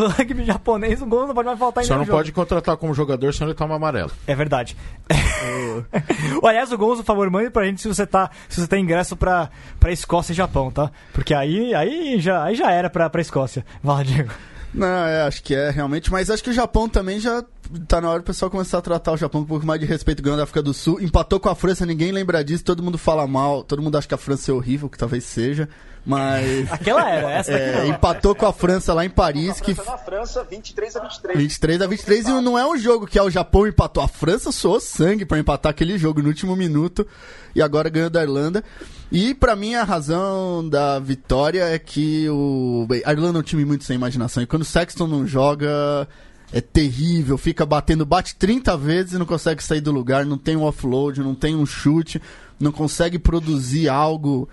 do 0.00 0.08
rugby 0.08 0.44
japonês, 0.44 1.00
o 1.00 1.06
Gonzo 1.06 1.28
não 1.28 1.34
pode 1.34 1.46
mais 1.46 1.58
faltar 1.58 1.84
em 1.84 1.86
Só 1.86 1.96
não 1.96 2.04
jogo. 2.04 2.18
pode 2.18 2.32
contratar 2.32 2.76
como 2.76 2.92
jogador, 2.92 3.32
senão 3.32 3.48
ele 3.48 3.56
toma 3.56 3.76
amarelo. 3.76 4.10
É 4.26 4.34
verdade. 4.34 4.76
Aliás, 6.42 6.72
o 6.72 6.78
Gonzo, 6.78 7.02
por 7.02 7.06
favor, 7.06 7.30
mande 7.30 7.50
pra 7.50 7.64
gente 7.64 7.80
se 7.80 7.88
você 7.88 8.06
tá, 8.06 8.30
se 8.48 8.60
você 8.60 8.66
tem 8.66 8.82
ingresso 8.82 9.16
pra, 9.16 9.50
pra 9.80 9.92
Escócia 9.92 10.32
e 10.32 10.36
Japão, 10.36 10.70
tá? 10.70 10.90
Porque 11.12 11.32
aí, 11.32 11.74
aí, 11.74 12.20
já, 12.20 12.44
aí 12.44 12.54
já 12.54 12.70
era 12.70 12.90
pra, 12.90 13.08
pra 13.08 13.20
Escócia. 13.20 13.64
Vai 13.82 13.96
lá, 13.96 14.02
Diego. 14.02 14.30
Não, 14.74 14.86
é, 14.88 15.22
acho 15.22 15.40
que 15.42 15.54
é 15.54 15.70
realmente, 15.70 16.10
mas 16.10 16.28
acho 16.28 16.42
que 16.42 16.50
o 16.50 16.52
Japão 16.52 16.88
também 16.88 17.20
já 17.20 17.44
tá 17.86 18.00
na 18.00 18.10
hora 18.10 18.18
do 18.18 18.24
pessoal 18.24 18.50
começar 18.50 18.78
a 18.78 18.82
tratar 18.82 19.12
o 19.12 19.16
Japão 19.16 19.42
com 19.42 19.44
um 19.44 19.48
pouco 19.48 19.64
mais 19.64 19.78
de 19.80 19.86
respeito, 19.86 20.20
ganhando 20.20 20.40
a 20.40 20.42
África 20.42 20.60
do 20.60 20.74
Sul. 20.74 21.00
Empatou 21.00 21.38
com 21.38 21.48
a 21.48 21.54
França, 21.54 21.86
ninguém 21.86 22.10
lembra 22.10 22.42
disso, 22.44 22.64
todo 22.64 22.82
mundo 22.82 22.98
fala 22.98 23.24
mal, 23.24 23.62
todo 23.62 23.80
mundo 23.80 23.96
acha 23.96 24.08
que 24.08 24.14
a 24.14 24.18
França 24.18 24.50
é 24.50 24.54
horrível, 24.54 24.88
que 24.88 24.98
talvez 24.98 25.22
seja, 25.22 25.68
mas. 26.04 26.70
Aquela 26.70 27.08
era, 27.08 27.30
essa 27.32 27.52
É, 27.52 27.86
empatou 27.86 28.34
com 28.34 28.46
a 28.46 28.52
França 28.52 28.92
lá 28.92 29.04
em 29.04 29.10
Paris, 29.10 29.60
que 29.60 29.74
França 29.74 29.90
na 29.90 29.98
França, 29.98 30.44
23 30.44 30.96
a 30.96 31.00
23. 31.00 31.38
23 31.38 31.82
a 31.82 31.86
23 31.86 32.28
e 32.28 32.40
não 32.40 32.58
é 32.58 32.66
um 32.66 32.76
jogo 32.76 33.06
que 33.06 33.18
é 33.18 33.22
o 33.22 33.30
Japão 33.30 33.66
empatou. 33.66 34.02
A 34.02 34.08
França 34.08 34.52
soou 34.52 34.80
sangue 34.80 35.24
pra 35.24 35.38
empatar 35.38 35.70
aquele 35.70 35.96
jogo 35.96 36.20
no 36.20 36.28
último 36.28 36.54
minuto 36.54 37.06
e 37.54 37.62
agora 37.62 37.88
ganhou 37.88 38.10
da 38.10 38.22
Irlanda. 38.22 38.62
E 39.10 39.34
pra 39.34 39.56
mim 39.56 39.74
a 39.74 39.84
razão 39.84 40.68
da 40.68 40.98
vitória 40.98 41.64
é 41.64 41.78
que 41.78 42.28
o 42.28 42.84
bem, 42.88 43.02
a 43.04 43.12
Irlanda 43.12 43.38
é 43.38 43.40
um 43.40 43.44
time 43.44 43.64
muito 43.64 43.84
sem 43.84 43.96
imaginação 43.96 44.42
e 44.42 44.46
quando 44.46 44.62
o 44.62 44.66
Sexton 44.66 45.06
não 45.06 45.26
joga 45.26 46.08
é 46.52 46.60
terrível, 46.60 47.36
fica 47.36 47.66
batendo, 47.66 48.06
bate 48.06 48.36
30 48.36 48.76
vezes 48.76 49.12
e 49.14 49.18
não 49.18 49.26
consegue 49.26 49.62
sair 49.62 49.80
do 49.80 49.90
lugar, 49.90 50.24
não 50.24 50.38
tem 50.38 50.56
um 50.56 50.62
offload, 50.62 51.20
não 51.20 51.34
tem 51.34 51.56
um 51.56 51.66
chute, 51.66 52.22
não 52.58 52.72
consegue 52.72 53.18
produzir 53.18 53.88
algo, 53.88 54.48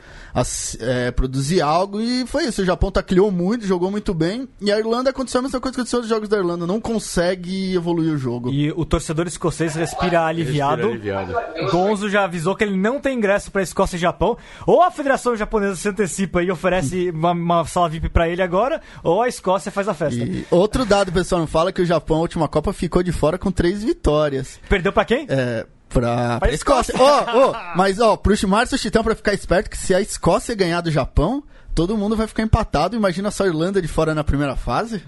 é, 0.79 1.11
produzir 1.11 1.61
algo 1.61 2.01
e 2.01 2.25
foi 2.25 2.45
isso. 2.45 2.61
O 2.61 2.65
Japão 2.65 2.91
tacleou 2.91 3.31
muito, 3.31 3.65
jogou 3.65 3.91
muito 3.91 4.13
bem 4.13 4.47
e 4.59 4.71
a 4.71 4.79
Irlanda 4.79 5.09
aconteceu 5.09 5.39
a 5.39 5.41
mesma 5.41 5.59
coisa 5.59 5.75
que 5.75 5.81
aconteceu 5.81 5.99
nos 5.99 6.09
jogos 6.09 6.29
da 6.29 6.37
Irlanda, 6.37 6.65
não 6.65 6.79
consegue 6.79 7.73
evoluir 7.73 8.13
o 8.13 8.17
jogo. 8.17 8.51
E 8.51 8.71
o 8.71 8.85
torcedor 8.85 9.27
escocês 9.27 9.75
respira 9.75 10.25
aliviado. 10.25 10.89
Respira 10.89 11.19
aliviado. 11.19 11.71
Gonzo 11.71 12.09
já 12.09 12.23
avisou 12.23 12.55
que 12.55 12.63
ele 12.63 12.77
não 12.77 12.99
tem 12.99 13.17
ingresso 13.17 13.51
pra 13.51 13.61
Escócia 13.61 13.95
e 13.95 13.99
Japão. 13.99 14.37
Ou 14.65 14.81
a 14.81 14.91
Federação 14.91 15.35
Japonesa 15.35 15.75
se 15.75 15.89
antecipa 15.89 16.43
e 16.43 16.51
oferece 16.51 17.09
uma, 17.11 17.31
uma 17.31 17.65
sala 17.65 17.89
VIP 17.89 18.09
pra 18.09 18.27
ele 18.27 18.41
agora, 18.41 18.81
ou 19.03 19.21
a 19.21 19.27
Escócia 19.27 19.71
faz 19.71 19.87
a 19.87 19.93
festa. 19.93 20.23
E 20.23 20.45
outro 20.49 20.85
dado, 20.85 21.09
o 21.09 21.13
pessoal 21.13 21.39
não 21.39 21.47
fala 21.47 21.71
que 21.71 21.81
o 21.81 21.85
Japão, 21.85 22.17
a 22.17 22.21
última 22.21 22.47
Copa, 22.47 22.73
ficou 22.73 23.03
de 23.03 23.11
fora 23.11 23.37
com 23.37 23.51
três 23.51 23.83
vitórias. 23.83 24.59
Perdeu 24.67 24.91
pra 24.91 25.05
quem? 25.05 25.25
É, 25.29 25.65
pra, 25.93 26.39
pra 26.39 26.51
Escócia. 26.51 26.93
Ó, 26.97 27.49
ó, 27.49 27.55
mas 27.75 27.99
ó, 27.99 28.15
pro 28.17 28.35
Márcio 28.47 28.77
Chitão 28.77 29.03
pra 29.03 29.15
ficar 29.15 29.33
esperto 29.33 29.69
que 29.69 29.77
se 29.77 29.93
a 29.93 30.01
Escócia 30.01 30.55
ganhar 30.55 30.81
do 30.81 30.91
Japão, 30.91 31.43
todo 31.75 31.97
mundo 31.97 32.15
vai 32.15 32.27
ficar 32.27 32.43
empatado. 32.43 32.95
Imagina 32.95 33.31
só 33.31 33.43
a 33.43 33.47
Irlanda 33.47 33.81
de 33.81 33.87
fora 33.87 34.15
na 34.15 34.23
primeira 34.23 34.55
fase. 34.55 35.03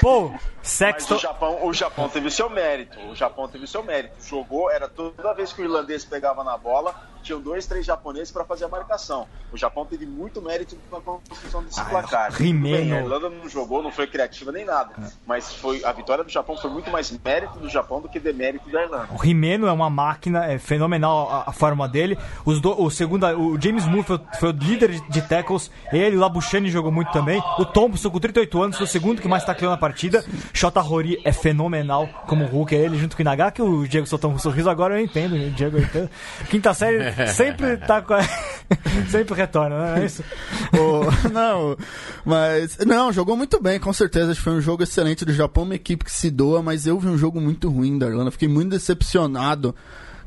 Pô, 0.00 0.32
Mas 0.62 0.68
Sexton. 0.68 1.14
o 1.14 1.18
Japão, 1.18 1.66
o 1.66 1.72
Japão 1.72 2.08
teve 2.08 2.28
o 2.28 2.30
seu 2.30 2.48
mérito. 2.50 2.98
O 3.10 3.14
Japão 3.14 3.48
teve 3.48 3.64
o 3.64 3.68
seu 3.68 3.82
mérito. 3.82 4.14
Jogou, 4.24 4.70
era 4.70 4.88
toda 4.88 5.32
vez 5.34 5.52
que 5.52 5.62
o 5.62 5.64
irlandês 5.64 6.04
pegava 6.04 6.44
na 6.44 6.56
bola, 6.56 6.94
tinham 7.22 7.40
dois, 7.40 7.66
três 7.66 7.84
japoneses 7.84 8.30
para 8.30 8.44
fazer 8.44 8.64
a 8.64 8.68
marcação. 8.68 9.26
O 9.52 9.56
Japão 9.56 9.84
teve 9.84 10.06
muito 10.06 10.40
mérito 10.40 10.78
na 10.92 11.00
construção 11.00 11.62
desse 11.64 11.82
placar. 11.84 12.30
Tudo 12.30 12.42
Rimeno. 12.42 12.76
bem, 12.76 12.92
A 12.92 13.00
Irlanda 13.00 13.28
não 13.30 13.48
jogou, 13.48 13.82
não 13.82 13.90
foi 13.90 14.06
criativa 14.06 14.52
nem 14.52 14.64
nada. 14.64 14.92
Mas 15.26 15.52
foi 15.54 15.84
a 15.84 15.92
vitória 15.92 16.22
do 16.24 16.30
Japão 16.30 16.56
foi 16.56 16.70
muito 16.70 16.90
mais 16.90 17.10
mérito 17.10 17.58
do 17.58 17.68
Japão 17.68 18.00
do 18.00 18.08
que 18.08 18.18
demérito 18.20 18.68
da 18.70 18.82
Irlanda. 18.82 19.08
O 19.12 19.16
Rimeno 19.16 19.66
é 19.66 19.72
uma 19.72 19.90
máquina, 19.90 20.44
é 20.46 20.58
fenomenal 20.58 21.28
a, 21.30 21.44
a 21.50 21.52
forma 21.52 21.88
dele. 21.88 22.18
Os 22.44 22.60
do- 22.60 22.80
o 22.80 22.90
segundo, 22.90 23.26
o 23.26 23.60
James 23.60 23.86
Moore 23.86 24.02
foi, 24.04 24.20
foi 24.38 24.48
o 24.50 24.52
líder 24.52 24.90
de, 24.92 25.08
de 25.10 25.22
tackles. 25.22 25.70
Ele, 25.92 26.16
o 26.16 26.20
Labuchani 26.20 26.70
jogou 26.70 26.92
muito 26.92 27.10
também. 27.12 27.42
O 27.58 27.64
Thompson, 27.64 28.10
com 28.10 28.18
38 28.20 28.62
anos, 28.62 28.76
foi 28.76 28.86
o 28.86 28.88
segundo 28.88 29.20
que 29.20 29.28
mais 29.28 29.44
tacleou 29.44 29.70
na 29.72 29.76
partida. 29.78 30.24
Shota 30.52 30.80
Hori 30.80 31.20
é 31.24 31.32
fenomenal 31.32 32.08
como 32.26 32.44
Hulk. 32.44 32.74
É 32.74 32.78
ele 32.78 32.98
junto 32.98 33.16
com 33.16 33.22
o 33.22 33.24
Inaga, 33.24 33.50
que 33.50 33.62
o 33.62 33.86
Diego 33.86 34.06
soltou 34.06 34.30
um 34.30 34.38
sorriso. 34.38 34.68
Agora 34.70 34.98
eu 34.98 35.04
entendo, 35.04 35.34
o 35.34 35.50
Diego 35.50 35.78
eu 35.78 35.82
entendo. 35.82 36.10
Quinta 36.48 36.74
série 36.74 37.12
sempre 37.32 37.76
tá 37.76 38.02
com 38.02 38.14
a... 38.14 38.20
sempre 39.10 39.34
retorna, 39.34 39.76
não 39.76 39.96
é 39.96 40.04
isso? 40.04 40.24
Não, 41.32 41.76
mas. 42.24 42.78
Não, 42.86 43.12
jogou 43.12 43.36
muito 43.36 43.60
bem, 43.60 43.78
com 43.78 43.92
certeza. 43.92 44.30
Acho 44.30 44.40
que 44.40 44.44
foi 44.44 44.54
um 44.54 44.60
jogo 44.60 44.82
excelente 44.82 45.24
do 45.24 45.32
Japão, 45.32 45.64
uma 45.64 45.74
equipe 45.74 46.04
que 46.04 46.12
se 46.12 46.30
doa, 46.30 46.62
mas 46.62 46.86
eu 46.86 46.98
vi 46.98 47.08
um 47.08 47.18
jogo 47.18 47.40
muito 47.40 47.68
ruim 47.68 47.98
da 47.98 48.06
Irlanda. 48.06 48.30
Fiquei 48.30 48.48
muito 48.48 48.70
decepcionado 48.70 49.74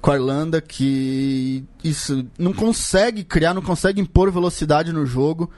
com 0.01 0.11
a 0.11 0.15
Irlanda, 0.15 0.61
que 0.61 1.63
isso 1.83 2.25
não 2.37 2.53
consegue 2.53 3.23
criar, 3.23 3.53
não 3.53 3.61
consegue 3.61 4.01
impor 4.01 4.31
velocidade 4.31 4.91
no 4.91 5.05
jogo. 5.05 5.49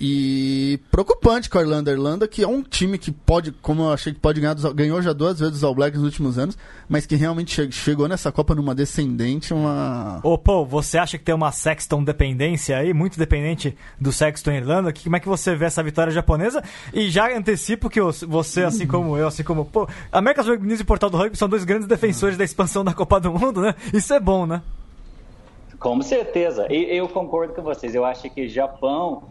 E 0.00 0.78
preocupante 0.90 1.48
com 1.48 1.58
a 1.58 1.62
Irlanda. 1.62 1.90
A 1.90 1.94
Irlanda, 1.94 2.28
que 2.28 2.42
é 2.42 2.46
um 2.48 2.62
time 2.62 2.98
que 2.98 3.10
pode, 3.10 3.50
como 3.52 3.82
eu 3.84 3.92
achei 3.92 4.12
que 4.12 4.18
pode 4.20 4.40
ganhar, 4.40 4.54
ganhou 4.74 5.00
já 5.00 5.12
duas 5.12 5.38
vezes 5.40 5.56
os 5.56 5.64
All 5.64 5.74
Blacks 5.74 5.98
nos 5.98 6.04
últimos 6.06 6.38
anos, 6.38 6.56
mas 6.88 7.06
que 7.06 7.16
realmente 7.16 7.54
che- 7.54 7.70
chegou 7.72 8.06
nessa 8.06 8.30
Copa 8.30 8.54
numa 8.54 8.74
descendente, 8.74 9.54
uma. 9.54 10.20
Ô, 10.22 10.36
pô, 10.36 10.64
você 10.64 10.98
acha 10.98 11.16
que 11.16 11.24
tem 11.24 11.34
uma 11.34 11.50
Sexton 11.50 12.04
dependência 12.04 12.76
aí, 12.76 12.92
muito 12.92 13.18
dependente 13.18 13.76
do 14.00 14.12
Sexton 14.12 14.50
Irlanda? 14.52 14.92
Que- 14.92 15.04
Como 15.04 15.16
é 15.16 15.20
que 15.20 15.28
você 15.28 15.54
vê 15.56 15.64
essa 15.64 15.82
vitória 15.82 16.12
japonesa? 16.12 16.62
E 16.92 17.08
já 17.08 17.34
antecipo 17.36 17.88
que 17.88 18.00
você, 18.26 18.62
assim 18.64 18.86
como 18.86 19.16
eu, 19.16 19.26
assim 19.28 19.42
como. 19.42 19.64
Pô, 19.64 19.88
Américas 20.12 20.46
Rugby 20.46 20.66
News 20.66 20.80
e 20.80 20.84
Portal 20.84 21.08
do 21.08 21.16
Rugby 21.16 21.36
são 21.38 21.48
dois 21.48 21.64
grandes 21.64 21.88
defensores 21.88 22.36
da 22.36 22.44
expansão 22.44 22.84
da 22.84 22.92
Copa 22.92 23.18
do 23.18 23.32
Mundo, 23.32 23.60
né? 23.62 23.74
Isso 23.94 24.12
é 24.12 24.20
bom, 24.20 24.44
né? 24.46 24.60
Com 25.78 26.00
certeza. 26.02 26.66
E 26.70 26.96
eu 26.96 27.08
concordo 27.08 27.52
com 27.54 27.62
vocês. 27.62 27.94
Eu 27.94 28.04
acho 28.04 28.28
que 28.30 28.46
o 28.46 28.48
Japão 28.48 29.24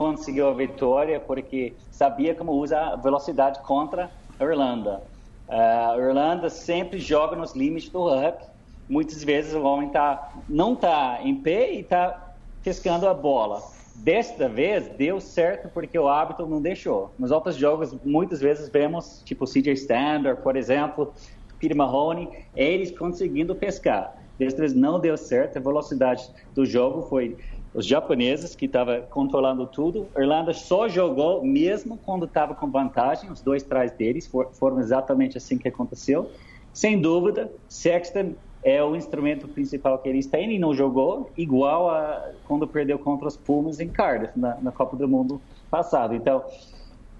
conseguiu 0.00 0.48
a 0.48 0.54
vitória 0.54 1.20
porque 1.20 1.74
sabia 1.90 2.34
como 2.34 2.52
usar 2.52 2.96
velocidade 2.96 3.60
contra 3.60 4.10
a 4.38 4.42
Irlanda. 4.42 5.02
Uh, 5.46 5.92
a 5.92 5.96
Irlanda 5.98 6.48
sempre 6.48 6.98
joga 6.98 7.36
nos 7.36 7.54
limites 7.54 7.90
do 7.90 8.08
rugby. 8.08 8.46
Muitas 8.88 9.22
vezes 9.22 9.52
o 9.52 9.62
homem 9.62 9.90
tá, 9.90 10.32
não 10.48 10.72
está 10.72 11.18
em 11.22 11.34
pé 11.34 11.74
e 11.74 11.80
está 11.80 12.32
pescando 12.64 13.06
a 13.06 13.12
bola. 13.12 13.62
Desta 13.96 14.48
vez 14.48 14.88
deu 14.96 15.20
certo 15.20 15.68
porque 15.68 15.98
o 15.98 16.08
árbitro 16.08 16.46
não 16.46 16.62
deixou. 16.62 17.12
Nos 17.18 17.30
outros 17.30 17.56
jogos, 17.56 17.94
muitas 18.02 18.40
vezes 18.40 18.70
vemos, 18.70 19.20
tipo 19.26 19.44
CJ 19.44 19.72
Standard, 19.74 20.40
por 20.40 20.56
exemplo, 20.56 21.12
Peter 21.58 21.76
Mahoney, 21.76 22.26
eles 22.56 22.90
conseguindo 22.90 23.54
pescar. 23.54 24.16
Desta 24.38 24.60
vez 24.60 24.72
não 24.72 24.98
deu 24.98 25.18
certo, 25.18 25.58
a 25.58 25.60
velocidade 25.60 26.26
do 26.54 26.64
jogo 26.64 27.02
foi 27.02 27.36
os 27.72 27.86
japoneses 27.86 28.54
que 28.54 28.66
estavam 28.66 29.02
controlando 29.02 29.66
tudo. 29.66 30.08
A 30.14 30.20
Irlanda 30.20 30.52
só 30.52 30.88
jogou 30.88 31.44
mesmo 31.44 31.96
quando 31.98 32.24
estava 32.24 32.54
com 32.54 32.70
vantagem, 32.70 33.30
os 33.30 33.40
dois 33.40 33.62
trás 33.62 33.92
deles 33.92 34.26
for, 34.26 34.50
foram 34.52 34.80
exatamente 34.80 35.38
assim 35.38 35.56
que 35.56 35.68
aconteceu. 35.68 36.30
Sem 36.72 37.00
dúvida, 37.00 37.50
Sexton 37.68 38.34
é 38.62 38.82
o 38.82 38.94
instrumento 38.94 39.48
principal 39.48 39.98
que 39.98 40.08
eles 40.08 40.26
têm 40.26 40.54
e 40.54 40.58
não 40.58 40.74
jogou 40.74 41.30
igual 41.36 41.90
a 41.90 42.30
quando 42.46 42.66
perdeu 42.66 42.98
contra 42.98 43.26
os 43.26 43.36
Pumas 43.36 43.80
em 43.80 43.88
Cardiff 43.88 44.38
na, 44.38 44.56
na 44.60 44.72
Copa 44.72 44.96
do 44.96 45.08
Mundo 45.08 45.40
passado. 45.70 46.14
Então, 46.14 46.44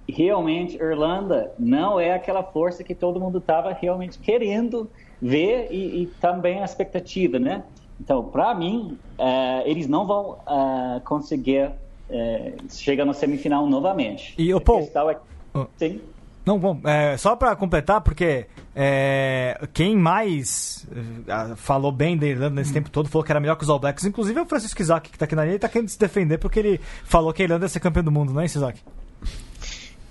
realmente, 0.08 0.76
Irlanda 0.76 1.52
não 1.58 1.98
é 1.98 2.12
aquela 2.12 2.42
força 2.42 2.84
que 2.84 2.94
todo 2.94 3.20
mundo 3.20 3.38
estava 3.38 3.72
realmente 3.72 4.18
querendo 4.18 4.90
ver 5.20 5.68
e, 5.70 6.02
e 6.02 6.06
também 6.20 6.60
a 6.60 6.64
expectativa, 6.64 7.38
né? 7.38 7.62
Então, 8.00 8.24
para 8.24 8.54
mim, 8.54 8.98
uh, 9.18 9.62
eles 9.66 9.86
não 9.86 10.06
vão 10.06 10.38
uh, 10.46 11.00
conseguir 11.04 11.66
uh, 11.68 12.72
chegar 12.72 13.04
no 13.04 13.12
semifinal 13.12 13.66
novamente. 13.66 14.34
E 14.38 14.52
o 14.54 14.60
Paul... 14.60 14.90
É... 15.54 15.66
Sim. 15.76 16.00
Não, 16.46 16.58
bom, 16.58 16.80
é, 16.84 17.18
só 17.18 17.36
para 17.36 17.54
completar, 17.54 18.00
porque 18.00 18.46
é, 18.74 19.60
quem 19.74 19.94
mais 19.94 20.86
falou 21.56 21.92
bem 21.92 22.16
da 22.16 22.26
Irlanda 22.26 22.56
nesse 22.56 22.70
hum. 22.70 22.74
tempo 22.74 22.90
todo 22.90 23.10
falou 23.10 23.22
que 23.22 23.30
era 23.30 23.38
melhor 23.38 23.56
que 23.56 23.62
os 23.62 23.68
All 23.68 23.78
Blacks, 23.78 24.04
inclusive 24.06 24.38
é 24.38 24.42
o 24.42 24.46
Francisco 24.46 24.80
Isaac, 24.80 25.10
que 25.10 25.16
está 25.16 25.26
aqui 25.26 25.36
na 25.36 25.42
linha, 25.42 25.52
ele 25.52 25.56
está 25.56 25.68
querendo 25.68 25.90
se 25.90 25.98
defender 25.98 26.38
porque 26.38 26.58
ele 26.58 26.80
falou 27.04 27.32
que 27.32 27.42
a 27.42 27.44
Irlanda 27.44 27.66
ia 27.66 27.68
ser 27.68 27.78
campeã 27.78 28.02
do 28.02 28.10
mundo, 28.10 28.32
não 28.32 28.40
é 28.40 28.46
isso, 28.46 28.56
Isaac? 28.56 28.80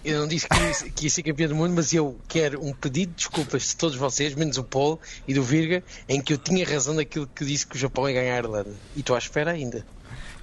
Eu 0.04 0.20
não 0.20 0.28
disse 0.28 0.48
que 0.48 0.58
ia, 0.58 0.92
que 0.92 1.04
ia 1.06 1.10
ser 1.10 1.24
campeão 1.24 1.50
do 1.50 1.56
mundo, 1.56 1.74
mas 1.76 1.94
eu 1.94 2.18
quero 2.28 2.64
um 2.64 2.74
pedido 2.74 3.10
de 3.10 3.16
desculpas 3.18 3.70
de 3.70 3.76
todos 3.76 3.98
vocês, 3.98 4.34
menos 4.34 4.58
o 4.58 4.64
Paul 4.64 5.00
e 5.28 5.34
do 5.34 5.44
Virga, 5.44 5.84
em 6.08 6.22
que 6.22 6.34
eu 6.34 6.38
tinha 6.38 6.66
razão 6.66 6.94
naquilo 6.94 7.28
que 7.28 7.44
disse 7.44 7.68
que 7.68 7.76
o 7.76 7.80
Japão 7.80 8.10
ia 8.10 8.22
ganhar 8.22 8.36
a 8.36 8.38
Irlanda. 8.38 8.76
E 8.96 9.02
estou 9.02 9.16
à 9.16 9.20
espera 9.20 9.52
ainda. 9.52 9.86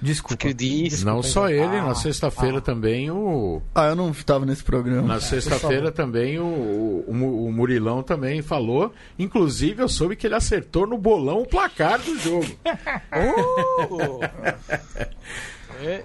Desculpa. 0.01 0.53
Disse, 0.53 1.03
não 1.03 1.23
só 1.23 1.49
ele, 1.49 1.77
ah, 1.77 1.87
na 1.87 1.95
sexta-feira 1.95 2.59
ah. 2.59 2.61
também 2.61 3.09
o. 3.09 3.61
Ah, 3.73 3.87
eu 3.87 3.95
não 3.95 4.11
estava 4.11 4.45
nesse 4.45 4.63
programa. 4.63 5.07
Na 5.07 5.19
sexta-feira 5.19 5.91
também 5.91 6.39
o, 6.39 6.45
o, 6.45 7.47
o, 7.47 7.51
Murilão 7.51 8.03
também 8.03 8.43
falou. 8.43 8.93
Inclusive, 9.17 9.81
eu 9.81 9.89
soube 9.89 10.15
que 10.15 10.27
ele 10.27 10.35
acertou 10.35 10.85
no 10.85 10.99
bolão 10.99 11.41
o 11.41 11.47
placar 11.47 11.99
do 11.99 12.17
jogo. 12.19 12.45
oh! 13.89 14.19
é, 15.83 16.03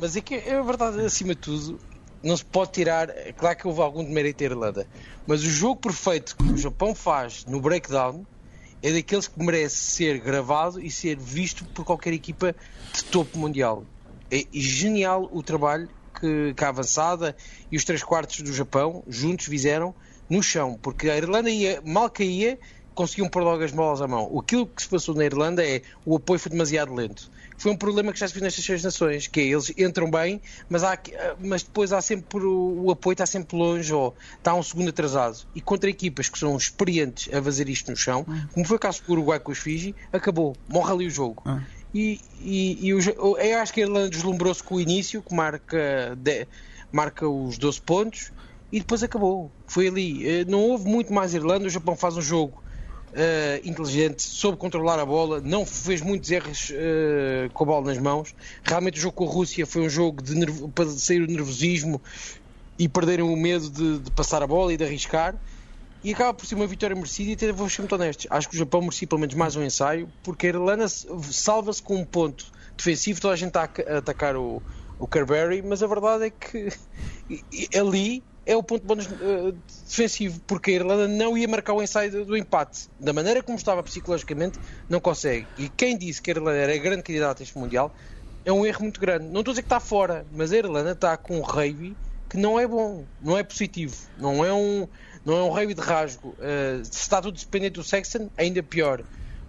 mas 0.00 0.16
é 0.16 0.20
que 0.20 0.36
é 0.36 0.62
verdade, 0.62 1.00
acima 1.00 1.34
de 1.34 1.40
tudo, 1.40 1.80
não 2.26 2.36
se 2.36 2.44
pode 2.44 2.72
tirar. 2.72 3.08
É 3.10 3.32
claro 3.32 3.56
que 3.56 3.66
houve 3.66 3.80
algum 3.80 4.04
demérito 4.04 4.42
à 4.42 4.46
Irlanda, 4.46 4.86
mas 5.26 5.42
o 5.42 5.48
jogo 5.48 5.76
perfeito 5.76 6.36
que 6.36 6.44
o 6.44 6.58
Japão 6.58 6.94
faz 6.94 7.44
no 7.46 7.60
breakdown 7.60 8.26
é 8.82 8.92
daqueles 8.92 9.28
que 9.28 9.42
merece 9.42 9.76
ser 9.76 10.18
gravado 10.18 10.80
e 10.80 10.90
ser 10.90 11.16
visto 11.16 11.64
por 11.66 11.84
qualquer 11.84 12.12
equipa 12.12 12.54
de 12.92 13.04
topo 13.04 13.38
mundial. 13.38 13.84
É 14.30 14.44
genial 14.52 15.30
o 15.32 15.42
trabalho 15.42 15.88
que, 16.20 16.52
que 16.54 16.64
a 16.64 16.68
avançada 16.68 17.36
e 17.70 17.76
os 17.76 17.84
três 17.84 18.02
quartos 18.02 18.42
do 18.42 18.52
Japão 18.52 19.04
juntos 19.06 19.46
fizeram 19.46 19.94
no 20.28 20.42
chão, 20.42 20.78
porque 20.82 21.08
a 21.08 21.16
Irlanda 21.16 21.48
ia, 21.48 21.80
mal 21.84 22.10
caía, 22.10 22.58
conseguiam 22.94 23.28
pôr 23.28 23.42
logo 23.44 23.62
as 23.62 23.70
bolas 23.70 24.02
à 24.02 24.08
mão. 24.08 24.36
Aquilo 24.38 24.66
que 24.66 24.82
se 24.82 24.88
passou 24.88 25.14
na 25.14 25.24
Irlanda 25.24 25.64
é 25.64 25.82
o 26.04 26.16
apoio 26.16 26.40
foi 26.40 26.50
demasiado 26.50 26.92
lento 26.92 27.30
foi 27.58 27.72
um 27.72 27.76
problema 27.76 28.12
que 28.12 28.18
já 28.18 28.28
se 28.28 28.34
viu 28.34 28.42
nestas 28.42 28.64
seis 28.64 28.82
nações, 28.82 29.26
que 29.26 29.40
é, 29.40 29.44
eles 29.44 29.72
entram 29.76 30.10
bem, 30.10 30.40
mas, 30.68 30.84
há, 30.84 30.98
mas 31.38 31.62
depois 31.62 31.92
há 31.92 32.00
sempre 32.00 32.44
o, 32.44 32.84
o, 32.84 32.90
apoio 32.90 33.12
está 33.12 33.26
sempre 33.26 33.56
longe 33.56 33.92
ou 33.92 34.14
está 34.36 34.54
um 34.54 34.62
segundo 34.62 34.90
atrasado. 34.90 35.38
E 35.54 35.60
contra 35.60 35.88
equipas 35.88 36.28
que 36.28 36.38
são 36.38 36.56
experientes 36.56 37.32
a 37.32 37.42
fazer 37.42 37.68
isto 37.68 37.90
no 37.90 37.96
chão, 37.96 38.26
ah. 38.28 38.46
como 38.52 38.66
foi 38.66 38.76
o 38.76 38.80
caso 38.80 39.02
do 39.04 39.12
Uruguai 39.12 39.40
com 39.40 39.52
os 39.52 39.58
Fiji, 39.58 39.94
acabou, 40.12 40.56
morre 40.68 40.92
ali 40.92 41.06
o 41.06 41.10
jogo. 41.10 41.42
Ah. 41.46 41.62
E, 41.94 42.20
e, 42.40 42.86
e 42.88 42.94
o, 42.94 43.00
eu 43.38 43.58
acho 43.58 43.72
que 43.72 43.80
a 43.80 43.84
Irlanda 43.84 44.10
deslumbrou-se 44.10 44.62
com 44.62 44.74
o 44.74 44.80
início, 44.80 45.22
que 45.22 45.34
marca, 45.34 46.14
de, 46.16 46.46
marca 46.92 47.26
os 47.26 47.56
12 47.56 47.80
pontos, 47.80 48.32
e 48.70 48.80
depois 48.80 49.02
acabou. 49.02 49.50
Foi 49.66 49.88
ali. 49.88 50.28
Eh, 50.28 50.44
não 50.44 50.60
houve 50.60 50.86
muito 50.86 51.12
mais 51.12 51.32
Irlanda, 51.32 51.66
o 51.66 51.70
Japão 51.70 51.96
faz 51.96 52.16
um 52.16 52.20
jogo 52.20 52.62
uh, 53.16 53.68
inteligente, 53.68 54.22
soube 54.22 54.58
controlar 54.58 55.00
a 55.00 55.06
bola, 55.06 55.40
não 55.40 55.64
fez 55.64 56.00
muitos 56.02 56.30
erros 56.30 56.70
uh, 56.70 57.50
com 57.52 57.64
a 57.64 57.66
bola 57.66 57.86
nas 57.86 57.98
mãos. 57.98 58.34
Realmente 58.62 58.98
o 58.98 59.00
jogo 59.00 59.16
com 59.16 59.24
a 59.24 59.32
Rússia 59.32 59.66
foi 59.66 59.82
um 59.82 59.88
jogo 59.88 60.22
de 60.22 60.34
para 60.74 60.88
sair 60.90 61.22
o 61.22 61.26
nervosismo 61.26 62.00
e 62.78 62.88
perderem 62.88 63.24
o 63.24 63.36
medo 63.36 63.70
de, 63.70 63.98
de, 64.00 64.10
passar 64.10 64.42
a 64.42 64.46
bola 64.46 64.72
e 64.72 64.76
de 64.76 64.84
arriscar. 64.84 65.34
E 66.04 66.12
acaba 66.12 66.34
por 66.34 66.46
ser 66.46 66.54
uma 66.54 66.66
vitória 66.66 66.94
merecida 66.94 67.44
e 67.44 67.52
vou 67.52 67.68
ser 67.68 67.82
muito 67.82 67.94
honestos. 67.94 68.26
Acho 68.30 68.48
que 68.48 68.54
o 68.54 68.58
Japão 68.58 68.80
merecia 68.80 69.08
pelo 69.08 69.20
menos 69.20 69.34
mais 69.34 69.56
um 69.56 69.64
ensaio, 69.64 70.08
porque 70.22 70.46
a 70.46 70.50
Irlanda 70.50 70.86
salva-se 70.88 71.82
com 71.82 71.96
um 71.96 72.04
ponto 72.04 72.52
defensivo, 72.76 73.20
toda 73.20 73.34
a 73.34 73.36
gente 73.36 73.48
está 73.48 73.62
a 73.62 73.98
atacar 73.98 74.36
o, 74.36 74.62
o 74.98 75.06
Carberry, 75.06 75.62
mas 75.62 75.82
a 75.82 75.86
verdade 75.86 76.26
é 76.26 76.30
que 76.30 76.68
ali 77.76 78.22
é 78.46 78.56
o 78.56 78.62
ponto 78.62 78.86
bônus 78.86 79.06
uh, 79.06 79.52
defensivo, 79.84 80.40
porque 80.46 80.70
a 80.70 80.74
Irlanda 80.74 81.08
não 81.08 81.36
ia 81.36 81.48
marcar 81.48 81.74
o 81.74 81.82
ensaio 81.82 82.24
do, 82.24 82.36
empate. 82.36 82.88
Da 82.98 83.12
maneira 83.12 83.42
como 83.42 83.58
estava 83.58 83.82
psicologicamente, 83.82 84.58
não 84.88 85.00
consegue. 85.00 85.46
E 85.58 85.68
quem 85.68 85.98
disse 85.98 86.22
que 86.22 86.30
a 86.30 86.34
Irlanda 86.34 86.56
era 86.56 86.72
a 86.72 86.78
grande 86.78 87.02
candidata 87.02 87.42
a 87.42 87.44
este 87.44 87.58
Mundial 87.58 87.92
é 88.44 88.52
um 88.52 88.64
erro 88.64 88.82
muito 88.82 89.00
grande. 89.00 89.24
Não 89.24 89.40
estou 89.40 89.50
a 89.50 89.54
dizer 89.54 89.62
que 89.62 89.66
está 89.66 89.80
fora, 89.80 90.24
mas 90.32 90.52
a 90.52 90.56
Irlanda 90.56 90.92
está 90.92 91.16
com 91.16 91.38
um 91.38 91.42
rugby 91.42 91.96
que 92.30 92.36
não 92.36 92.58
é 92.58 92.66
bom, 92.66 93.04
não 93.20 93.36
é 93.36 93.42
positivo, 93.42 93.96
não 94.18 94.44
é 94.44 94.52
um, 94.52 94.86
não 95.24 95.36
é 95.36 95.42
um 95.42 95.48
rugby 95.48 95.74
de 95.74 95.80
rasgo. 95.80 96.28
Uh, 96.28 96.84
se 96.84 97.00
está 97.00 97.20
tudo 97.20 97.36
dependente 97.36 97.74
do 97.74 97.82
Sexton, 97.82 98.30
ainda 98.36 98.62
pior. 98.62 99.02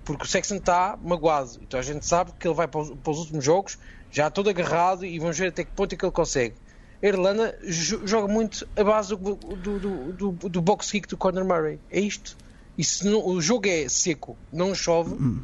Porque 0.03 0.23
o 0.23 0.27
Sexton 0.27 0.55
está 0.55 0.97
magoado. 1.03 1.59
Então 1.61 1.79
a 1.79 1.83
gente 1.83 2.03
sabe 2.03 2.31
que 2.39 2.47
ele 2.47 2.55
vai 2.55 2.67
para 2.67 2.81
os, 2.81 2.89
para 2.89 3.11
os 3.11 3.19
últimos 3.19 3.45
jogos 3.45 3.77
já 4.09 4.31
todo 4.31 4.49
agarrado 4.49 5.05
e 5.05 5.19
vamos 5.19 5.37
ver 5.37 5.49
até 5.49 5.63
que 5.63 5.71
ponto 5.71 5.93
é 5.93 5.97
que 5.97 6.03
ele 6.03 6.11
consegue 6.11 6.55
a 7.01 7.07
Irlanda 7.07 7.57
joga 7.63 8.27
muito 8.27 8.67
a 8.75 8.83
base 8.83 9.09
do, 9.09 9.35
do, 9.35 9.79
do, 9.79 10.31
do, 10.31 10.49
do 10.49 10.61
box 10.61 10.91
kick 10.91 11.07
do 11.07 11.17
Conor 11.17 11.43
Murray. 11.43 11.79
É 11.91 11.99
isto. 11.99 12.35
E 12.77 12.83
se 12.83 13.07
não, 13.07 13.25
o 13.25 13.41
jogo 13.41 13.67
é 13.67 13.87
seco, 13.89 14.37
não 14.51 14.73
chove, 14.75 15.13
hum. 15.13 15.41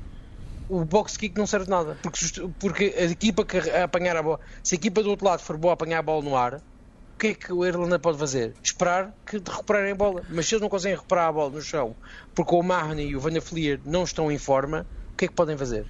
o 0.69 0.85
box 0.85 1.17
kick 1.17 1.37
não 1.37 1.47
serve 1.47 1.65
de 1.65 1.71
nada. 1.71 1.97
Porque, 2.01 2.25
porque 2.59 2.93
a 2.97 3.03
equipa 3.05 3.43
que 3.43 3.57
apanhar 3.57 4.15
a 4.15 4.21
bola, 4.23 4.39
se 4.63 4.75
a 4.75 4.77
equipa 4.77 5.01
do 5.01 5.09
outro 5.09 5.25
lado 5.25 5.41
for 5.41 5.57
boa 5.57 5.73
a 5.73 5.75
apanhar 5.75 5.99
a 5.99 6.03
bola 6.03 6.23
no 6.23 6.35
ar, 6.35 6.55
o 6.55 7.17
que 7.17 7.27
é 7.27 7.33
que 7.33 7.51
a 7.51 7.67
Irlanda 7.67 7.97
pode 7.97 8.17
fazer? 8.17 8.53
Esperar 8.61 9.15
que 9.25 9.37
recuperem 9.37 9.91
a 9.91 9.95
bola. 9.95 10.23
Mas 10.29 10.47
se 10.47 10.55
eles 10.55 10.61
não 10.61 10.69
conseguem 10.69 10.95
recuperar 10.95 11.27
a 11.27 11.31
bola 11.31 11.49
no 11.49 11.61
chão, 11.61 11.95
porque 12.35 12.53
o 12.53 12.61
Mahoney 12.61 13.09
e 13.09 13.15
o 13.15 13.19
Van 13.19 13.39
Fleer 13.41 13.79
não 13.85 14.03
estão 14.03 14.31
em 14.31 14.37
forma, 14.37 14.85
o 15.13 15.17
que 15.17 15.25
é 15.25 15.27
que 15.27 15.33
podem 15.33 15.57
fazer? 15.57 15.85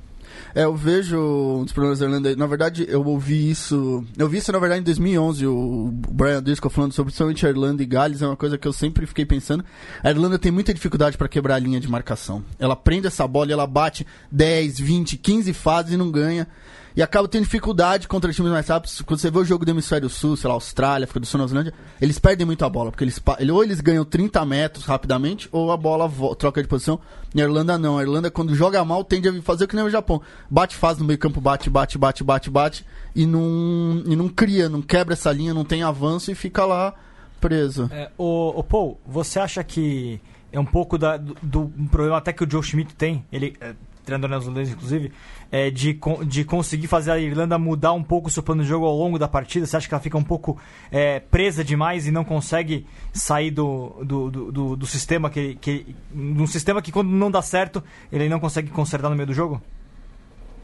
É, 0.56 0.64
eu 0.64 0.76
vejo 0.76 1.18
um 1.18 1.64
dos 1.64 1.74
problemas 1.74 2.00
da 2.00 2.06
Irlanda. 2.06 2.36
Na 2.36 2.46
verdade, 2.46 2.86
eu 2.88 3.04
ouvi 3.06 3.50
isso. 3.50 4.04
Eu 4.18 4.30
vi 4.30 4.38
isso, 4.38 4.52
na 4.52 4.60
verdade, 4.60 4.82
em 4.82 4.84
2011. 4.84 5.46
O 5.48 5.90
Brian 5.92 6.42
Driscoll 6.42 6.70
falando 6.70 6.94
sobre 6.94 7.14
somente 7.14 7.46
a 7.46 7.50
Irlanda 7.50 7.82
e 7.82 7.86
Gales. 7.86 8.22
É 8.22 8.28
uma 8.28 8.38
coisa 8.38 8.58
que 8.58 8.68
eu 8.68 8.74
sempre 8.74 9.06
fiquei 9.06 9.26
pensando. 9.26 9.64
A 10.04 10.10
Irlanda 10.10 10.38
tem 10.38 10.52
muita 10.52 10.74
dificuldade 10.74 11.18
para 11.18 11.28
quebrar 11.28 11.56
a 11.56 11.60
linha 11.60 11.80
de 11.80 11.90
marcação. 11.90 12.44
Ela 12.60 12.76
prende 12.76 13.08
essa 13.08 13.28
bola 13.28 13.50
e 13.50 13.54
ela 13.54 13.68
bate 13.68 14.06
10, 14.32 14.80
20, 14.80 15.18
15 15.18 15.54
fases 15.54 15.94
e 15.94 15.98
não 15.98 16.12
ganha 16.12 16.48
e 16.96 17.02
acaba 17.02 17.28
tendo 17.28 17.44
dificuldade 17.44 18.08
contra 18.08 18.32
times 18.32 18.52
mais 18.52 18.68
rápidos. 18.68 19.02
Quando 19.02 19.20
você 19.20 19.32
vê 19.32 19.40
o 19.40 19.46
jogo 19.46 19.66
do 19.66 19.72
Hemisfério 19.72 20.10
Sul, 20.10 20.38
sei 20.38 20.48
lá, 20.48 20.54
Austrália, 20.54 21.06
África 21.06 21.20
do 21.20 21.26
Sul, 21.26 21.40
Nova 21.40 21.50
Zelândia, 21.50 21.74
eles 22.00 22.20
perdem 22.20 22.46
muito 22.46 22.64
a 22.64 22.70
bola, 22.70 22.92
porque 22.92 23.04
eles, 23.04 23.22
ou 23.52 23.64
eles 23.64 23.82
ganham 23.82 24.06
30 24.06 24.46
metros 24.46 24.86
rapidamente, 24.86 25.50
ou 25.52 25.72
a 25.72 25.78
bola 25.78 26.12
troca 26.36 26.62
de 26.62 26.68
posição. 26.68 27.00
E 27.34 27.42
a 27.42 27.46
Irlanda 27.46 27.78
não. 27.78 27.98
A 27.98 28.04
Irlanda, 28.04 28.30
quando 28.30 28.56
joga 28.56 28.84
mal, 28.86 29.04
tende 29.04 29.28
a 29.28 29.42
fazer 29.42 29.66
o 29.66 29.68
que 29.68 29.76
nem 29.76 29.86
o 29.86 29.90
Japão. 29.90 30.22
Bate 30.50 30.76
faz 30.76 30.98
no 30.98 31.06
meio 31.06 31.18
campo, 31.18 31.42
bate, 31.42 31.70
bate, 31.70 31.98
bate, 31.98 32.24
bate, 32.24 32.50
bate, 32.50 32.86
e 33.16 33.26
não, 33.26 34.04
e 34.06 34.16
não 34.16 34.30
cria, 34.30 34.70
não 34.70 34.82
quebra 34.82 35.14
essa 35.14 35.32
linha, 35.32 35.54
não 35.54 35.66
tem 35.66 35.84
avanço 35.84 36.32
e 36.32 36.36
fica 36.36 36.66
lá 36.66 36.94
preso. 37.42 37.90
É, 37.92 38.10
o, 38.18 38.60
o 38.60 38.64
Paul, 38.64 39.00
você 39.06 39.40
acha 39.40 39.64
que 39.64 40.22
é 40.52 40.60
um 40.60 40.66
pouco 40.66 40.98
da, 40.98 41.18
do, 41.18 41.36
do 41.42 41.90
problema 41.90 42.18
até 42.18 42.32
que 42.32 42.44
o 42.44 42.50
Joe 42.50 42.62
Schmidt 42.62 42.94
tem? 42.96 43.26
Ele... 43.32 43.56
É 43.60 43.74
treinador 44.04 44.30
neozelandês, 44.30 44.70
inclusive, 44.70 45.12
é, 45.54 45.70
de, 45.70 46.00
de 46.26 46.44
conseguir 46.44 46.88
fazer 46.88 47.12
a 47.12 47.20
Irlanda 47.20 47.60
mudar 47.60 47.94
um 47.94 48.02
pouco 48.02 48.28
o 48.28 48.32
seu 48.32 48.42
plano 48.42 48.64
de 48.64 48.68
jogo 48.68 48.88
ao 48.88 48.98
longo 48.98 49.20
da 49.20 49.28
partida? 49.28 49.68
Você 49.68 49.78
acha 49.78 49.88
que 49.88 49.94
ela 49.94 50.02
fica 50.02 50.18
um 50.18 50.24
pouco 50.24 50.60
é, 50.92 51.20
presa 51.20 51.64
demais 51.64 52.08
e 52.08 52.12
não 52.12 52.24
consegue 52.24 52.88
sair 53.14 53.52
do, 53.52 54.04
do, 54.04 54.32
do, 54.32 54.52
do, 54.52 54.76
do 54.76 54.86
sistema 54.88 55.30
que, 55.30 55.54
que. 55.56 55.96
um 56.14 56.48
sistema 56.48 56.82
que 56.82 56.92
quando 56.92 57.10
não 57.10 57.30
dá 57.30 57.44
certo, 57.44 57.84
ele 58.12 58.28
não 58.28 58.40
consegue 58.40 58.72
consertar 58.72 59.10
no 59.10 59.16
meio 59.16 59.28
do 59.28 59.34
jogo? 59.34 59.62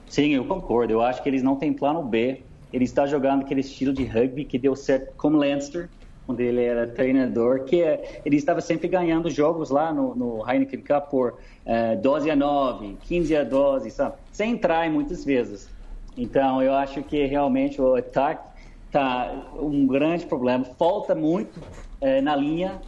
Sim, 0.07 0.33
eu 0.33 0.43
concordo. 0.45 0.91
Eu 0.91 1.01
acho 1.03 1.21
que 1.21 1.29
eles 1.29 1.43
não 1.43 1.55
têm 1.55 1.71
plano 1.71 2.01
B 2.01 2.41
ele 2.71 2.83
está 2.83 3.05
jogando 3.05 3.41
aquele 3.41 3.61
estilo 3.61 3.93
de 3.93 4.05
rugby 4.05 4.45
que 4.45 4.57
deu 4.57 4.75
certo 4.75 5.13
com 5.15 5.29
Leinster, 5.29 5.89
quando 6.29 6.41
ele 6.41 6.63
era 6.63 6.85
treinador, 6.85 7.63
que 7.63 7.81
é, 7.81 8.21
ele 8.23 8.35
estava 8.35 8.61
sempre 8.61 8.87
ganhando 8.87 9.31
jogos 9.31 9.71
lá 9.71 9.91
no, 9.91 10.13
no 10.13 10.47
Heineken 10.47 10.81
Cup 10.81 11.09
por 11.09 11.31
uh, 11.65 11.99
12 11.99 12.29
a 12.29 12.35
9, 12.35 12.97
15 13.01 13.35
a 13.35 13.43
12, 13.43 13.89
sabe? 13.89 14.15
Sem 14.31 14.51
entrar 14.51 14.87
muitas 14.91 15.25
vezes. 15.25 15.67
Então, 16.15 16.61
eu 16.61 16.75
acho 16.75 17.01
que 17.01 17.25
realmente 17.25 17.81
o 17.81 17.95
ataque 17.95 18.47
está 18.85 19.49
um 19.59 19.87
grande 19.87 20.27
problema. 20.27 20.63
Falta 20.77 21.15
muito 21.15 21.57
uh, 21.57 22.21
na 22.21 22.35
linha. 22.35 22.79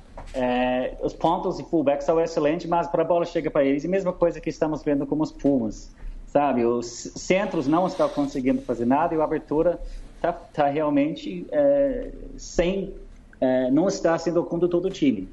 Os 1.01 1.13
pontos 1.13 1.59
e 1.59 1.63
fullbacks 1.63 2.05
são 2.05 2.21
excelentes, 2.21 2.67
mas 2.67 2.87
para 2.87 3.01
a 3.01 3.05
bola 3.05 3.25
chega 3.25 3.49
para 3.49 3.65
eles. 3.65 3.83
E 3.83 3.87
mesma 3.87 4.13
coisa 4.13 4.39
que 4.39 4.51
estamos 4.51 4.83
vendo 4.83 5.07
com 5.07 5.19
os 5.19 5.31
Pumas 5.31 5.91
sabe? 6.27 6.63
Os 6.63 6.85
centros 7.15 7.67
não 7.67 7.87
estão 7.87 8.07
conseguindo 8.07 8.61
fazer 8.61 8.85
nada 8.85 9.13
e 9.13 9.19
a 9.19 9.23
abertura 9.23 9.81
está 10.15 10.31
tá 10.31 10.67
realmente 10.67 11.45
é, 11.51 12.11
sem, 12.37 12.93
é, 13.41 13.71
não 13.71 13.87
está 13.87 14.17
sendo 14.17 14.39
o 14.39 14.45
condutor 14.45 14.79
do 14.79 14.89
time. 14.89 15.27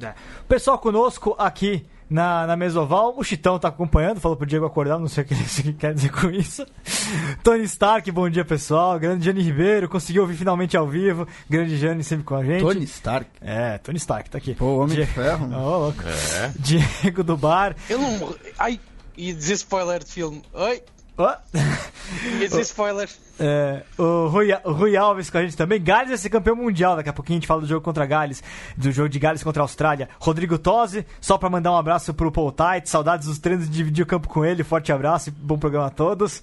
É. 0.00 0.14
Pessoal 0.48 0.78
conosco 0.78 1.34
aqui 1.38 1.84
na, 2.08 2.46
na 2.46 2.56
Mesoval, 2.56 3.14
o 3.16 3.24
Chitão 3.24 3.56
está 3.56 3.68
acompanhando, 3.68 4.20
falou 4.20 4.36
pro 4.36 4.46
Diego 4.46 4.66
acordar, 4.66 4.98
não 4.98 5.08
sei 5.08 5.24
o 5.24 5.26
que 5.26 5.34
ele 5.34 5.72
quer 5.72 5.94
dizer 5.94 6.10
com 6.10 6.30
isso. 6.30 6.64
Tony 7.42 7.64
Stark, 7.64 8.10
bom 8.10 8.28
dia 8.28 8.44
pessoal. 8.44 8.98
Grande 8.98 9.24
Jane 9.24 9.42
Ribeiro, 9.42 9.88
conseguiu 9.88 10.22
ouvir 10.22 10.36
finalmente 10.36 10.76
ao 10.76 10.86
vivo. 10.86 11.26
Grande 11.48 11.76
Jane 11.76 12.04
sempre 12.04 12.24
com 12.24 12.36
a 12.36 12.44
gente. 12.44 12.60
Tony 12.60 12.84
Stark? 12.84 13.30
É, 13.40 13.78
Tony 13.78 13.98
Stark, 13.98 14.30
tá 14.30 14.38
aqui. 14.38 14.54
Pô, 14.54 14.76
Homem 14.76 14.96
Diego... 14.96 15.06
de 15.06 15.14
Ferro. 15.14 15.48
Oh, 15.52 15.78
louco. 15.78 16.02
É. 16.06 16.52
Diego 16.58 17.24
do 17.24 17.36
Bar. 17.36 17.74
Eu 17.88 17.98
não. 17.98 18.34
Ai, 18.58 18.78
e 19.16 19.32
dizer 19.32 19.54
spoiler 19.54 20.04
de 20.04 20.12
filme. 20.12 20.42
Oi? 20.52 20.82
Oh. 21.22 21.58
Ia 22.40 22.48
dizer 22.48 22.62
spoiler. 22.62 23.08
É, 23.44 23.82
o, 23.98 24.28
Rui, 24.28 24.52
o 24.62 24.72
Rui 24.72 24.96
Alves 24.96 25.28
com 25.28 25.38
a 25.38 25.42
gente 25.42 25.56
também. 25.56 25.82
Gales 25.82 26.10
vai 26.10 26.18
ser 26.18 26.30
campeão 26.30 26.54
mundial. 26.54 26.94
Daqui 26.94 27.08
a 27.08 27.12
pouquinho 27.12 27.38
a 27.38 27.40
gente 27.40 27.48
fala 27.48 27.62
do 27.62 27.66
jogo 27.66 27.80
contra 27.80 28.06
Gales, 28.06 28.40
do 28.76 28.92
jogo 28.92 29.08
de 29.08 29.18
Gales 29.18 29.42
contra 29.42 29.60
a 29.60 29.64
Austrália. 29.64 30.08
Rodrigo 30.20 30.56
Tosi, 30.58 31.04
só 31.20 31.36
para 31.36 31.50
mandar 31.50 31.72
um 31.72 31.76
abraço 31.76 32.14
pro 32.14 32.30
Paul 32.30 32.52
Tite. 32.52 32.88
Saudades 32.88 33.26
dos 33.26 33.40
treinos 33.40 33.68
de 33.68 33.74
dividir 33.74 34.04
o 34.04 34.06
campo 34.06 34.28
com 34.28 34.44
ele. 34.44 34.62
Forte 34.62 34.92
abraço 34.92 35.30
e 35.30 35.32
bom 35.32 35.58
programa 35.58 35.88
a 35.88 35.90
todos. 35.90 36.40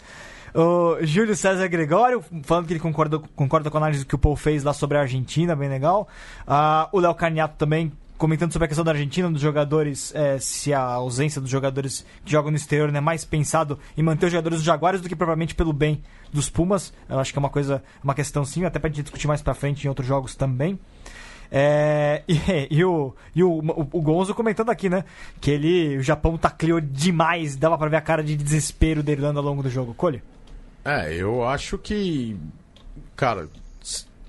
O 0.53 0.97
Júlio 1.01 1.35
César 1.37 1.67
Gregório, 1.69 2.21
falando 2.43 2.65
que 2.65 2.73
ele 2.73 2.81
concorda, 2.81 3.19
concorda 3.33 3.69
com 3.69 3.77
a 3.77 3.81
análise 3.81 4.05
que 4.05 4.15
o 4.15 4.19
Paul 4.19 4.35
fez 4.35 4.63
lá 4.63 4.73
sobre 4.73 4.97
a 4.97 5.01
Argentina, 5.01 5.55
bem 5.55 5.69
legal. 5.69 6.07
Uh, 6.45 6.89
o 6.91 6.99
Léo 6.99 7.13
Carniato 7.13 7.55
também 7.55 7.93
comentando 8.19 8.51
sobre 8.51 8.65
a 8.65 8.67
questão 8.67 8.83
da 8.83 8.91
Argentina, 8.91 9.31
dos 9.31 9.41
jogadores, 9.41 10.13
é, 10.13 10.37
se 10.39 10.73
a 10.73 10.81
ausência 10.81 11.39
dos 11.39 11.49
jogadores 11.49 12.05
que 12.25 12.31
jogam 12.31 12.51
no 12.51 12.57
exterior 12.57 12.89
é 12.89 12.91
né, 12.91 12.99
mais 12.99 13.23
pensado 13.23 13.79
em 13.97 14.03
manter 14.03 14.25
os 14.25 14.31
jogadores 14.33 14.59
dos 14.59 14.65
Jaguares 14.65 14.99
do 14.99 15.07
que 15.07 15.15
propriamente 15.15 15.55
pelo 15.55 15.71
bem 15.71 16.03
dos 16.31 16.49
Pumas. 16.49 16.93
Eu 17.07 17.17
acho 17.17 17.31
que 17.31 17.39
é 17.39 17.41
uma 17.41 17.49
coisa, 17.49 17.81
uma 18.03 18.13
questão 18.13 18.43
sim, 18.43 18.65
até 18.65 18.77
pra 18.77 18.89
gente 18.89 19.03
discutir 19.03 19.25
mais 19.25 19.41
pra 19.41 19.53
frente 19.53 19.85
em 19.85 19.87
outros 19.87 20.05
jogos 20.05 20.35
também. 20.35 20.77
É, 21.49 22.21
e, 22.27 22.67
e, 22.69 22.83
o, 22.83 23.15
e 23.33 23.41
o, 23.41 23.49
o, 23.49 23.87
o, 23.93 24.01
Gonzo 24.01 24.35
comentando 24.35 24.69
aqui, 24.69 24.89
né? 24.89 25.05
Que 25.39 25.51
ele, 25.51 25.97
o 25.97 26.03
Japão 26.03 26.37
tacleou 26.37 26.81
demais, 26.81 27.55
dava 27.55 27.77
pra 27.77 27.87
ver 27.87 27.97
a 27.97 28.01
cara 28.01 28.21
de 28.21 28.35
desespero 28.35 29.01
da 29.01 29.13
Irlanda 29.13 29.39
ao 29.39 29.45
longo 29.45 29.63
do 29.63 29.69
jogo. 29.69 29.93
Colhe? 29.93 30.21
É, 30.83 31.13
eu 31.13 31.47
acho 31.47 31.77
que. 31.77 32.37
Cara, 33.15 33.47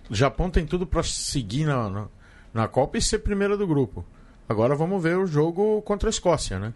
o 0.09 0.15
Japão 0.15 0.49
tem 0.49 0.65
tudo 0.65 0.87
para 0.87 1.03
seguir 1.03 1.65
na, 1.65 1.91
na, 1.91 2.07
na 2.53 2.69
Copa 2.69 2.99
e 2.99 3.03
ser 3.03 3.21
primeira 3.21 3.57
do 3.57 3.67
grupo. 3.67 4.05
Agora 4.49 4.75
vamos 4.75 5.03
ver 5.03 5.17
o 5.17 5.27
jogo 5.27 5.81
contra 5.83 6.09
a 6.09 6.11
Escócia, 6.11 6.59
né? 6.59 6.73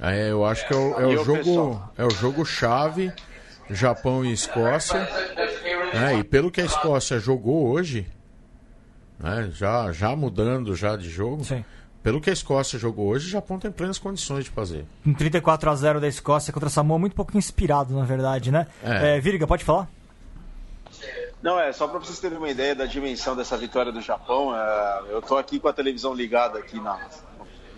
É, 0.00 0.30
eu 0.30 0.44
acho 0.44 0.66
que 0.66 0.74
é 0.74 0.76
o, 0.76 1.00
é 1.00 1.06
o 1.06 1.24
jogo 1.24 1.82
é 1.96 2.04
o 2.04 2.10
jogo 2.10 2.44
chave 2.44 3.12
Japão 3.70 4.24
e 4.24 4.32
Escócia. 4.32 5.08
Né? 5.94 6.18
E 6.18 6.24
pelo 6.24 6.50
que 6.50 6.60
a 6.60 6.64
Escócia 6.64 7.18
jogou 7.18 7.68
hoje, 7.68 8.06
né? 9.18 9.50
já, 9.52 9.92
já 9.92 10.14
mudando 10.16 10.74
já 10.74 10.96
de 10.96 11.08
jogo, 11.08 11.44
Sim. 11.44 11.64
pelo 12.02 12.20
que 12.20 12.28
a 12.28 12.32
Escócia 12.32 12.78
jogou 12.78 13.08
hoje, 13.08 13.28
o 13.28 13.30
Japão 13.30 13.58
tem 13.58 13.70
plenas 13.70 13.98
condições 13.98 14.44
de 14.44 14.50
fazer. 14.50 14.84
Um 15.06 15.14
34 15.14 15.70
a 15.70 15.74
0 15.74 16.00
da 16.00 16.08
Escócia 16.08 16.52
contra 16.52 16.66
a 16.66 16.70
Samoa, 16.70 16.98
muito 16.98 17.14
pouco 17.14 17.36
inspirado, 17.38 17.94
na 17.94 18.04
verdade, 18.04 18.50
né? 18.50 18.66
É. 18.82 19.16
É, 19.16 19.20
Virga, 19.20 19.46
pode 19.46 19.64
falar? 19.64 19.88
Não, 21.44 21.60
é 21.60 21.74
só 21.74 21.86
para 21.86 21.98
vocês 21.98 22.18
terem 22.18 22.38
uma 22.38 22.48
ideia 22.48 22.74
da 22.74 22.86
dimensão 22.86 23.36
dessa 23.36 23.54
vitória 23.54 23.92
do 23.92 24.00
Japão. 24.00 24.56
É, 24.56 25.02
eu 25.10 25.18
estou 25.18 25.36
aqui 25.36 25.60
com 25.60 25.68
a 25.68 25.74
televisão 25.74 26.14
ligada 26.14 26.58
aqui 26.58 26.80
na, 26.80 26.98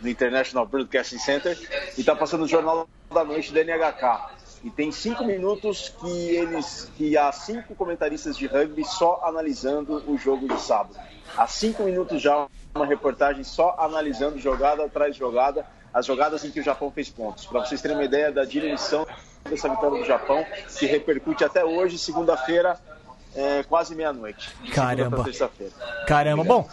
no 0.00 0.08
International 0.08 0.64
Broadcasting 0.64 1.18
Center 1.18 1.58
e 1.98 2.00
está 2.00 2.14
passando 2.14 2.44
o 2.44 2.46
Jornal 2.46 2.88
da 3.12 3.24
Noite 3.24 3.52
da 3.52 3.64
NHK. 3.64 4.36
E 4.62 4.70
tem 4.70 4.92
cinco 4.92 5.24
minutos 5.24 5.92
que 6.00 6.08
eles, 6.08 6.92
que 6.96 7.18
há 7.18 7.32
cinco 7.32 7.74
comentaristas 7.74 8.36
de 8.36 8.46
rugby 8.46 8.84
só 8.84 9.20
analisando 9.24 10.00
o 10.06 10.16
jogo 10.16 10.46
de 10.46 10.60
sábado. 10.60 10.96
Há 11.36 11.48
cinco 11.48 11.82
minutos 11.82 12.22
já 12.22 12.46
uma 12.72 12.86
reportagem 12.86 13.42
só 13.42 13.74
analisando 13.80 14.38
jogada 14.38 14.84
atrás 14.84 15.16
jogada, 15.16 15.66
as 15.92 16.06
jogadas 16.06 16.44
em 16.44 16.52
que 16.52 16.60
o 16.60 16.62
Japão 16.62 16.92
fez 16.92 17.10
pontos. 17.10 17.44
Para 17.46 17.66
vocês 17.66 17.82
terem 17.82 17.96
uma 17.96 18.04
ideia 18.04 18.30
da 18.30 18.44
dimensão 18.44 19.04
dessa 19.42 19.68
vitória 19.68 19.98
do 19.98 20.04
Japão, 20.04 20.46
que 20.78 20.86
repercute 20.86 21.42
até 21.42 21.64
hoje, 21.64 21.98
segunda-feira, 21.98 22.78
é, 23.36 23.62
quase 23.62 23.94
meia-noite. 23.94 24.50
Caramba. 24.72 25.24
Caramba. 26.06 26.42
Bom, 26.42 26.68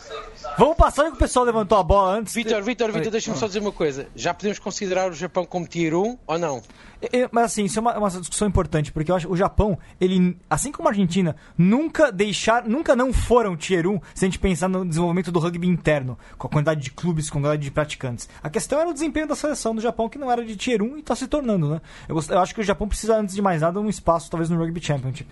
vamos 0.58 0.78
passar 0.78 1.06
que 1.06 1.16
o 1.16 1.18
pessoal 1.18 1.46
levantou 1.46 1.78
a 1.78 1.84
bola 1.84 2.14
antes. 2.14 2.34
Vitor, 2.34 2.64
Vitor, 2.64 2.92
Vitor, 2.92 3.12
deixa-me 3.12 3.38
só 3.38 3.48
dizer 3.48 3.60
uma 3.60 3.72
coisa. 3.72 4.08
Já 4.16 4.34
podemos 4.34 4.60
considerar 4.60 5.12
o 5.12 5.14
Japão 5.14 5.46
como 5.46 5.68
tier 5.68 5.94
1 5.94 6.18
ou 6.26 6.40
não? 6.40 6.64
É, 7.12 7.28
mas 7.32 7.46
assim, 7.46 7.66
isso 7.66 7.78
é 7.78 7.82
uma, 7.82 7.98
uma, 7.98 8.10
discussão 8.10 8.48
importante, 8.48 8.92
porque 8.92 9.12
eu 9.12 9.16
acho 9.16 9.28
que 9.28 9.34
o 9.34 9.36
Japão, 9.36 9.78
ele, 10.00 10.38
assim 10.50 10.72
como 10.72 10.88
a 10.88 10.92
Argentina, 10.92 11.36
nunca 11.58 12.12
deixar, 12.12 12.64
nunca 12.64 12.96
não 12.96 13.12
foram 13.12 13.58
tier 13.58 13.86
1 13.86 14.00
se 14.16 14.24
a 14.24 14.28
gente 14.28 14.40
pensar 14.40 14.70
no 14.70 14.86
desenvolvimento 14.86 15.30
do 15.30 15.40
rugby 15.40 15.68
interno, 15.68 16.18
com 16.38 16.48
a 16.48 16.50
quantidade 16.50 16.80
de 16.80 16.92
clubes, 16.92 17.30
com 17.30 17.40
a 17.40 17.42
quantidade 17.42 17.64
de 17.64 17.72
praticantes. 17.72 18.30
A 18.42 18.50
questão 18.50 18.80
era 18.80 18.90
o 18.90 18.94
desempenho 18.94 19.28
da 19.28 19.36
seleção 19.36 19.76
do 19.76 19.82
Japão, 19.82 20.08
que 20.08 20.18
não 20.18 20.32
era 20.32 20.46
de 20.46 20.56
tier 20.56 20.82
1 20.82 20.96
e 20.96 21.00
está 21.02 21.14
se 21.14 21.28
tornando, 21.28 21.70
né? 21.70 21.82
Eu, 22.08 22.18
eu 22.30 22.40
acho 22.40 22.56
que 22.56 22.62
o 22.62 22.64
Japão 22.64 22.88
precisa, 22.88 23.18
antes 23.18 23.36
de 23.36 23.42
mais 23.42 23.62
nada, 23.62 23.82
um 23.82 23.90
espaço, 23.90 24.32
talvez, 24.32 24.50
no 24.50 24.58
Rugby 24.58 24.82
Championship. 24.82 25.28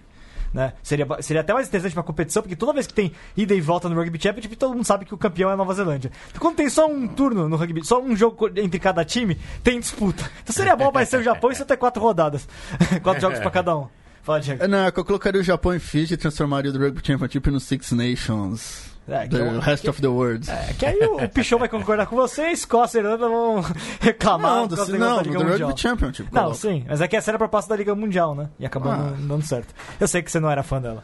Né? 0.53 0.73
Seria, 0.83 1.07
seria 1.21 1.41
até 1.41 1.53
mais 1.53 1.67
interessante 1.67 1.93
pra 1.93 2.03
competição, 2.03 2.43
porque 2.43 2.55
toda 2.55 2.73
vez 2.73 2.85
que 2.85 2.93
tem 2.93 3.13
ida 3.37 3.53
e 3.53 3.61
volta 3.61 3.87
no 3.87 3.95
Rugby 3.95 4.21
Championship, 4.21 4.55
todo 4.57 4.73
mundo 4.73 4.83
sabe 4.83 5.05
que 5.05 5.13
o 5.13 5.17
campeão 5.17 5.49
é 5.49 5.53
a 5.53 5.57
Nova 5.57 5.73
Zelândia. 5.73 6.11
Então, 6.29 6.41
quando 6.41 6.57
tem 6.57 6.69
só 6.69 6.87
um 6.87 7.07
turno 7.07 7.47
no 7.47 7.55
rugby, 7.55 7.85
só 7.85 8.01
um 8.01 8.15
jogo 8.15 8.49
entre 8.57 8.79
cada 8.79 9.05
time, 9.05 9.37
tem 9.63 9.79
disputa. 9.79 10.29
Então 10.43 10.53
seria 10.53 10.75
bom 10.75 10.87
aparecer 10.87 11.19
o 11.19 11.23
Japão 11.23 11.51
e 11.51 11.55
você 11.55 11.63
ter 11.63 11.77
quatro 11.77 12.01
rodadas. 12.01 12.47
quatro 13.01 13.21
jogos 13.21 13.39
pra 13.39 13.51
cada 13.51 13.77
um. 13.77 13.87
Fala, 14.23 14.39
Diego. 14.39 14.67
Não, 14.67 14.85
eu 14.85 15.05
colocaria 15.05 15.39
o 15.39 15.43
Japão 15.43 15.73
em 15.73 15.79
Fiji 15.79 16.13
e 16.13 16.17
transformaria 16.17 16.71
o 16.71 16.77
Rugby 16.77 17.01
Championship 17.03 17.49
no 17.49 17.59
Six 17.59 17.91
Nations. 17.91 18.90
É, 19.07 19.27
the 19.27 19.37
é 19.37 19.59
rest 19.59 19.87
of 19.87 19.99
the 19.99 20.07
world. 20.07 20.49
É, 20.49 20.73
que 20.73 20.85
aí 20.85 20.99
o, 20.99 21.23
o 21.23 21.29
Pichon 21.29 21.57
vai 21.57 21.67
concordar 21.67 22.05
com 22.05 22.15
você, 22.15 22.51
Escócia 22.51 22.99
e 22.99 23.01
Irlanda 23.01 23.27
vão 23.27 23.61
reclamar 23.99 24.57
não, 24.57 24.67
do, 24.67 24.75
do 24.75 24.97
não, 24.97 25.15
da 25.17 25.23
Liga 25.23 25.39
do 25.39 25.45
Mundial. 25.45 25.69
Rugby 25.69 25.81
Championship. 25.81 26.29
Não, 26.31 26.43
coloca. 26.43 26.59
sim, 26.59 26.85
mas 26.87 27.01
é 27.01 27.07
que 27.07 27.17
essa 27.17 27.31
era 27.31 27.35
a 27.35 27.39
proposta 27.39 27.69
da 27.69 27.75
Liga 27.75 27.95
Mundial, 27.95 28.35
né? 28.35 28.49
E 28.59 28.65
acabou 28.65 28.91
ah. 28.91 28.97
não 28.97 29.27
dando 29.27 29.45
certo. 29.45 29.73
Eu 29.99 30.07
sei 30.07 30.21
que 30.21 30.31
você 30.31 30.39
não 30.39 30.49
era 30.49 30.61
fã 30.61 30.79
dela. 30.79 31.03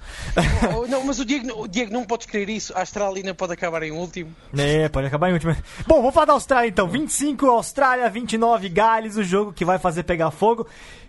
Oh, 0.78 0.88
não, 0.88 1.04
mas 1.04 1.20
o 1.20 1.26
Diego, 1.26 1.64
o 1.64 1.68
Diego 1.68 1.92
não 1.92 2.06
pode 2.06 2.28
crer 2.28 2.50
isso. 2.50 2.74
A 2.76 2.82
Austrália 2.82 3.18
ainda 3.18 3.34
pode 3.34 3.54
acabar 3.54 3.82
em 3.84 3.92
último. 3.92 4.34
É, 4.56 4.88
pode 4.90 5.08
acabar 5.08 5.30
em 5.30 5.34
último. 5.34 5.56
Bom, 5.88 5.98
vamos 5.98 6.14
falar 6.14 6.28
da 6.28 6.34
Austrália 6.34 6.70
então. 6.70 6.88
25 6.88 7.48
Austrália, 7.48 8.10
29 8.10 8.70
Gales, 8.70 9.18
o 9.18 9.24
jogo 9.24 9.52
que 9.52 9.66
vai 9.66 9.80
fazer 9.80 10.04
pegar 10.04 10.32
fogo. 10.32 10.68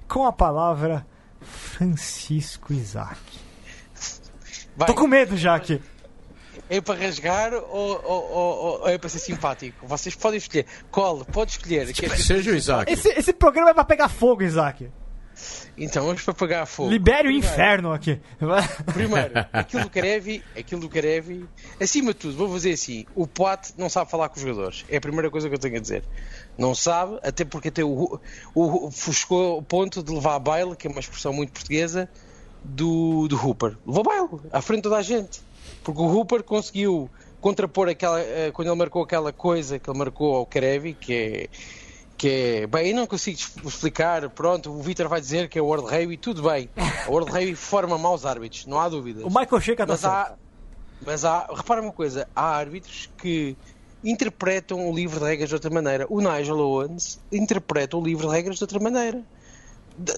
Com 0.09 0.25
a 0.25 0.33
palavra 0.33 1.07
Francisco 1.41 2.73
Isaac. 2.73 3.21
Vai. 4.77 4.87
Tô 4.87 4.95
com 4.95 5.07
medo 5.07 5.37
já 5.37 5.55
aqui. 5.55 5.81
É 6.69 6.81
para 6.81 6.99
rasgar 6.99 7.55
ou, 7.55 7.63
ou, 7.71 8.03
ou, 8.05 8.81
ou, 8.81 8.89
é 8.89 8.99
para 8.99 9.09
ser 9.09 9.19
simpático? 9.19 9.87
Vocês 9.87 10.15
podem 10.15 10.39
escolher. 10.39 10.67
Cole, 10.91 11.25
pode 11.25 11.53
escolher. 11.53 11.93
Que 11.93 12.09
Seja 12.17 12.51
o 12.51 12.55
Isaac. 12.55 12.93
Esse, 12.93 13.09
esse 13.11 13.33
programa 13.33 13.71
é 13.71 13.75
para 13.75 13.85
pegar 13.85 14.09
fogo, 14.09 14.43
Isaac. 14.43 14.91
Então 15.77 16.05
vamos 16.05 16.23
para 16.23 16.35
pegar 16.35 16.67
fogo. 16.67 16.91
Libere 16.91 17.29
o 17.29 17.31
inferno 17.31 17.93
aqui. 17.93 18.21
Primeiro, 18.93 19.33
aquilo 19.53 19.85
do 19.85 19.91
Karevi, 19.91 20.43
aquilo 20.57 20.81
do 20.81 20.89
Karevi, 20.89 21.49
acima 21.81 22.13
de 22.13 22.19
tudo, 22.19 22.37
vou 22.37 22.51
fazer 22.51 22.73
assim: 22.73 23.07
o 23.15 23.27
Pote 23.27 23.73
não 23.79 23.89
sabe 23.89 24.11
falar 24.11 24.29
com 24.29 24.37
os 24.37 24.43
jogadores. 24.43 24.85
É 24.89 24.97
a 24.97 25.01
primeira 25.01 25.31
coisa 25.31 25.49
que 25.49 25.55
eu 25.55 25.59
tenho 25.59 25.77
a 25.77 25.81
dizer. 25.81 26.03
Não 26.57 26.75
sabe, 26.75 27.19
até 27.23 27.45
porque 27.45 27.69
até 27.69 27.85
o, 27.85 28.21
o, 28.55 28.87
o 28.87 28.91
fuscou 28.91 29.59
o 29.59 29.63
ponto 29.63 30.03
de 30.03 30.13
levar 30.13 30.35
a 30.35 30.39
baile, 30.39 30.75
que 30.75 30.89
é 30.89 30.91
uma 30.91 31.01
expressão 31.01 31.33
muito 31.33 31.53
portuguesa, 31.53 32.09
do, 32.65 33.29
do 33.29 33.37
Hooper. 33.37 33.77
Levou 33.87 34.01
a 34.01 34.05
baile, 34.05 34.29
à 34.53 34.61
frente 34.61 34.79
de 34.79 34.83
toda 34.85 34.97
a 34.97 35.03
gente. 35.03 35.41
Porque 35.89 36.03
o 36.03 36.05
Hooper 36.05 36.43
conseguiu 36.43 37.09
contrapor 37.41 37.89
aquela. 37.89 38.21
Eh, 38.21 38.51
quando 38.53 38.69
ele 38.69 38.77
marcou 38.77 39.03
aquela 39.03 39.33
coisa 39.33 39.79
que 39.79 39.89
ele 39.89 39.99
marcou 39.99 40.37
ao 40.37 40.45
Karevi, 40.45 40.93
que 40.93 41.15
é. 41.15 41.49
Que 42.15 42.29
é, 42.29 42.67
bem, 42.67 42.91
eu 42.91 42.97
não 42.97 43.07
consigo 43.07 43.39
explicar. 43.65 44.29
Pronto, 44.29 44.71
o 44.71 44.83
Vitor 44.83 45.09
vai 45.09 45.19
dizer 45.19 45.49
que 45.49 45.59
é 45.59 45.63
o 45.63 45.65
World 45.65 45.89
Rugby, 45.89 46.19
tudo 46.19 46.43
bem. 46.43 46.69
O 47.07 47.13
World 47.13 47.33
Rugby 47.33 47.55
forma 47.55 47.97
maus 47.97 48.27
árbitros, 48.27 48.67
não 48.67 48.79
há 48.79 48.87
dúvidas. 48.87 49.25
O 49.25 49.29
Michael 49.29 49.61
Sheikha 49.63 49.85
está 49.85 49.87
mas 49.87 50.05
há, 50.05 50.35
mas 51.07 51.25
há, 51.25 51.47
repara 51.57 51.81
uma 51.81 51.93
coisa: 51.93 52.29
há 52.37 52.55
árbitros 52.55 53.09
que 53.17 53.57
interpretam 54.05 54.91
o 54.91 54.95
livro 54.95 55.19
de 55.21 55.25
regras 55.25 55.49
de 55.49 55.55
outra 55.55 55.71
maneira. 55.71 56.07
O 56.11 56.21
Nigel 56.21 56.59
Owens 56.59 57.19
interpreta 57.33 57.97
o 57.97 58.05
livro 58.05 58.29
de 58.29 58.35
regras 58.35 58.59
de 58.59 58.65
outra 58.65 58.79
maneira. 58.79 59.23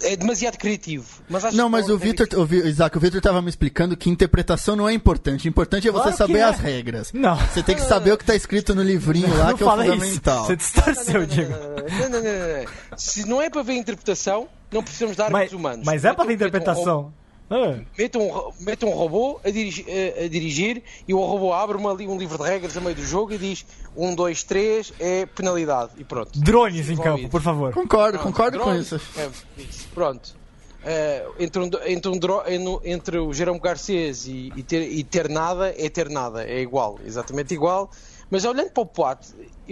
É 0.02 0.16
demasiado 0.16 0.56
criativo. 0.58 1.06
Mas 1.28 1.44
acho 1.44 1.56
Não, 1.56 1.66
que 1.66 1.70
mas 1.72 1.88
o 1.88 1.96
Victor, 1.98 2.26
Rugby- 2.26 2.36
o 2.58 2.62
Vi- 2.62 2.68
Isaac, 2.68 2.96
o 2.96 3.00
Victor 3.00 3.20
tava 3.20 3.40
me 3.42 3.48
explicando 3.48 3.96
que 3.96 4.10
interpretação 4.10 4.76
não 4.76 4.88
é 4.88 4.92
importante. 4.92 5.46
O 5.46 5.48
importante 5.48 5.88
é 5.88 5.90
você 5.92 6.02
Claro 6.02 6.16
saber 6.16 6.38
é. 6.38 6.42
as 6.44 6.58
regras. 6.58 7.12
Não. 7.12 7.36
Você 7.36 7.62
tem 7.62 7.74
que 7.74 7.82
saber 7.82 8.12
o 8.12 8.18
que 8.18 8.24
tá 8.24 8.34
escrito 8.34 8.74
no 8.74 8.82
livrinho 8.82 9.28
lá, 9.36 9.48
não 9.50 9.56
que 9.56 9.62
é 9.62 9.66
o 9.66 9.68
fala 9.68 9.84
isso. 9.86 9.94
fundamental. 9.94 10.46
Você 10.46 10.56
distorceu, 10.56 11.26
Diego. 11.26 11.52
Não, 11.52 12.08
não, 12.10 12.22
não. 12.22 12.98
Se 12.98 13.26
não 13.26 13.40
é 13.42 13.48
para 13.50 13.62
ver 13.62 13.74
interpretação, 13.74 14.48
não 14.70 14.82
precisamos 14.82 15.16
dar 15.16 15.30
Mas, 15.30 15.52
humanos. 15.52 15.84
mas 15.84 16.04
é 16.04 16.10
Metam- 16.10 16.24
metam 16.26 16.26
um 16.26 16.34
interpretação. 16.34 17.12
Ah, 17.50 17.80
metam 17.98 18.88
um, 18.88 18.90
um 18.90 18.94
robô 18.94 19.40
a, 19.44 19.50
dirigi- 19.50 19.84
a- 19.88 20.24
a 20.24 20.28
dirigir 20.28 20.82
e 21.08 21.12
o 21.12 21.18
robô 21.18 21.52
abre 21.52 21.76
uma, 21.76 21.90
ali 21.90 22.06
um 22.06 22.16
livro 22.16 22.38
de 22.38 22.44
regras 22.44 22.76
a 22.76 22.80
meio 22.80 22.94
do 22.94 23.04
jogo 23.04 23.32
e 23.34 23.38
diz 23.38 23.66
1, 23.96 24.14
2, 24.14 24.42
3 24.44 24.92
é 25.00 25.26
penalidade 25.26 25.90
e 25.98 26.04
pronto. 26.04 26.38
drones 26.38 26.88
em 26.88 26.96
campo, 26.96 27.28
por 27.28 27.42
favor. 27.42 27.72
Concordo, 27.74 28.18
Pronto, 28.18 28.32
concordo 28.32 28.58
com 28.58 28.64
drones, 28.66 28.92
isso. 28.92 29.00
é, 29.18 29.28
isso, 29.60 29.88
pronto. 29.92 30.38
Eh, 30.84 31.26
entre, 31.40 31.60
um, 31.60 31.70
entre, 31.86 32.10
um 32.10 32.18
dro- 32.18 32.42
eno- 32.46 32.80
entre 32.84 33.18
o 33.18 33.32
Jerome 33.34 33.58
Garcês 33.60 34.26
e, 34.26 34.50
e 34.56 34.62
ter, 34.62 34.90
e 34.90 35.02
ter 35.04 35.28
nada 35.28 35.74
é 35.76 35.90
ter 35.90 36.08
nada, 36.08 36.44
é 36.44 36.60
igual, 36.60 36.98
exatamente 37.04 37.52
igual. 37.52 37.90
Mas 38.30 38.44
olhando 38.44 38.70
para 38.70 38.82
o 38.82 38.86
Poit, 38.86 39.18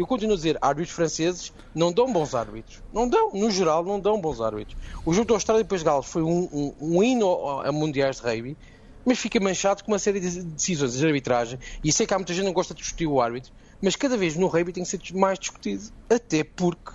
eu 0.00 0.06
continuo 0.06 0.34
a 0.34 0.36
dizer: 0.36 0.58
árbitros 0.60 0.94
franceses 0.94 1.52
não 1.74 1.92
dão 1.92 2.12
bons 2.12 2.34
árbitros. 2.34 2.80
Não 2.92 3.08
dão, 3.08 3.30
no 3.32 3.50
geral, 3.50 3.84
não 3.84 3.98
dão 4.00 4.20
bons 4.20 4.40
árbitros. 4.40 4.76
O 5.04 5.12
jogo 5.12 5.28
da 5.28 5.34
Austrália 5.34 5.60
e 5.60 5.64
depois 5.64 5.82
Gales 5.82 6.06
foi 6.06 6.22
um, 6.22 6.48
um, 6.52 6.74
um 6.80 7.02
hino 7.02 7.60
a 7.60 7.72
mundiais 7.72 8.16
de 8.16 8.22
rugby, 8.22 8.56
mas 9.04 9.18
fica 9.18 9.40
manchado 9.40 9.82
com 9.84 9.92
uma 9.92 9.98
série 9.98 10.20
de 10.20 10.42
decisões 10.42 10.92
de 10.94 11.06
arbitragem. 11.06 11.58
E 11.82 11.92
sei 11.92 12.06
que 12.06 12.14
há 12.14 12.18
muita 12.18 12.32
gente 12.32 12.42
que 12.42 12.46
não 12.46 12.54
gosta 12.54 12.74
de 12.74 12.80
discutir 12.80 13.06
o 13.06 13.20
árbitro, 13.20 13.52
mas 13.80 13.96
cada 13.96 14.16
vez 14.16 14.36
no 14.36 14.46
rugby 14.46 14.72
tem 14.72 14.82
que 14.84 14.88
ser 14.90 15.00
mais 15.14 15.38
discutido. 15.38 15.84
Até 16.10 16.44
porque 16.44 16.92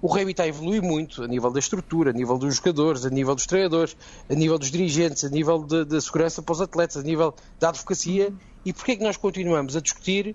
o 0.00 0.08
rugby 0.08 0.32
está 0.32 0.42
a 0.42 0.48
evoluir 0.48 0.82
muito 0.82 1.22
a 1.22 1.28
nível 1.28 1.50
da 1.52 1.60
estrutura, 1.60 2.10
a 2.10 2.12
nível 2.12 2.36
dos 2.36 2.56
jogadores, 2.56 3.04
a 3.06 3.10
nível 3.10 3.34
dos 3.34 3.46
treinadores, 3.46 3.96
a 4.28 4.34
nível 4.34 4.58
dos 4.58 4.70
dirigentes, 4.70 5.22
a 5.24 5.28
nível 5.28 5.62
de- 5.62 5.84
da 5.84 6.00
segurança 6.00 6.42
para 6.42 6.52
os 6.52 6.60
atletas, 6.60 6.96
a 6.96 7.02
nível 7.02 7.32
da 7.60 7.68
advocacia. 7.68 8.32
E 8.64 8.72
porquê 8.72 8.92
é 8.92 8.96
que 8.96 9.02
nós 9.04 9.16
continuamos 9.16 9.76
a 9.76 9.80
discutir 9.80 10.34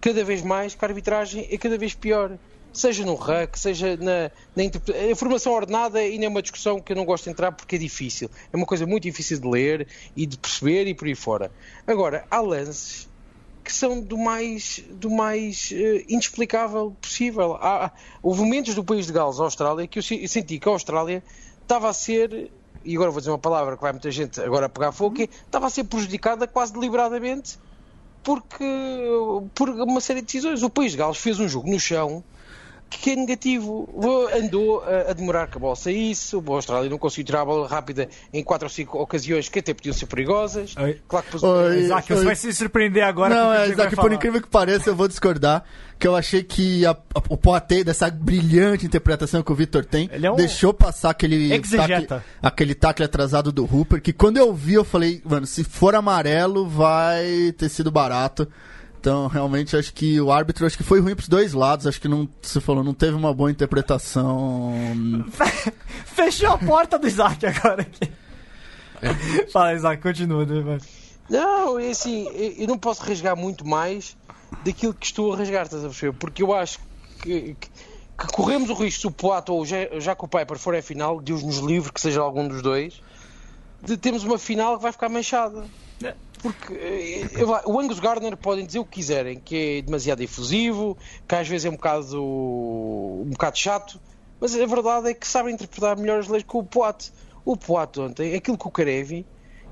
cada 0.00 0.24
vez 0.24 0.42
mais 0.42 0.74
que 0.74 0.84
a 0.84 0.88
arbitragem 0.88 1.46
é 1.50 1.58
cada 1.58 1.76
vez 1.78 1.94
pior? 1.94 2.38
Seja 2.72 3.04
no 3.04 3.14
RAC, 3.14 3.58
seja 3.58 3.96
na, 3.96 4.30
na 4.54 4.62
interpre- 4.64 5.10
a 5.10 5.16
formação 5.16 5.52
ordenada, 5.52 5.98
ainda 5.98 6.26
é 6.26 6.28
uma 6.28 6.42
discussão 6.42 6.80
que 6.80 6.92
eu 6.92 6.96
não 6.96 7.04
gosto 7.04 7.24
de 7.24 7.30
entrar 7.30 7.50
porque 7.50 7.76
é 7.76 7.78
difícil. 7.78 8.30
É 8.52 8.56
uma 8.56 8.66
coisa 8.66 8.86
muito 8.86 9.04
difícil 9.04 9.40
de 9.40 9.48
ler 9.48 9.88
e 10.14 10.26
de 10.26 10.38
perceber 10.38 10.86
e 10.86 10.94
por 10.94 11.08
aí 11.08 11.14
fora. 11.14 11.50
Agora, 11.86 12.26
há 12.30 12.40
lances 12.40 13.08
que 13.64 13.72
são 13.72 14.00
do 14.00 14.16
mais, 14.16 14.80
do 14.90 15.10
mais 15.10 15.70
eh, 15.72 16.04
inexplicável 16.08 16.96
possível. 17.00 17.54
Há, 17.56 17.92
houve 18.22 18.40
momentos 18.40 18.74
do 18.74 18.84
país 18.84 19.06
de 19.06 19.12
Gales, 19.12 19.40
a 19.40 19.44
Austrália, 19.44 19.86
que 19.86 19.98
eu 19.98 20.02
senti 20.02 20.58
que 20.58 20.68
a 20.68 20.72
Austrália 20.72 21.22
estava 21.62 21.88
a 21.88 21.92
ser, 21.92 22.50
e 22.82 22.94
agora 22.94 23.10
vou 23.10 23.20
dizer 23.20 23.30
uma 23.30 23.38
palavra 23.38 23.76
que 23.76 23.82
vai 23.82 23.92
muita 23.92 24.10
gente 24.10 24.40
agora 24.40 24.68
pegar 24.70 24.92
fogo, 24.92 25.16
que 25.16 25.22
é, 25.24 25.26
estava 25.26 25.66
a 25.66 25.70
ser 25.70 25.84
prejudicada 25.84 26.46
quase 26.46 26.72
deliberadamente 26.72 27.58
porque, 28.22 28.64
por 29.54 29.70
uma 29.70 30.00
série 30.00 30.20
de 30.20 30.26
decisões. 30.26 30.62
O 30.62 30.70
país 30.70 30.92
de 30.92 30.98
Gales 30.98 31.18
fez 31.18 31.38
um 31.38 31.48
jogo 31.48 31.70
no 31.70 31.80
chão 31.80 32.22
que 32.90 33.10
é 33.10 33.16
negativo. 33.16 33.88
Andou 34.34 34.82
a, 34.82 35.12
demorar 35.12 35.46
que 35.48 35.56
a 35.56 35.60
bola 35.60 35.76
saísse, 35.76 36.34
o 36.36 36.42
Austrália 36.52 36.88
não 36.88 36.98
conseguiu 36.98 37.26
tirar 37.26 37.42
a 37.42 37.44
bola 37.44 37.68
rápida 37.68 38.08
em 38.32 38.42
quatro 38.42 38.66
ou 38.66 38.70
cinco 38.70 38.98
ocasiões 38.98 39.48
que 39.48 39.58
até 39.58 39.74
podiam 39.74 39.92
ser 39.92 40.06
perigosas. 40.06 40.74
Oi. 40.76 41.00
Claro 41.06 41.26
que 41.26 41.32
depois- 41.32 41.52
Oi. 41.72 41.78
Isaac, 41.80 42.08
você 42.12 42.24
vai 42.24 42.36
se 42.36 42.52
surpreender 42.52 43.04
agora. 43.04 43.34
Não, 43.34 43.52
é, 43.52 43.68
Isaac, 43.68 43.94
por 43.96 44.12
incrível 44.12 44.40
que 44.40 44.48
pareça, 44.48 44.90
eu 44.90 44.96
vou 44.96 45.06
discordar. 45.08 45.64
Que 45.98 46.06
eu 46.06 46.14
achei 46.14 46.44
que 46.44 46.86
a- 46.86 46.92
a- 46.92 47.22
o 47.28 47.36
Poatê, 47.36 47.82
dessa 47.82 48.08
brilhante 48.08 48.86
interpretação 48.86 49.42
que 49.42 49.50
o 49.50 49.54
Vitor 49.54 49.84
tem, 49.84 50.08
é 50.12 50.30
um 50.30 50.36
deixou 50.36 50.72
passar 50.72 51.10
aquele 51.10 51.52
exegeta. 51.52 52.06
tacle, 52.06 52.22
aquele 52.40 52.74
tacle 52.74 53.04
atrasado 53.04 53.50
do 53.50 53.64
Hooper, 53.64 54.00
que 54.00 54.12
quando 54.12 54.36
eu 54.36 54.54
vi, 54.54 54.74
eu 54.74 54.84
falei, 54.84 55.20
mano, 55.24 55.44
se 55.44 55.64
for 55.64 55.96
amarelo, 55.96 56.68
vai 56.68 57.52
ter 57.58 57.68
sido 57.68 57.90
barato. 57.90 58.46
Então, 59.08 59.26
realmente, 59.26 59.74
acho 59.74 59.94
que 59.94 60.20
o 60.20 60.30
árbitro 60.30 60.66
acho 60.66 60.76
que 60.76 60.82
foi 60.82 61.00
ruim 61.00 61.14
pros 61.14 61.28
dois 61.28 61.54
lados. 61.54 61.86
Acho 61.86 61.98
que 61.98 62.06
não, 62.08 62.28
você 62.42 62.60
falou, 62.60 62.84
não 62.84 62.92
teve 62.92 63.14
uma 63.16 63.32
boa 63.32 63.50
interpretação. 63.50 64.70
Fechou 66.04 66.50
a 66.50 66.58
porta 66.58 66.98
do 66.98 67.06
Isaac 67.08 67.46
agora 67.46 67.80
aqui. 67.80 68.12
Fala, 69.50 69.72
Isaac, 69.72 70.02
continua. 70.02 70.44
né. 70.44 70.78
Não, 71.30 71.78
é 71.78 71.88
assim, 71.88 72.28
eu 72.58 72.68
não 72.68 72.76
posso 72.76 73.02
rasgar 73.02 73.34
muito 73.34 73.66
mais 73.66 74.14
daquilo 74.62 74.92
que 74.92 75.06
estou 75.06 75.32
a 75.32 75.36
rasgar, 75.38 75.62
estás 75.64 75.82
a 75.82 75.88
perceber? 75.88 76.12
Porque 76.18 76.42
eu 76.42 76.52
acho 76.52 76.78
que, 77.22 77.56
que- 77.58 77.68
que 78.18 78.26
corremos 78.32 78.68
o 78.68 78.74
risco, 78.74 79.00
se 79.00 79.06
o 79.06 79.10
Poato 79.10 79.54
ou 79.54 79.62
o 79.62 80.00
Jaco 80.00 80.28
Piper 80.28 80.58
forem 80.58 80.80
a 80.80 80.82
final, 80.82 81.18
Deus 81.18 81.42
nos 81.42 81.58
livre 81.60 81.90
que 81.90 82.00
seja 82.00 82.20
algum 82.20 82.46
dos 82.46 82.60
dois, 82.60 83.00
de 83.82 83.96
termos 83.96 84.24
uma 84.24 84.38
final 84.38 84.76
que 84.76 84.82
vai 84.82 84.92
ficar 84.92 85.08
manchada. 85.08 85.64
Porque 86.40 86.72
eh, 86.74 87.44
o 87.66 87.80
Angus 87.80 87.98
Gardner 87.98 88.36
podem 88.36 88.64
dizer 88.64 88.78
o 88.78 88.84
que 88.84 88.92
quiserem, 88.92 89.40
que 89.40 89.78
é 89.78 89.82
demasiado 89.82 90.20
efusivo, 90.22 90.96
que 91.26 91.34
às 91.34 91.48
vezes 91.48 91.64
é 91.64 91.68
um 91.68 91.72
bocado, 91.72 92.22
um 92.22 93.30
bocado 93.30 93.58
chato, 93.58 94.00
mas 94.40 94.54
a 94.54 94.64
verdade 94.66 95.10
é 95.10 95.14
que 95.14 95.26
sabem 95.26 95.54
interpretar 95.54 95.96
melhor 95.96 96.20
as 96.20 96.28
leis 96.28 96.44
que 96.44 96.56
o 96.56 96.62
Poat. 96.62 97.10
O 97.44 97.56
Poat 97.56 97.98
ontem, 97.98 98.36
aquilo 98.36 98.56
que 98.56 98.68
o 98.68 98.70
Karevi 98.70 99.26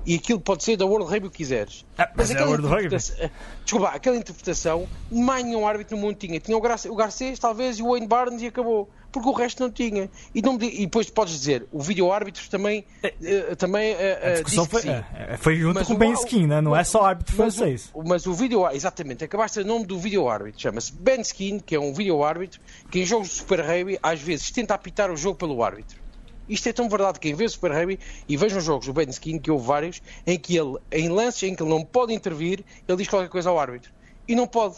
e 0.05 0.15
aquilo 0.15 0.41
pode 0.41 0.63
ser 0.65 0.75
da 0.75 0.85
World 0.85 1.09
Rugby 1.09 1.27
o 1.27 1.31
que 1.31 1.37
quiseres. 1.37 1.85
Ah, 1.97 2.09
mas 2.15 2.29
é 2.31 2.33
aquela 2.33 2.49
World 2.49 2.67
Rugby. 2.67 2.85
interpretação- 2.87 3.29
Desculpa, 3.63 3.87
aquela 3.89 4.17
interpretação, 4.17 4.87
mais 5.09 5.45
nenhum 5.45 5.65
árbitro 5.65 5.95
no 5.95 6.01
mundo 6.01 6.15
tinha. 6.17 6.37
Tinha 6.39 6.57
o 6.57 6.95
Garcês, 6.95 7.39
talvez, 7.39 7.79
e 7.79 7.83
o 7.83 7.91
Wayne 7.91 8.07
Barnes 8.07 8.41
e 8.41 8.47
acabou. 8.47 8.89
Porque 9.11 9.29
o 9.29 9.31
resto 9.31 9.63
não 9.63 9.71
tinha. 9.71 10.09
E, 10.35 10.41
não 10.41 10.55
e 10.61 10.81
depois 10.85 11.09
podes 11.09 11.33
dizer, 11.33 11.65
o 11.71 11.81
vídeo 11.81 12.11
árbitro 12.11 12.47
também, 12.49 12.85
eh, 13.01 13.55
também 13.55 13.93
A 13.95 14.31
discussão 14.33 14.65
diz 14.65 14.73
que 14.75 14.81
foi, 14.81 14.91
é, 14.91 15.05
é, 15.33 15.37
foi 15.37 15.55
junto 15.55 15.75
Mas 15.75 15.87
com 15.87 15.93
o 15.93 15.95
o- 15.95 15.99
Ben 15.99 16.11
Skin, 16.13 16.45
né? 16.47 16.61
Não 16.61 16.75
é 16.75 16.83
só 16.83 17.03
árbitro 17.05 17.35
Mas 17.37 17.55
o- 17.55 17.57
francês. 17.57 17.91
Mas 18.05 18.25
o 18.27 18.33
vídeo 18.33 18.69
exatamente, 18.69 19.23
acabaste 19.23 19.59
o 19.59 19.65
nome 19.65 19.85
do 19.85 19.97
vídeo 19.97 20.27
árbitro, 20.27 20.61
chama-se 20.61 20.93
Ben 20.93 21.21
Skin, 21.21 21.59
que 21.59 21.73
é 21.75 21.79
um 21.79 21.93
vídeo 21.93 22.21
árbitro, 22.23 22.59
que 22.91 22.99
em 22.99 23.05
jogos 23.05 23.29
de 23.29 23.33
Super 23.35 23.61
Rugby 23.61 23.97
às 24.03 24.19
vezes 24.21 24.51
tenta 24.51 24.73
apitar 24.73 25.09
o 25.09 25.15
jogo 25.17 25.37
pelo 25.37 25.63
árbitro. 25.63 25.97
Isto 26.49 26.69
é 26.69 26.73
tão 26.73 26.87
verdade 26.87 27.19
que 27.19 27.27
quem 27.27 27.33
vê 27.35 27.47
Super 27.49 27.71
Rugby 27.71 27.99
e 28.27 28.37
vejam 28.37 28.59
jogos 28.61 28.85
do 28.85 28.93
Ben 28.93 29.09
Skin, 29.09 29.39
que 29.39 29.49
houve 29.51 29.65
vários, 29.65 30.01
em 30.25 30.37
que 30.37 30.55
ele, 30.57 30.77
em 30.91 31.09
lances 31.09 31.43
em 31.43 31.55
que 31.55 31.63
ele 31.63 31.69
não 31.69 31.83
pode 31.83 32.13
intervir, 32.13 32.63
ele 32.87 32.97
diz 32.97 33.07
qualquer 33.07 33.29
coisa 33.29 33.49
ao 33.49 33.59
árbitro. 33.59 33.91
E 34.27 34.35
não 34.35 34.45
pode. 34.47 34.75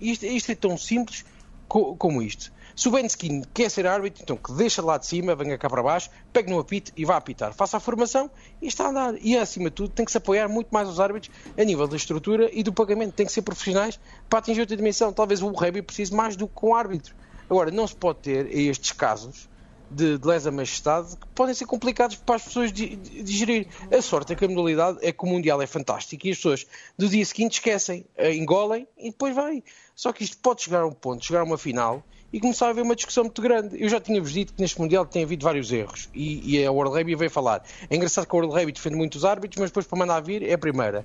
Isto, 0.00 0.26
isto 0.26 0.52
é 0.52 0.54
tão 0.54 0.76
simples 0.76 1.24
co- 1.68 1.96
como 1.96 2.20
isto. 2.22 2.52
Se 2.74 2.88
o 2.88 2.90
Ben 2.90 3.04
Skin 3.06 3.42
quer 3.52 3.70
ser 3.70 3.86
árbitro, 3.86 4.22
então 4.22 4.36
que 4.36 4.52
deixa 4.52 4.82
lá 4.82 4.96
de 4.98 5.06
cima, 5.06 5.34
venha 5.34 5.58
cá 5.58 5.68
para 5.68 5.82
baixo, 5.82 6.08
pegue 6.32 6.50
no 6.50 6.58
apito 6.58 6.92
e 6.96 7.04
vá 7.04 7.16
apitar. 7.16 7.52
Faça 7.52 7.76
a 7.76 7.80
formação 7.80 8.30
e 8.60 8.66
está 8.66 8.86
a 8.86 8.88
andar. 8.90 9.14
E 9.20 9.36
acima 9.36 9.68
de 9.70 9.76
tudo 9.76 9.90
tem 9.90 10.04
que 10.04 10.10
se 10.12 10.18
apoiar 10.18 10.48
muito 10.48 10.68
mais 10.70 10.88
os 10.88 10.98
árbitros 11.00 11.34
a 11.56 11.64
nível 11.64 11.86
da 11.86 11.96
estrutura 11.96 12.48
e 12.52 12.62
do 12.62 12.72
pagamento. 12.72 13.12
Tem 13.14 13.26
que 13.26 13.32
ser 13.32 13.42
profissionais 13.42 13.98
para 14.28 14.38
atingir 14.38 14.60
outra 14.60 14.76
dimensão. 14.76 15.12
Talvez 15.12 15.42
o 15.42 15.48
rugby 15.50 15.82
precise 15.82 16.14
mais 16.14 16.36
do 16.36 16.48
que 16.48 16.64
um 16.64 16.74
árbitro. 16.74 17.14
Agora, 17.48 17.70
não 17.70 17.86
se 17.86 17.94
pode 17.94 18.20
ter 18.20 18.46
estes 18.56 18.92
casos 18.92 19.50
de, 19.90 20.16
de 20.16 20.26
lesa 20.26 20.50
majestade 20.50 21.14
que 21.18 21.26
podem 21.34 21.54
ser 21.54 21.66
complicados 21.66 22.16
para 22.16 22.36
as 22.36 22.42
pessoas 22.44 22.72
di- 22.72 22.96
di- 22.96 23.22
digerir. 23.22 23.68
A 23.90 24.00
sorte 24.00 24.32
é 24.32 24.36
que 24.36 24.44
a 24.44 24.48
modalidade 24.48 24.98
é 25.02 25.12
que 25.12 25.22
o 25.22 25.26
Mundial 25.26 25.60
é 25.60 25.66
fantástico 25.66 26.26
e 26.26 26.30
as 26.30 26.38
pessoas 26.38 26.66
do 26.96 27.06
dia 27.08 27.24
seguinte 27.26 27.54
esquecem, 27.54 28.06
eh, 28.16 28.34
engolem 28.34 28.88
e 28.96 29.10
depois 29.10 29.34
vai. 29.34 29.62
Só 29.94 30.10
que 30.12 30.24
isto 30.24 30.38
pode 30.38 30.62
chegar 30.62 30.80
a 30.80 30.86
um 30.86 30.92
ponto, 30.92 31.22
chegar 31.22 31.40
a 31.40 31.44
uma 31.44 31.58
final 31.58 32.02
e 32.32 32.40
começar 32.40 32.66
a 32.66 32.70
haver 32.70 32.82
uma 32.82 32.96
discussão 32.96 33.24
muito 33.24 33.42
grande. 33.42 33.80
Eu 33.82 33.88
já 33.88 34.00
tinha-vos 34.00 34.32
dito 34.32 34.52
que 34.54 34.60
neste 34.60 34.80
Mundial 34.80 35.04
tem 35.04 35.22
havido 35.24 35.44
vários 35.44 35.70
erros 35.70 36.08
e, 36.14 36.56
e 36.56 36.64
a 36.64 36.72
World 36.72 36.94
Rugby 36.96 37.14
veio 37.14 37.30
falar. 37.30 37.62
É 37.90 37.96
engraçado 37.96 38.26
que 38.26 38.34
a 38.34 38.38
World 38.38 38.54
Rugby 38.54 38.72
defende 38.72 38.96
muito 38.96 39.16
os 39.16 39.24
árbitros, 39.24 39.60
mas 39.60 39.70
depois 39.70 39.86
para 39.86 39.98
mandar 39.98 40.20
vir 40.20 40.42
é 40.42 40.52
a 40.54 40.58
primeira. 40.58 41.04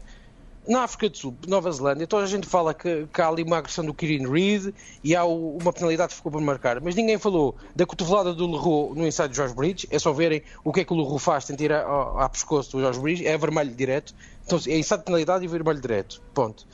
Na 0.67 0.83
África 0.83 1.07
do 1.09 1.17
Sul, 1.17 1.33
Nova 1.47 1.71
Zelândia, 1.71 2.05
toda 2.05 2.23
a 2.23 2.27
gente 2.27 2.45
fala 2.45 2.73
que, 2.73 3.07
que 3.13 3.21
há 3.21 3.29
ali 3.29 3.41
uma 3.41 3.57
agressão 3.57 3.85
do 3.85 3.93
Kirin 3.93 4.29
Reid 4.29 4.73
e 5.01 5.15
há 5.15 5.23
o- 5.23 5.57
uma 5.61 5.71
penalidade 5.71 6.09
que 6.09 6.15
ficou 6.17 6.29
para 6.29 6.41
marcar, 6.41 6.81
mas 6.81 6.93
ninguém 6.93 7.17
falou 7.17 7.55
da 7.73 7.85
cotovelada 7.85 8.33
do 8.33 8.45
Leroux 8.51 8.93
no 8.93 9.07
ensaio 9.07 9.29
de 9.29 9.37
Jorge 9.37 9.55
Bridge. 9.55 9.87
É 9.89 9.97
só 9.97 10.11
verem 10.11 10.41
o 10.65 10.73
que 10.73 10.81
é 10.81 10.83
que 10.83 10.91
o 10.91 10.97
Leroux 10.97 11.19
faz, 11.23 11.45
tenta 11.45 11.63
ir 11.63 11.71
a- 11.71 11.83
a- 11.83 12.25
à 12.25 12.29
pescoço 12.29 12.73
do 12.75 12.81
Jorge 12.81 12.99
Bridge, 12.99 13.25
é 13.25 13.37
vermelho 13.37 13.73
direto. 13.73 14.13
Então 14.45 14.59
é 14.67 14.77
ensaio 14.77 14.99
de 14.99 15.05
penalidade 15.05 15.45
e 15.45 15.47
vermelho 15.47 15.79
direto. 15.79 16.21
Ponto. 16.33 16.67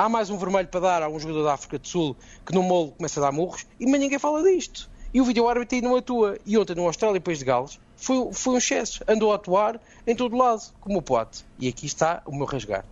Há 0.00 0.08
mais 0.08 0.30
um 0.30 0.38
vermelho 0.38 0.68
para 0.68 0.78
dar 0.78 1.02
a 1.02 1.08
um 1.08 1.18
jogador 1.18 1.42
da 1.42 1.54
África 1.54 1.76
do 1.76 1.88
Sul 1.88 2.16
que 2.46 2.54
no 2.54 2.62
molo 2.62 2.92
começa 2.92 3.18
a 3.18 3.24
dar 3.24 3.32
murros 3.32 3.66
e 3.80 3.84
mas 3.84 3.98
ninguém 3.98 4.16
fala 4.16 4.44
disto. 4.44 4.88
E 5.12 5.20
o 5.20 5.24
vídeo 5.24 5.48
árbitro 5.48 5.74
aí 5.74 5.82
não 5.82 5.96
atua. 5.96 6.38
E 6.46 6.56
ontem 6.56 6.76
no 6.76 6.86
Austrália 6.86 7.16
e 7.16 7.20
País 7.20 7.40
de 7.40 7.44
Gales 7.44 7.80
foi, 7.96 8.32
foi 8.32 8.54
um 8.54 8.58
excesso. 8.58 9.02
Andou 9.08 9.32
a 9.32 9.34
atuar 9.34 9.80
em 10.06 10.14
todo 10.14 10.36
lado, 10.36 10.62
como 10.80 10.98
o 10.98 11.02
pote. 11.02 11.44
E 11.58 11.66
aqui 11.66 11.86
está 11.86 12.22
o 12.24 12.32
meu 12.32 12.46
rasgar. 12.46 12.84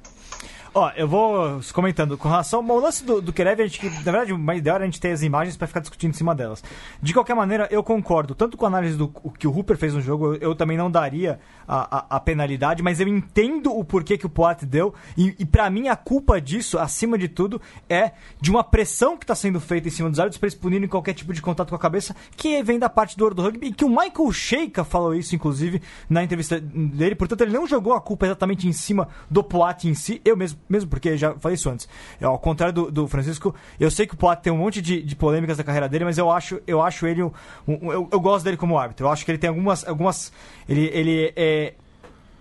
Ó, 0.78 0.90
eu 0.94 1.08
vou 1.08 1.58
comentando. 1.72 2.18
Com 2.18 2.28
relação 2.28 2.62
ao 2.70 2.78
lance 2.78 3.02
do, 3.02 3.22
do 3.22 3.32
Kerev, 3.32 3.62
a 3.62 3.66
gente, 3.66 3.82
na 3.86 4.12
verdade, 4.12 4.34
o 4.34 4.38
mais 4.38 4.58
ideal 4.58 4.76
era 4.76 4.84
a 4.84 4.86
gente 4.86 5.00
ter 5.00 5.10
as 5.10 5.22
imagens 5.22 5.56
pra 5.56 5.66
ficar 5.66 5.80
discutindo 5.80 6.10
em 6.10 6.12
cima 6.12 6.34
delas. 6.34 6.62
De 7.00 7.14
qualquer 7.14 7.34
maneira, 7.34 7.66
eu 7.70 7.82
concordo, 7.82 8.34
tanto 8.34 8.58
com 8.58 8.66
a 8.66 8.68
análise 8.68 8.94
do 8.94 9.10
o 9.24 9.30
que 9.30 9.48
o 9.48 9.56
Hooper 9.56 9.78
fez 9.78 9.94
no 9.94 10.02
jogo, 10.02 10.34
eu, 10.34 10.50
eu 10.50 10.54
também 10.54 10.76
não 10.76 10.90
daria 10.90 11.40
a, 11.66 11.96
a, 11.96 12.16
a 12.16 12.20
penalidade, 12.20 12.82
mas 12.82 13.00
eu 13.00 13.08
entendo 13.08 13.74
o 13.74 13.82
porquê 13.82 14.18
que 14.18 14.26
o 14.26 14.28
Poat 14.28 14.66
deu, 14.66 14.92
e, 15.16 15.34
e 15.38 15.46
para 15.46 15.70
mim 15.70 15.88
a 15.88 15.96
culpa 15.96 16.38
disso, 16.38 16.78
acima 16.78 17.16
de 17.16 17.28
tudo, 17.28 17.58
é 17.88 18.12
de 18.38 18.50
uma 18.50 18.62
pressão 18.62 19.16
que 19.16 19.24
está 19.24 19.34
sendo 19.34 19.58
feita 19.58 19.88
em 19.88 19.90
cima 19.90 20.10
dos 20.10 20.18
árbitros 20.18 20.38
para 20.38 20.48
eles 20.48 20.58
punirem 20.58 20.86
qualquer 20.86 21.14
tipo 21.14 21.32
de 21.32 21.40
contato 21.40 21.70
com 21.70 21.76
a 21.76 21.78
cabeça, 21.78 22.14
que 22.36 22.62
vem 22.62 22.78
da 22.78 22.90
parte 22.90 23.16
do 23.16 23.24
World 23.24 23.40
Rugby, 23.40 23.68
e 23.68 23.72
que 23.72 23.84
o 23.84 23.88
Michael 23.88 24.30
Sheikha 24.30 24.84
falou 24.84 25.14
isso, 25.14 25.34
inclusive, 25.34 25.80
na 26.06 26.22
entrevista 26.22 26.60
dele, 26.60 27.14
portanto 27.14 27.40
ele 27.40 27.54
não 27.54 27.66
jogou 27.66 27.94
a 27.94 28.00
culpa 28.00 28.26
exatamente 28.26 28.68
em 28.68 28.72
cima 28.72 29.08
do 29.30 29.42
Poat 29.42 29.88
em 29.88 29.94
si, 29.94 30.20
eu 30.22 30.36
mesmo 30.36 30.65
mesmo 30.68 30.90
porque 30.90 31.16
já 31.16 31.34
falei 31.34 31.54
isso 31.54 31.70
antes. 31.70 31.88
Eu, 32.20 32.30
ao 32.30 32.38
contrário 32.38 32.74
do, 32.74 32.90
do, 32.90 33.08
Francisco, 33.08 33.54
eu 33.78 33.90
sei 33.90 34.06
que 34.06 34.14
o 34.14 34.16
Poit 34.16 34.42
tem 34.42 34.52
um 34.52 34.58
monte 34.58 34.80
de, 34.80 35.02
de, 35.02 35.16
polêmicas 35.16 35.56
da 35.56 35.64
carreira 35.64 35.88
dele, 35.88 36.04
mas 36.04 36.18
eu 36.18 36.30
acho, 36.30 36.60
eu 36.66 36.82
acho 36.82 37.06
ele 37.06 37.22
um, 37.22 37.30
um 37.66 37.92
eu, 37.92 38.08
eu, 38.10 38.20
gosto 38.20 38.44
dele 38.44 38.56
como 38.56 38.78
árbitro. 38.78 39.06
Eu 39.06 39.10
acho 39.10 39.24
que 39.24 39.30
ele 39.30 39.38
tem 39.38 39.48
algumas, 39.48 39.86
algumas 39.86 40.32
ele, 40.68 40.90
ele 40.92 41.32
é, 41.36 41.74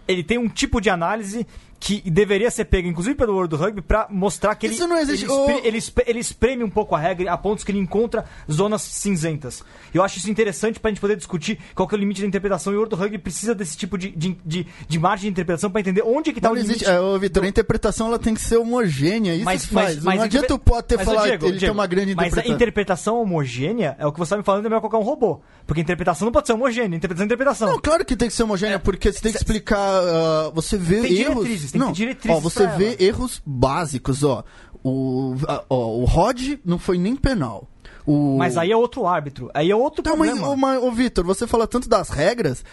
ele 0.07 0.23
tem 0.23 0.37
um 0.37 0.47
tipo 0.47 0.79
de 0.81 0.89
análise 0.89 1.45
que 1.79 2.01
deveria 2.09 2.49
ser 2.49 2.65
pego, 2.65 2.87
inclusive 2.87 3.15
pelo 3.15 3.33
World 3.33 3.55
Rugby, 3.55 3.81
para 3.81 4.07
mostrar 4.09 4.55
que 4.55 4.65
ele, 4.65 4.73
Isso 4.73 4.87
não 4.87 4.97
existe. 4.97 5.25
ele, 5.25 5.33
espreme, 5.33 5.61
ele, 5.63 5.83
ele, 6.07 6.19
espreme 6.19 6.63
um 6.63 6.69
pouco 6.69 6.95
a 6.95 6.99
regra 6.99 7.31
a 7.31 7.37
pontos 7.37 7.63
que 7.63 7.71
ele 7.71 7.79
encontra 7.79 8.25
zonas 8.51 8.81
cinzentas. 8.81 9.63
Eu 9.93 10.01
acho 10.03 10.17
isso 10.17 10.29
interessante 10.29 10.79
para 10.79 10.89
a 10.89 10.91
gente 10.91 11.01
poder 11.01 11.15
discutir 11.15 11.59
qual 11.75 11.87
é 11.91 11.95
o 11.95 11.97
limite 11.97 12.21
da 12.21 12.27
interpretação 12.27 12.73
e 12.73 12.75
o 12.75 12.79
World 12.79 12.95
Rugby 12.95 13.17
precisa 13.17 13.53
desse 13.53 13.77
tipo 13.77 13.97
de, 13.97 14.09
de, 14.11 14.37
de, 14.45 14.67
de 14.87 14.99
margem 14.99 15.23
de 15.23 15.31
interpretação 15.31 15.69
para 15.69 15.81
entender 15.81 16.01
onde 16.01 16.31
que 16.31 16.39
está 16.39 16.51
o 16.51 16.55
limite. 16.55 16.85
É, 16.85 16.97
Vitor, 17.19 17.41
do... 17.41 17.45
a 17.45 17.49
interpretação 17.49 18.07
ela 18.07 18.19
tem 18.19 18.33
que 18.33 18.41
ser 18.41 18.57
homogênea, 18.57 19.35
isso 19.35 19.45
mas, 19.45 19.65
faz. 19.65 19.95
Mas, 19.95 20.03
mas, 20.03 20.17
não 20.17 20.23
adianta 20.23 20.53
o 20.53 20.59
pode 20.59 20.87
ter 20.87 21.03
falado 21.03 21.25
que 21.25 21.29
ele 21.29 21.37
Diego, 21.37 21.59
tem 21.59 21.71
uma 21.71 21.87
grande 21.87 22.11
interpretação. 22.11 22.43
Mas 22.43 22.51
a 22.51 22.55
interpretação 22.55 23.21
homogênea 23.21 23.95
é 23.99 24.05
o 24.05 24.11
que 24.11 24.17
você 24.17 24.29
está 24.29 24.37
me 24.37 24.43
falando, 24.43 24.65
é 24.65 24.69
melhor 24.69 24.81
colocar 24.81 24.97
um 24.97 25.03
robô. 25.03 25.41
Porque 25.67 25.81
a 25.81 25.83
interpretação 25.83 26.25
não 26.25 26.31
pode 26.31 26.47
ser 26.47 26.53
homogênea, 26.53 26.97
interpretação 26.97 27.23
é 27.23 27.27
interpretação. 27.27 27.69
Não, 27.69 27.79
claro 27.79 28.03
que 28.03 28.15
tem 28.15 28.27
que 28.27 28.33
ser 28.33 28.43
homogênea, 28.43 28.75
é, 28.75 28.79
porque 28.79 29.11
você 29.11 29.19
tem 29.19 29.31
que 29.31 29.37
explicar, 29.37 30.01
uh, 30.03 30.51
você 30.53 30.77
vê 30.77 31.01
tem 31.01 31.21
erros... 31.21 31.64
Diretrizes, 31.71 31.71
tem 31.71 31.79
não, 31.81 31.91
diretrizes 31.91 32.37
ó, 32.37 32.39
você 32.39 32.67
vê 32.77 32.93
ela. 32.93 33.03
erros 33.03 33.41
básicos, 33.45 34.23
ó. 34.23 34.43
O, 34.83 35.35
ó, 35.69 35.87
o 35.97 36.05
Rod 36.05 36.59
não 36.63 36.77
foi 36.77 36.97
nem 36.97 37.15
penal. 37.15 37.67
O... 38.05 38.37
Mas 38.37 38.55
aí 38.57 38.71
é 38.71 38.77
outro 38.77 39.07
árbitro, 39.07 39.49
aí 39.53 39.71
é 39.71 39.75
outro 39.75 40.01
então, 40.01 40.15
problema. 40.15 40.55
Mas, 40.55 40.81
ô, 40.81 40.87
ô 40.87 40.91
Vitor, 40.91 41.25
você 41.25 41.47
fala 41.47 41.65
tanto 41.65 41.89
das 41.89 42.09
regras, 42.09 42.63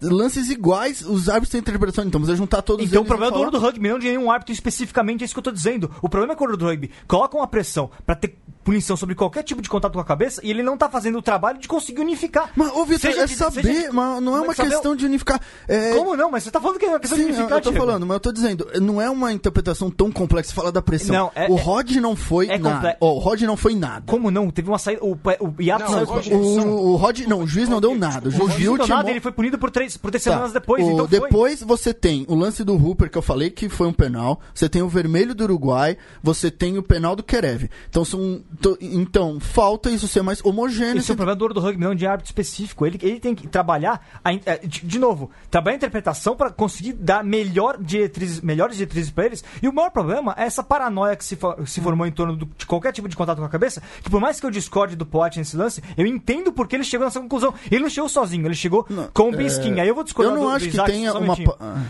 lances 0.00 0.48
iguais, 0.48 1.02
os 1.02 1.28
árbitros 1.28 1.50
têm 1.50 1.60
interpretação, 1.60 2.04
então 2.04 2.20
você 2.20 2.36
juntar 2.36 2.62
todos 2.62 2.86
Então 2.86 3.02
o 3.02 3.04
problema 3.04 3.36
é 3.36 3.44
do 3.44 3.50
do 3.50 3.58
rugby, 3.58 3.88
não 3.88 3.98
de 3.98 4.08
nenhum 4.08 4.30
árbitro 4.30 4.52
especificamente, 4.52 5.22
é 5.22 5.24
isso 5.24 5.34
que 5.34 5.38
eu 5.38 5.44
tô 5.44 5.52
dizendo. 5.52 5.90
O 6.02 6.08
problema 6.08 6.34
é 6.34 6.36
que 6.36 6.44
o 6.44 6.56
do 6.56 6.64
rugby 6.64 6.90
coloca 7.08 7.36
uma 7.36 7.46
pressão 7.46 7.90
para 8.04 8.14
ter 8.14 8.38
punição 8.66 8.96
sobre 8.96 9.14
qualquer 9.14 9.44
tipo 9.44 9.62
de 9.62 9.68
contato 9.68 9.92
com 9.92 10.00
a 10.00 10.04
cabeça 10.04 10.40
e 10.42 10.50
ele 10.50 10.60
não 10.60 10.76
tá 10.76 10.88
fazendo 10.90 11.18
o 11.18 11.22
trabalho 11.22 11.56
de 11.56 11.68
conseguir 11.68 12.00
unificar. 12.00 12.50
Mas, 12.56 12.72
ô 12.74 12.84
Vitor, 12.84 13.12
é 13.12 13.24
de, 13.24 13.36
saber, 13.36 13.62
de, 13.62 13.92
mas 13.92 14.20
não 14.20 14.36
é 14.36 14.40
uma 14.40 14.52
questão 14.52 14.96
de 14.96 15.06
unificar. 15.06 15.40
É... 15.68 15.94
Como 15.94 16.16
não? 16.16 16.32
Mas 16.32 16.42
você 16.42 16.50
tá 16.50 16.60
falando 16.60 16.76
que 16.76 16.84
é 16.84 16.88
uma 16.88 16.98
questão 16.98 17.16
Sim, 17.16 17.26
de 17.26 17.32
unificar, 17.32 17.58
eu 17.58 17.62
tô 17.62 17.70
Diego. 17.70 17.86
falando, 17.86 18.04
mas 18.04 18.14
eu 18.16 18.20
tô 18.20 18.32
dizendo, 18.32 18.68
não 18.82 19.00
é 19.00 19.08
uma 19.08 19.32
interpretação 19.32 19.88
tão 19.88 20.10
complexa 20.10 20.52
falar 20.52 20.72
da 20.72 20.82
pressão. 20.82 21.14
Não, 21.14 21.32
é, 21.36 21.46
o 21.48 21.54
Rod 21.54 21.92
não 21.92 22.16
foi 22.16 22.48
é 22.48 22.58
nada. 22.58 22.96
Oh, 22.98 23.12
o 23.12 23.18
Rod 23.18 23.40
não 23.42 23.56
foi 23.56 23.76
nada. 23.76 24.04
Como 24.04 24.32
não? 24.32 24.50
Teve 24.50 24.68
uma 24.68 24.78
saída, 24.78 25.04
o, 25.04 25.12
o 25.12 25.62
Iato 25.62 25.88
saiu 25.88 26.06
com 26.06 26.34
o, 26.34 26.92
o 26.92 26.96
Rod, 26.96 27.20
não, 27.20 27.42
o 27.42 27.46
juiz 27.46 27.68
não 27.68 27.80
deu 27.80 27.94
nada. 27.94 28.28
O 28.28 28.32
juiz 28.32 28.68
o 28.68 28.86
nada, 28.88 29.08
ele 29.08 29.20
foi 29.20 29.30
punido 29.30 29.58
por 29.58 29.70
três, 29.70 29.96
por 29.96 30.10
três 30.10 30.24
tá. 30.24 30.32
semanas 30.32 30.52
depois, 30.52 30.84
o, 30.84 30.90
então 30.90 31.06
Depois 31.06 31.60
foi. 31.60 31.68
você 31.68 31.94
tem 31.94 32.24
o 32.28 32.34
lance 32.34 32.64
do 32.64 32.74
Hooper, 32.74 33.08
que 33.08 33.16
eu 33.16 33.22
falei 33.22 33.48
que 33.48 33.68
foi 33.68 33.86
um 33.86 33.92
penal, 33.92 34.40
você 34.52 34.68
tem 34.68 34.82
o 34.82 34.88
vermelho 34.88 35.36
do 35.36 35.44
Uruguai, 35.44 35.96
você 36.20 36.50
tem 36.50 36.76
o 36.78 36.82
penal 36.82 37.14
do 37.14 37.22
Kerev. 37.22 37.70
Então 37.88 38.04
são, 38.04 38.42
então 38.80 39.38
falta 39.40 39.90
isso 39.90 40.08
ser 40.08 40.22
mais 40.22 40.44
homogêneo. 40.44 40.98
Esse 40.98 41.10
é 41.10 41.14
o 41.14 41.16
problema 41.16 41.36
do, 41.36 41.48
do 41.54 41.60
rugby, 41.60 41.82
não 41.82 41.94
de 41.94 42.06
árbitro 42.06 42.30
específico. 42.30 42.86
Ele, 42.86 42.98
ele 43.02 43.20
tem 43.20 43.34
que 43.34 43.46
trabalhar, 43.46 44.04
a, 44.24 44.32
é, 44.32 44.58
de, 44.58 44.80
de, 44.84 44.98
novo, 44.98 45.30
trabalhar 45.50 45.74
a 45.74 45.76
interpretação 45.76 46.36
para 46.36 46.50
conseguir 46.50 46.92
dar 46.92 47.24
melhor 47.24 47.78
diretrizes, 47.80 48.40
melhores 48.40 48.76
diretrizes 48.76 49.10
para 49.10 49.26
eles. 49.26 49.44
E 49.62 49.68
o 49.68 49.72
maior 49.72 49.90
problema 49.90 50.34
é 50.36 50.44
essa 50.44 50.62
paranoia 50.62 51.16
que 51.16 51.24
se, 51.24 51.38
se 51.66 51.80
formou 51.80 52.06
em 52.06 52.12
torno 52.12 52.36
do, 52.36 52.46
de 52.46 52.66
qualquer 52.66 52.92
tipo 52.92 53.08
de 53.08 53.16
contato 53.16 53.38
com 53.38 53.44
a 53.44 53.48
cabeça, 53.48 53.82
que 54.02 54.10
por 54.10 54.20
mais 54.20 54.40
que 54.40 54.46
eu 54.46 54.50
discorde 54.50 54.96
do 54.96 55.06
Pote 55.06 55.38
nesse 55.38 55.56
lance, 55.56 55.82
eu 55.96 56.06
entendo 56.06 56.52
porque 56.52 56.76
ele 56.76 56.84
chegou 56.84 57.06
nessa 57.06 57.20
conclusão. 57.20 57.54
Ele 57.70 57.82
não 57.82 57.90
chegou 57.90 58.08
sozinho, 58.08 58.46
ele 58.46 58.54
chegou 58.54 58.86
não, 58.88 59.08
com 59.12 59.30
o 59.30 59.34
é... 59.34 59.36
Biskin. 59.36 59.80
Aí 59.80 59.88
eu 59.88 59.94
vou 59.94 60.04
discordar 60.04 60.34
eu 60.34 60.40
não 60.40 60.48
do, 60.48 60.54
acho 60.54 60.66
do 60.66 60.72
Isaac, 60.72 60.90
que 60.90 60.96
tenha 60.96 61.14
uma... 61.14 61.36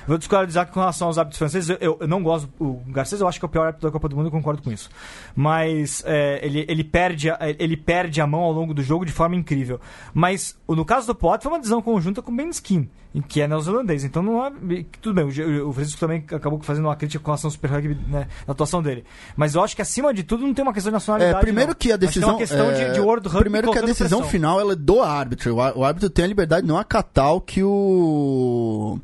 Vou 0.07 0.19
discordar 0.19 0.47
do 0.47 0.51
Isaac 0.51 0.73
com 0.73 0.81
relação 0.81 1.09
aos 1.09 1.19
árbitros 1.19 1.39
franceses. 1.39 1.71
Eu, 1.71 1.77
eu, 1.81 1.99
eu, 2.01 2.09
não 2.09 2.23
gosto... 2.23 2.49
O 2.59 2.83
Garcês 2.89 3.21
eu 3.21 3.29
acho 3.29 3.39
que 3.39 3.45
é 3.45 3.49
o 3.49 3.51
pior 3.51 3.67
árbitro 3.67 3.89
da 3.89 3.93
Copa 3.93 4.09
do 4.09 4.17
Mundo, 4.17 4.27
eu 4.27 4.31
concordo 4.31 4.63
com 4.63 4.73
isso. 4.73 4.91
Mas 5.35 6.03
é, 6.07 6.41
ele, 6.43 6.56
ele, 6.69 6.85
perde, 6.85 7.29
ele 7.59 7.77
perde 7.77 8.21
a 8.21 8.27
mão 8.27 8.41
ao 8.41 8.53
longo 8.53 8.73
do 8.73 8.83
jogo 8.83 9.05
de 9.05 9.13
forma 9.13 9.37
incrível. 9.37 9.81
Mas 10.15 10.57
no 10.69 10.85
caso 10.85 11.07
do 11.07 11.15
Potter 11.15 11.43
foi 11.43 11.53
uma 11.53 11.59
decisão 11.59 11.83
conjunta 11.83 12.23
com 12.23 12.33
o 12.33 12.37
Ben 12.37 12.49
Skin, 12.51 12.89
que 13.29 13.41
é 13.41 13.49
neozelandês. 13.49 14.05
Então 14.05 14.23
não 14.23 14.45
é. 14.45 14.53
Tudo 15.01 15.15
bem, 15.15 15.25
o, 15.25 15.73
Francisco 15.73 16.01
também 16.01 16.25
acabou 16.33 16.61
fazendo 16.63 16.87
uma 16.87 16.97
crítica 16.97 17.23
com 17.23 17.31
relação 17.31 17.49
ao 17.49 17.53
Super 17.53 17.71
Rugby 17.71 17.95
né, 18.09 18.29
na 18.47 18.53
atuação 18.53 18.83
dele. 18.83 19.05
Mas 19.37 19.55
eu 19.55 19.63
acho 19.63 19.75
que 19.75 19.83
acima 19.83 20.13
de 20.13 20.23
tudo 20.23 20.47
não 20.47 20.55
tem 20.55 20.63
uma 20.63 20.73
questão 20.73 20.91
de 20.91 20.95
nacionalidade. 20.95 21.39
É, 21.39 21.41
primeiro 21.41 21.71
não. 21.71 21.77
que 21.77 21.93
a 21.93 21.97
decisão. 21.97 22.31
Uma 22.31 22.39
questão 22.39 22.71
é, 22.71 22.89
de, 22.89 22.95
de 22.95 23.01
World 23.01 23.29
Rugby 23.29 23.45
Primeiro 23.45 23.73
que 23.73 23.79
a 23.79 23.83
decisão 23.83 24.19
pressão. 24.21 24.31
final 24.31 24.61
ela 24.61 24.73
é 24.73 24.77
do 24.77 25.01
árbitro. 25.03 25.55
O 25.55 25.85
árbitro 25.85 26.11
tem 26.11 26.25
a 26.25 26.29
liberdade 26.29 26.63
de 26.63 26.69
não 26.69 26.79
acatar 26.79 27.33
o 27.33 27.41
que 27.41 27.63
o. 27.63 28.99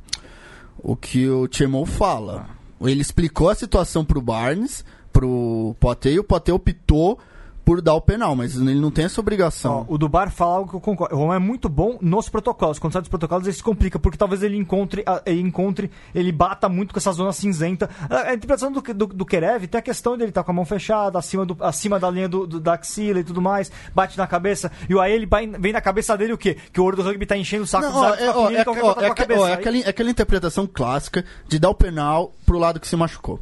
O 0.78 0.96
que 0.96 1.28
o 1.28 1.48
Chemou 1.50 1.86
fala. 1.86 2.46
Ele 2.80 3.00
explicou 3.00 3.48
a 3.48 3.54
situação 3.54 4.04
pro 4.04 4.20
Barnes, 4.20 4.84
pro 5.12 5.76
Potter, 5.78 6.14
e 6.14 6.18
o 6.18 6.24
Potter 6.24 6.52
optou 6.52 7.18
por 7.64 7.80
dar 7.80 7.94
o 7.94 8.00
penal, 8.00 8.34
mas 8.34 8.56
ele 8.56 8.80
não 8.80 8.90
tem 8.90 9.04
essa 9.04 9.20
obrigação. 9.20 9.86
Ó, 9.88 9.94
o 9.94 9.98
Dubar 9.98 10.30
fala 10.30 10.56
algo 10.56 10.70
que 10.70 10.76
eu 10.76 10.80
concordo. 10.80 11.14
O 11.14 11.18
Romão 11.18 11.34
é 11.34 11.38
muito 11.38 11.68
bom 11.68 11.98
nos 12.00 12.28
protocolos. 12.28 12.78
Quando 12.78 12.92
sai 12.92 13.02
dos 13.02 13.08
protocolos, 13.08 13.46
ele 13.46 13.54
se 13.54 13.62
complica, 13.62 13.98
porque 13.98 14.18
talvez 14.18 14.42
ele 14.42 14.56
encontre, 14.56 15.04
ele 15.24 15.40
encontre, 15.40 15.90
ele 16.14 16.32
bata 16.32 16.68
muito 16.68 16.92
com 16.92 16.98
essa 16.98 17.12
zona 17.12 17.32
cinzenta. 17.32 17.88
A, 18.10 18.34
interpretação 18.34 18.72
do, 18.72 18.80
do, 18.80 19.06
do 19.06 19.26
Kerev 19.26 19.66
tem 19.66 19.78
a 19.78 19.82
questão 19.82 20.16
dele 20.16 20.30
estar 20.30 20.42
tá 20.42 20.44
com 20.44 20.50
a 20.50 20.54
mão 20.54 20.64
fechada, 20.64 21.18
acima, 21.18 21.46
do, 21.46 21.56
acima 21.60 21.98
da 21.98 22.10
linha 22.10 22.28
do, 22.28 22.46
do, 22.46 22.60
da 22.60 22.74
axila 22.74 23.20
e 23.20 23.24
tudo 23.24 23.40
mais, 23.40 23.70
bate 23.94 24.18
na 24.18 24.26
cabeça, 24.26 24.70
e 24.88 24.98
aí 24.98 25.12
ele 25.12 25.28
vem 25.58 25.72
na 25.72 25.80
cabeça 25.80 26.16
dele 26.16 26.32
o 26.32 26.38
quê? 26.38 26.56
Que 26.72 26.80
o 26.80 26.84
World 26.84 27.02
Rugby 27.02 27.26
tá 27.26 27.36
enchendo 27.36 27.64
o 27.64 27.66
saco 27.66 27.86
não, 27.86 27.96
ó, 27.96 28.14
é, 28.14 28.30
ó, 28.30 28.50
é, 28.50 28.64
ó, 28.66 28.72
é, 28.72 28.82
ó, 28.82 29.00
é, 29.00 29.06
aquela, 29.52 29.78
é 29.78 29.88
aquela 29.88 30.10
interpretação 30.10 30.66
clássica 30.66 31.24
de 31.48 31.58
dar 31.58 31.70
o 31.70 31.74
penal 31.74 32.32
pro 32.44 32.58
lado 32.58 32.80
que 32.80 32.88
se 32.88 32.96
machucou. 32.96 33.40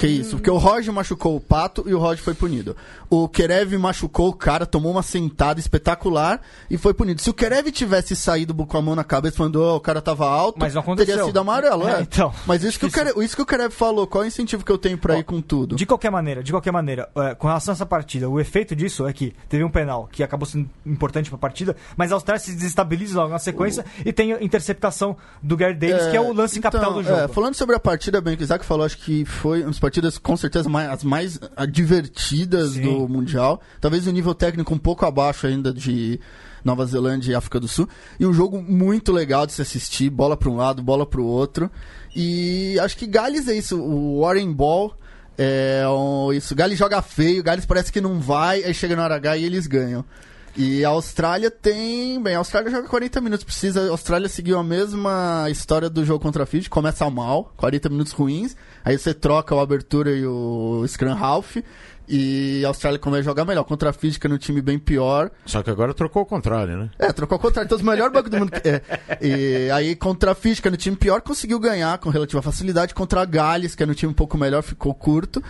Que 0.00 0.06
isso, 0.06 0.36
porque 0.36 0.50
o 0.50 0.56
Roger 0.56 0.94
machucou 0.94 1.36
o 1.36 1.40
Pato 1.40 1.84
e 1.86 1.92
o 1.92 1.98
Roger 1.98 2.24
foi 2.24 2.32
punido. 2.32 2.74
O 3.10 3.28
Kerev 3.28 3.74
machucou 3.76 4.28
o 4.28 4.32
cara, 4.32 4.64
tomou 4.64 4.92
uma 4.92 5.02
sentada 5.02 5.60
espetacular 5.60 6.40
e 6.70 6.78
foi 6.78 6.94
punido. 6.94 7.20
Se 7.20 7.28
o 7.28 7.34
Kerev 7.34 7.70
tivesse 7.70 8.16
saído 8.16 8.54
com 8.54 8.78
a 8.78 8.82
mão 8.82 8.94
na 8.94 9.04
cabeça 9.04 9.36
falando 9.36 9.56
oh, 9.56 9.76
o 9.76 9.80
cara 9.80 10.00
tava 10.00 10.26
alto, 10.26 10.58
Mas 10.58 10.74
não 10.74 10.82
teria 10.96 11.22
sido 11.22 11.38
amarelo, 11.38 11.86
é. 11.86 11.98
é. 11.98 12.00
Então, 12.00 12.32
Mas 12.46 12.64
isso 12.64 12.78
que, 12.78 12.86
o 12.86 12.90
Kerev, 12.90 13.22
isso 13.22 13.36
que 13.36 13.42
o 13.42 13.46
Kerev 13.46 13.70
falou, 13.72 14.06
qual 14.06 14.24
é 14.24 14.26
o 14.26 14.28
incentivo 14.28 14.64
que 14.64 14.72
eu 14.72 14.78
tenho 14.78 14.96
pra 14.96 15.16
Ó, 15.16 15.18
ir 15.18 15.24
com 15.24 15.42
tudo? 15.42 15.76
De 15.76 15.84
qualquer 15.84 16.10
maneira, 16.10 16.42
de 16.42 16.50
qualquer 16.50 16.72
maneira, 16.72 17.10
é, 17.16 17.34
com 17.34 17.46
relação 17.46 17.72
a 17.72 17.74
essa 17.74 17.84
partida, 17.84 18.26
o 18.28 18.40
efeito 18.40 18.74
disso 18.74 19.06
é 19.06 19.12
que 19.12 19.34
teve 19.50 19.64
um 19.64 19.70
penal 19.70 20.08
que 20.10 20.22
acabou 20.22 20.46
sendo 20.46 20.70
importante 20.86 21.28
pra 21.28 21.38
partida, 21.38 21.76
mas 21.94 22.10
a 22.10 22.14
Austrália 22.14 22.40
se 22.42 22.54
desestabiliza 22.54 23.20
logo 23.20 23.32
na 23.32 23.38
sequência 23.38 23.84
o... 23.84 24.08
e 24.08 24.12
tem 24.12 24.32
a 24.32 24.42
interceptação 24.42 25.16
do 25.42 25.56
Gary 25.56 25.74
Davis, 25.74 26.04
é, 26.04 26.10
que 26.10 26.16
é 26.16 26.20
o 26.20 26.32
lance 26.32 26.58
então, 26.58 26.70
capital 26.70 26.94
do 26.94 27.02
jogo. 27.02 27.20
É, 27.20 27.28
falando 27.28 27.54
sobre 27.54 27.76
a 27.76 27.80
partida, 27.80 28.20
bem 28.20 28.34
que 28.34 28.42
o 28.42 28.44
Isaac 28.44 28.64
falou, 28.64 28.86
acho 28.86 28.96
que 28.96 29.24
foi 29.24 29.60
uma 29.60 29.70
das 29.70 29.78
partidas 29.90 30.18
com 30.18 30.36
certeza 30.36 30.68
mais, 30.68 30.88
as 30.88 31.04
mais 31.04 31.40
divertidas 31.68 32.72
Sim. 32.72 32.82
do 32.82 33.08
Mundial. 33.08 33.60
Talvez 33.80 34.06
o 34.06 34.12
nível 34.12 34.34
técnico 34.34 34.72
um 34.72 34.78
pouco 34.78 35.04
abaixo 35.04 35.48
ainda 35.48 35.74
de 35.74 36.20
Nova 36.64 36.86
Zelândia 36.86 37.32
e 37.32 37.34
África 37.34 37.58
do 37.58 37.66
Sul. 37.66 37.88
E 38.18 38.24
um 38.24 38.32
jogo 38.32 38.62
muito 38.62 39.10
legal 39.10 39.46
de 39.46 39.52
se 39.52 39.60
assistir, 39.60 40.08
bola 40.08 40.36
para 40.36 40.48
um 40.48 40.56
lado, 40.56 40.80
bola 40.80 41.04
para 41.04 41.20
o 41.20 41.26
outro. 41.26 41.68
E 42.14 42.78
acho 42.78 42.96
que 42.96 43.06
Gales 43.06 43.48
é 43.48 43.54
isso, 43.54 43.80
o 43.80 44.20
Warren 44.20 44.52
Ball 44.52 44.94
é 45.36 45.82
um, 45.88 46.32
isso. 46.32 46.54
Gales 46.54 46.78
joga 46.78 47.02
feio, 47.02 47.42
Gales 47.42 47.66
parece 47.66 47.92
que 47.92 48.00
não 48.00 48.20
vai, 48.20 48.62
aí 48.62 48.72
chega 48.72 48.94
na 48.94 49.02
hora 49.02 49.16
H 49.16 49.38
e 49.38 49.44
eles 49.44 49.66
ganham. 49.66 50.04
E 50.56 50.84
a 50.84 50.88
Austrália 50.88 51.50
tem. 51.50 52.20
Bem, 52.22 52.34
a 52.34 52.38
Austrália 52.38 52.70
joga 52.70 52.88
40 52.88 53.20
minutos. 53.20 53.44
Precisa. 53.44 53.88
A 53.88 53.90
Austrália 53.90 54.28
seguiu 54.28 54.58
a 54.58 54.64
mesma 54.64 55.46
história 55.50 55.88
do 55.88 56.04
jogo 56.04 56.20
contra 56.20 56.42
a 56.42 56.46
Fiji. 56.46 56.68
Começa 56.68 57.08
mal, 57.08 57.52
40 57.56 57.88
minutos 57.88 58.12
ruins. 58.12 58.56
Aí 58.84 58.98
você 58.98 59.14
troca 59.14 59.54
o 59.54 59.60
abertura 59.60 60.10
e 60.10 60.26
o 60.26 60.84
Scrum 60.86 61.12
Half. 61.12 61.58
E 62.12 62.64
a 62.64 62.68
Austrália 62.68 62.98
começa 62.98 63.20
a 63.20 63.24
jogar 63.24 63.44
melhor. 63.44 63.62
Contra 63.62 63.90
a 63.90 63.92
Fiji, 63.92 64.18
que 64.18 64.26
é 64.26 64.30
no 64.30 64.38
time 64.38 64.60
bem 64.60 64.78
pior. 64.78 65.30
Só 65.46 65.62
que 65.62 65.70
agora 65.70 65.94
trocou 65.94 66.22
o 66.22 66.26
contrário, 66.26 66.76
né? 66.76 66.90
É, 66.98 67.12
trocou 67.12 67.38
o 67.38 67.40
contrário. 67.40 67.66
Então, 67.66 67.78
os 67.78 67.84
melhores 67.84 68.12
bancos 68.12 68.30
do 68.30 68.38
mundo. 68.38 68.50
É. 68.64 68.82
E 69.22 69.70
aí, 69.70 69.94
contra 69.94 70.32
a 70.32 70.34
Fiji, 70.34 70.60
que 70.60 70.66
é 70.66 70.70
no 70.72 70.76
time 70.76 70.96
pior, 70.96 71.20
conseguiu 71.20 71.60
ganhar 71.60 71.96
com 71.98 72.10
relativa 72.10 72.42
facilidade. 72.42 72.94
Contra 72.94 73.22
a 73.22 73.24
Gales, 73.24 73.76
que 73.76 73.84
é 73.84 73.86
no 73.86 73.94
time 73.94 74.10
um 74.10 74.14
pouco 74.14 74.36
melhor, 74.36 74.62
ficou 74.62 74.92
curto. 74.92 75.40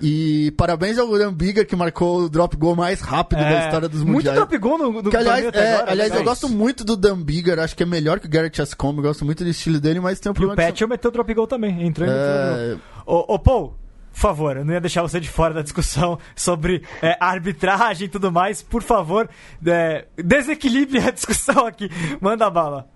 E 0.00 0.50
parabéns 0.52 0.98
ao 0.98 1.06
Dan 1.18 1.32
Bigger, 1.32 1.66
que 1.66 1.74
marcou 1.74 2.22
o 2.22 2.28
drop 2.28 2.54
goal 2.56 2.76
mais 2.76 3.00
rápido 3.00 3.40
é, 3.40 3.50
da 3.50 3.64
história 3.64 3.88
dos 3.88 4.02
mundiais. 4.02 4.36
Muito 4.38 4.48
drop 4.48 4.58
goal 4.58 4.78
no, 4.78 5.02
no 5.02 5.10
que, 5.10 5.16
aliás, 5.16 5.44
é, 5.44 5.74
agora, 5.74 5.90
aliás 5.90 6.14
eu 6.14 6.24
gosto 6.24 6.48
muito 6.48 6.84
do 6.84 6.96
Dan 6.96 7.22
Bigger, 7.22 7.58
acho 7.58 7.74
que 7.74 7.82
é 7.82 7.86
melhor 7.86 8.20
que 8.20 8.26
o 8.26 8.30
Garrett 8.30 8.56
Chascombe, 8.56 8.98
eu 8.98 9.04
gosto 9.04 9.24
muito 9.24 9.42
do 9.42 9.48
estilo 9.48 9.80
dele, 9.80 10.00
mas 10.00 10.20
tem 10.20 10.30
um 10.30 10.34
problema... 10.34 10.60
E 10.60 10.64
o 10.64 10.68
Patchell 10.68 10.88
meteu 10.88 11.10
drop 11.10 11.32
goal 11.32 11.46
também, 11.46 11.86
entrou 11.86 12.06
é... 12.08 12.76
Ô, 13.06 13.34
ô, 13.34 13.38
Paul, 13.38 13.74
por 14.12 14.20
favor, 14.20 14.56
eu 14.56 14.64
não 14.64 14.74
ia 14.74 14.80
deixar 14.80 15.02
você 15.02 15.20
de 15.20 15.28
fora 15.28 15.54
da 15.54 15.62
discussão 15.62 16.18
sobre 16.34 16.82
é, 17.02 17.16
arbitragem 17.20 18.06
e 18.06 18.08
tudo 18.08 18.32
mais. 18.32 18.62
Por 18.62 18.82
favor, 18.82 19.28
é, 19.64 20.06
desequilibre 20.16 20.98
a 20.98 21.10
discussão 21.12 21.66
aqui. 21.66 21.88
Manda 22.20 22.48
bala. 22.50 22.88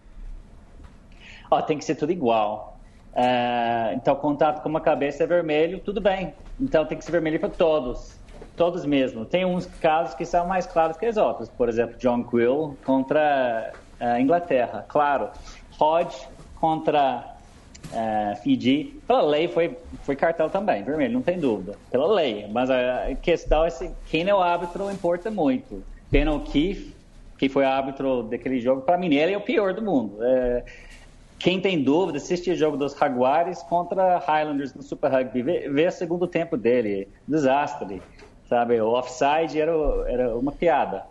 Ó, 1.51 1.61
tem 1.62 1.76
que 1.76 1.84
ser 1.84 1.94
tudo 1.94 2.11
igual. 2.11 2.69
Uh, 3.14 3.94
então, 3.94 4.14
contato 4.16 4.62
com 4.62 4.68
uma 4.68 4.80
cabeça 4.80 5.24
é 5.24 5.26
vermelho, 5.26 5.80
tudo 5.80 6.00
bem. 6.00 6.34
Então, 6.61 6.84
tem 6.84 6.96
que 6.96 7.04
ser 7.04 7.12
vermelho 7.12 7.40
para 7.40 7.48
todos. 7.48 8.18
Todos 8.56 8.84
mesmo. 8.84 9.24
Tem 9.24 9.44
uns 9.44 9.66
casos 9.66 10.14
que 10.14 10.24
são 10.24 10.46
mais 10.46 10.66
claros 10.66 10.96
que 10.96 11.08
os 11.08 11.16
outros. 11.16 11.48
Por 11.48 11.68
exemplo, 11.68 11.96
John 11.98 12.24
Quill 12.24 12.76
contra 12.84 13.72
a 14.00 14.14
uh, 14.14 14.20
Inglaterra, 14.20 14.84
claro. 14.88 15.30
Hodge 15.78 16.28
contra 16.61 17.36
uh, 17.88 18.36
Fiji. 18.42 19.00
Pela 19.06 19.22
lei 19.22 19.48
foi, 19.48 19.76
foi 20.02 20.16
cartel 20.16 20.50
também, 20.50 20.82
vermelho, 20.82 21.14
não 21.14 21.22
tem 21.22 21.38
dúvida. 21.38 21.76
Pela 21.90 22.12
lei. 22.12 22.46
Mas 22.50 22.70
a 22.70 23.14
questão 23.20 23.64
é 23.64 23.70
se 23.70 23.90
quem 24.06 24.28
é 24.28 24.34
o 24.34 24.40
árbitro 24.40 24.90
importa 24.90 25.30
muito. 25.30 25.82
Ben 26.11 26.28
O'Keefe, 26.28 26.94
que 27.38 27.48
foi 27.48 27.64
árbitro 27.64 28.24
daquele 28.24 28.61
jogo, 28.61 28.82
para 28.82 28.98
mim 28.98 29.14
ele 29.14 29.32
é 29.32 29.36
o 29.38 29.40
pior 29.40 29.72
do 29.72 29.82
mundo. 29.82 30.18
É, 30.22 30.64
quem 31.41 31.59
tem 31.59 31.82
dúvida, 31.82 32.18
assiste 32.18 32.51
o 32.51 32.55
jogo 32.55 32.76
dos 32.76 32.95
Jaguares 32.95 33.62
contra 33.62 34.18
Highlanders 34.18 34.74
no 34.74 34.82
Super 34.82 35.11
Rugby. 35.11 35.43
Vê, 35.43 35.70
vê 35.70 35.86
o 35.86 35.91
segundo 35.91 36.26
tempo 36.26 36.55
dele. 36.55 37.09
Desastre. 37.26 38.03
Sabe? 38.47 38.78
O 38.78 38.93
offside 38.93 39.59
era, 39.59 39.72
era 40.07 40.36
uma 40.36 40.53
piada. 40.53 41.03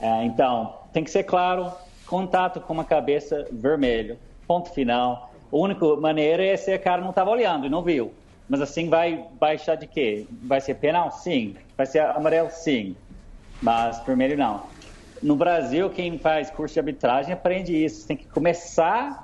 É, 0.00 0.24
então, 0.24 0.74
tem 0.92 1.04
que 1.04 1.10
ser 1.10 1.22
claro: 1.22 1.70
contato 2.04 2.60
com 2.60 2.72
uma 2.72 2.84
cabeça 2.84 3.46
vermelho. 3.52 4.18
Ponto 4.44 4.70
final. 4.70 5.30
A 5.52 5.56
única 5.56 5.86
maneira 5.96 6.44
é 6.44 6.56
se 6.56 6.72
a 6.72 6.78
cara 6.78 7.00
não 7.00 7.10
estava 7.10 7.30
olhando 7.30 7.64
e 7.66 7.70
não 7.70 7.80
viu. 7.80 8.12
Mas 8.48 8.60
assim 8.60 8.88
vai 8.88 9.24
baixar 9.38 9.76
de 9.76 9.86
quê? 9.86 10.26
Vai 10.42 10.60
ser 10.60 10.74
penal? 10.74 11.12
Sim. 11.12 11.54
Vai 11.76 11.86
ser 11.86 12.00
amarelo? 12.00 12.50
Sim. 12.50 12.96
Mas 13.62 14.04
vermelho 14.04 14.36
não. 14.36 14.64
No 15.22 15.36
Brasil, 15.36 15.88
quem 15.90 16.18
faz 16.18 16.50
curso 16.50 16.74
de 16.74 16.80
arbitragem 16.80 17.32
aprende 17.32 17.72
isso. 17.72 18.04
Tem 18.06 18.16
que 18.16 18.26
começar 18.26 19.23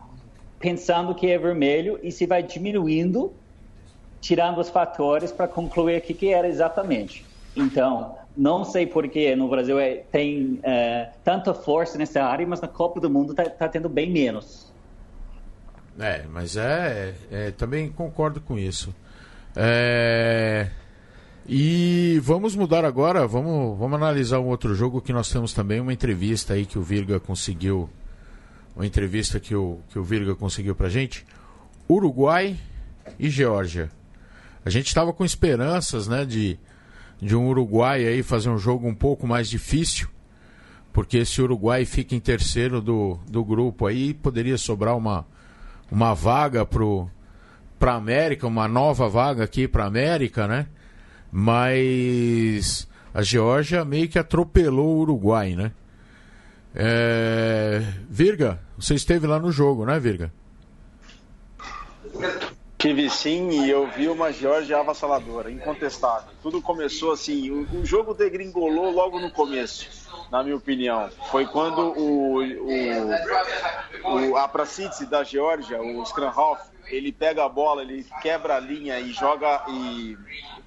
pensando 0.60 1.14
que 1.14 1.26
é 1.26 1.38
vermelho 1.38 1.98
e 2.02 2.12
se 2.12 2.26
vai 2.26 2.42
diminuindo, 2.42 3.32
tirando 4.20 4.58
os 4.58 4.68
fatores 4.68 5.32
para 5.32 5.48
concluir 5.48 5.98
o 5.98 6.00
que, 6.02 6.12
que 6.12 6.28
era 6.28 6.46
exatamente. 6.46 7.24
Então, 7.56 8.14
não 8.36 8.62
sei 8.62 8.86
por 8.86 9.08
que 9.08 9.34
no 9.34 9.48
Brasil 9.48 9.78
é, 9.78 9.96
tem 10.12 10.60
é, 10.62 11.08
tanta 11.24 11.54
força 11.54 11.96
nessa 11.96 12.22
área, 12.22 12.46
mas 12.46 12.60
na 12.60 12.68
Copa 12.68 13.00
do 13.00 13.08
Mundo 13.08 13.32
está 13.32 13.48
tá 13.48 13.68
tendo 13.68 13.88
bem 13.88 14.10
menos. 14.10 14.70
É, 15.98 16.24
mas 16.30 16.56
é, 16.56 17.14
é 17.30 17.50
também 17.52 17.90
concordo 17.90 18.40
com 18.40 18.58
isso. 18.58 18.94
É, 19.56 20.68
e 21.48 22.20
vamos 22.22 22.54
mudar 22.54 22.84
agora, 22.84 23.26
vamos, 23.26 23.78
vamos 23.78 23.96
analisar 23.96 24.38
um 24.38 24.48
outro 24.48 24.74
jogo 24.74 25.00
que 25.00 25.12
nós 25.12 25.30
temos 25.30 25.54
também, 25.54 25.80
uma 25.80 25.92
entrevista 25.92 26.52
aí 26.52 26.66
que 26.66 26.78
o 26.78 26.82
Virga 26.82 27.18
conseguiu 27.18 27.88
uma 28.74 28.86
entrevista 28.86 29.40
que 29.40 29.54
o, 29.54 29.78
que 29.90 29.98
o 29.98 30.04
Virga 30.04 30.34
conseguiu 30.34 30.74
pra 30.74 30.88
gente. 30.88 31.26
Uruguai 31.88 32.56
e 33.18 33.28
Geórgia. 33.28 33.90
A 34.64 34.70
gente 34.70 34.86
estava 34.86 35.12
com 35.12 35.24
esperanças, 35.24 36.06
né, 36.06 36.24
de, 36.24 36.58
de 37.20 37.34
um 37.34 37.48
Uruguai 37.48 38.06
aí 38.06 38.22
fazer 38.22 38.50
um 38.50 38.58
jogo 38.58 38.86
um 38.86 38.94
pouco 38.94 39.26
mais 39.26 39.48
difícil, 39.48 40.08
porque 40.92 41.18
esse 41.18 41.40
Uruguai 41.40 41.84
fica 41.84 42.14
em 42.14 42.20
terceiro 42.20 42.80
do, 42.80 43.18
do 43.28 43.44
grupo 43.44 43.86
aí, 43.86 44.12
poderia 44.12 44.58
sobrar 44.58 44.96
uma, 44.96 45.26
uma 45.90 46.14
vaga 46.14 46.66
para 46.66 47.94
América, 47.94 48.46
uma 48.46 48.68
nova 48.68 49.08
vaga 49.08 49.44
aqui 49.44 49.66
para 49.66 49.86
América, 49.86 50.46
né? 50.46 50.66
Mas 51.32 52.88
a 53.14 53.22
Geórgia 53.22 53.84
meio 53.84 54.08
que 54.08 54.18
atropelou 54.18 54.96
o 54.96 55.00
Uruguai, 55.00 55.54
né? 55.54 55.72
É... 56.74 57.82
Virga, 58.08 58.60
você 58.78 58.94
esteve 58.94 59.26
lá 59.26 59.38
no 59.38 59.50
jogo, 59.50 59.84
né, 59.84 59.98
Virga? 59.98 60.32
Tive 62.80 63.10
sim 63.10 63.50
e 63.50 63.68
eu 63.68 63.86
vi 63.88 64.08
uma 64.08 64.32
Georgia 64.32 64.78
avassaladora, 64.78 65.50
incontestável. 65.50 66.30
Tudo 66.42 66.62
começou 66.62 67.12
assim, 67.12 67.50
o, 67.50 67.68
o, 67.78 67.84
jogo 67.84 68.14
degringolou 68.14 68.90
logo 68.90 69.20
no 69.20 69.30
começo, 69.30 70.08
na 70.30 70.42
minha 70.42 70.56
opinião. 70.56 71.10
Foi 71.30 71.44
quando 71.44 71.92
o, 71.98 72.42
o, 72.42 74.30
o 74.30 74.36
a 74.38 74.48
Prasitsi 74.48 75.04
da 75.04 75.22
Geórgia, 75.22 75.78
o 75.82 76.02
Skranhoff, 76.04 76.62
ele 76.86 77.12
pega 77.12 77.44
a 77.44 77.48
bola, 77.50 77.82
ele 77.82 78.06
quebra 78.22 78.56
a 78.56 78.60
linha 78.60 78.98
e 78.98 79.12
joga 79.12 79.62
e 79.68 80.16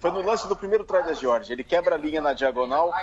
foi 0.03 0.11
no 0.11 0.21
lance 0.21 0.45
do 0.49 0.55
primeiro 0.57 0.83
try 0.83 1.01
da 1.01 1.13
Georgia. 1.13 1.53
Ele 1.53 1.63
quebra 1.63 1.95
a 1.95 1.97
linha 1.97 2.19
na 2.19 2.33
diagonal 2.33 2.93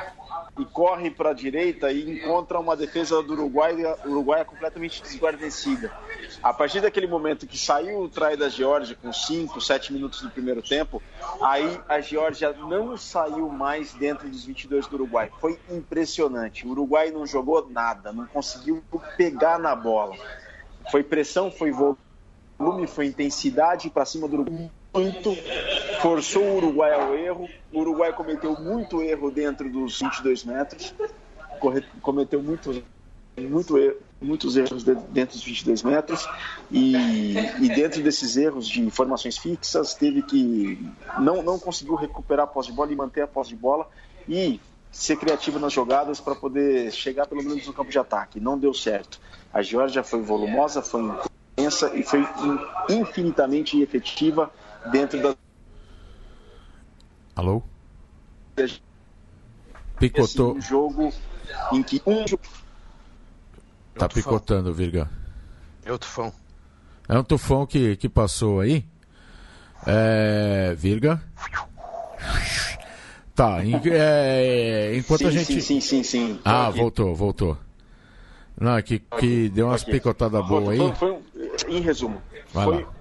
e 0.58 0.66
corre 0.66 1.10
para 1.10 1.30
a 1.30 1.32
direita 1.32 1.90
e 1.90 2.18
encontra 2.18 2.60
uma 2.60 2.76
defesa 2.76 3.22
do 3.22 3.32
Uruguai, 3.32 3.74
Uruguai 4.04 4.44
completamente 4.44 5.02
desguarnecida. 5.02 5.90
A 6.42 6.52
partir 6.52 6.82
daquele 6.82 7.06
momento 7.06 7.46
que 7.46 7.56
saiu 7.56 8.02
o 8.02 8.08
try 8.10 8.36
da 8.36 8.50
Georgia 8.50 8.94
com 9.00 9.10
5, 9.10 9.58
7 9.62 9.94
minutos 9.94 10.20
do 10.20 10.28
primeiro 10.28 10.60
tempo, 10.60 11.02
aí 11.40 11.80
a 11.88 12.02
Georgia 12.02 12.52
não 12.52 12.94
saiu 12.98 13.48
mais 13.48 13.94
dentro 13.94 14.28
dos 14.28 14.44
22 14.44 14.86
do 14.86 14.96
Uruguai. 14.96 15.32
Foi 15.40 15.58
impressionante. 15.70 16.66
O 16.66 16.72
Uruguai 16.72 17.10
não 17.10 17.26
jogou 17.26 17.66
nada, 17.70 18.12
não 18.12 18.26
conseguiu 18.26 18.84
pegar 19.16 19.58
na 19.58 19.74
bola. 19.74 20.14
Foi 20.90 21.02
pressão, 21.02 21.50
foi 21.50 21.70
volume, 21.70 22.86
foi 22.86 23.06
intensidade 23.06 23.88
para 23.88 24.04
cima 24.04 24.28
do 24.28 24.42
Uruguai 24.42 24.70
muito, 24.94 25.36
forçou 26.00 26.42
o 26.42 26.56
Uruguai 26.56 26.92
ao 26.92 27.14
erro. 27.14 27.48
O 27.72 27.80
Uruguai 27.80 28.12
cometeu 28.12 28.58
muito 28.60 29.02
erro 29.02 29.30
dentro 29.30 29.68
dos 29.70 30.00
22 30.00 30.44
metros, 30.44 30.94
cometeu 32.02 32.42
muito, 32.42 32.82
muito 33.38 33.78
erro, 33.78 33.96
muitos 34.20 34.56
erros 34.56 34.84
dentro 34.84 35.36
dos 35.36 35.44
22 35.44 35.82
metros 35.82 36.28
e, 36.70 36.94
e, 37.60 37.68
dentro 37.68 38.02
desses 38.02 38.36
erros 38.36 38.68
de 38.68 38.90
formações 38.90 39.38
fixas 39.38 39.94
teve 39.94 40.22
que 40.22 40.78
não, 41.18 41.42
não 41.42 41.58
conseguiu 41.58 41.94
recuperar 41.94 42.44
a 42.44 42.46
posse 42.46 42.68
de 42.70 42.76
bola 42.76 42.92
e 42.92 42.96
manter 42.96 43.22
a 43.22 43.26
posse 43.26 43.50
de 43.50 43.56
bola 43.56 43.88
e 44.28 44.60
ser 44.92 45.16
criativo 45.16 45.58
nas 45.58 45.72
jogadas 45.72 46.20
para 46.20 46.34
poder 46.34 46.92
chegar 46.92 47.26
pelo 47.26 47.42
menos 47.42 47.66
no 47.66 47.72
campo 47.72 47.90
de 47.90 47.98
ataque. 47.98 48.40
Não 48.40 48.58
deu 48.58 48.74
certo. 48.74 49.20
A 49.52 49.62
Georgia 49.62 50.02
foi 50.02 50.20
volumosa, 50.20 50.82
foi 50.82 51.00
intensa 51.56 51.92
e 51.94 52.02
foi 52.02 52.26
infinitamente 52.88 53.80
efetiva 53.80 54.50
dentro 54.86 55.20
da. 55.22 55.34
Alô? 57.36 57.62
Picotou. 59.98 60.50
Assim, 60.50 60.58
um 60.58 60.60
jogo 60.60 61.12
em 61.72 61.82
que 61.82 62.02
um. 62.06 62.24
Tá 63.94 64.08
picotando, 64.08 64.72
Virga. 64.72 65.10
É 65.84 65.92
o 65.92 65.98
tufão. 65.98 66.32
É 67.08 67.18
um 67.18 67.24
tufão 67.24 67.66
que, 67.66 67.96
que 67.96 68.08
passou 68.08 68.60
aí. 68.60 68.84
É. 69.86 70.74
Virga. 70.76 71.22
Tá, 73.34 73.64
em, 73.64 73.74
é, 73.90 74.94
enquanto 74.96 75.20
sim, 75.20 75.26
a 75.26 75.30
gente. 75.30 75.46
Sim, 75.46 75.60
sim, 75.60 75.80
sim, 75.80 76.02
sim. 76.02 76.40
Ah, 76.44 76.68
voltou, 76.68 77.14
voltou. 77.14 77.56
Não, 78.60 78.76
é 78.76 78.82
que, 78.82 78.98
que 78.98 79.48
deu 79.48 79.68
umas 79.68 79.82
picotadas 79.82 80.46
boas 80.46 80.68
aí. 80.68 80.78
Foi, 80.94 80.94
foi, 80.94 81.18
em 81.70 81.80
resumo, 81.80 82.20
Vai 82.52 82.64
foi, 82.66 82.84
lá 82.84 82.99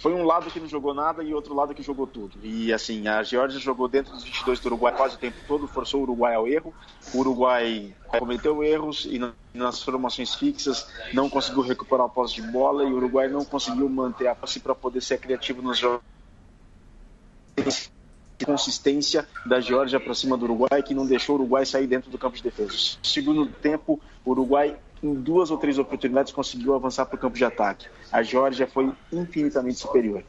foi 0.00 0.14
um 0.14 0.24
lado 0.24 0.50
que 0.50 0.58
não 0.58 0.66
jogou 0.66 0.94
nada 0.94 1.22
e 1.22 1.34
outro 1.34 1.54
lado 1.54 1.74
que 1.74 1.82
jogou 1.82 2.06
tudo. 2.06 2.38
E 2.42 2.72
assim, 2.72 3.06
a 3.06 3.22
Geórgia 3.22 3.60
jogou 3.60 3.86
dentro 3.86 4.12
dos 4.12 4.24
22 4.24 4.58
do 4.58 4.66
Uruguai 4.66 4.96
quase 4.96 5.14
o 5.16 5.18
tempo 5.18 5.36
todo, 5.46 5.68
forçou 5.68 6.00
o 6.00 6.02
Uruguai 6.04 6.34
ao 6.34 6.48
erro. 6.48 6.74
O 7.12 7.18
Uruguai 7.18 7.94
cometeu 8.18 8.64
erros 8.64 9.04
e 9.04 9.20
nas 9.52 9.82
formações 9.82 10.34
fixas 10.34 10.88
não 11.12 11.28
conseguiu 11.28 11.62
recuperar 11.62 12.06
a 12.06 12.08
posse 12.08 12.34
de 12.36 12.42
bola 12.42 12.82
e 12.84 12.92
o 12.92 12.96
Uruguai 12.96 13.28
não 13.28 13.44
conseguiu 13.44 13.88
manter 13.90 14.26
a 14.26 14.34
posse 14.34 14.58
para 14.58 14.74
poder 14.74 15.02
ser 15.02 15.18
criativo 15.18 15.60
nos 15.60 15.78
jogos 15.78 16.02
consistência 18.42 19.28
da 19.44 19.60
Geórgia 19.60 20.00
para 20.00 20.14
cima 20.14 20.34
do 20.34 20.44
Uruguai 20.44 20.82
que 20.82 20.94
não 20.94 21.04
deixou 21.04 21.36
o 21.36 21.40
Uruguai 21.40 21.66
sair 21.66 21.86
dentro 21.86 22.10
do 22.10 22.16
campo 22.16 22.38
de 22.38 22.42
defesa. 22.42 22.74
Segundo 23.02 23.46
tempo, 23.46 24.00
o 24.24 24.30
Uruguai 24.30 24.78
em 25.02 25.14
duas 25.14 25.50
ou 25.50 25.58
três 25.58 25.78
oportunidades 25.78 26.32
conseguiu 26.32 26.74
avançar 26.74 27.06
para 27.06 27.16
o 27.16 27.18
campo 27.18 27.36
de 27.36 27.44
ataque. 27.44 27.86
A 28.12 28.22
Geórgia 28.22 28.66
foi 28.66 28.92
infinitamente 29.12 29.78
superior. 29.78 30.22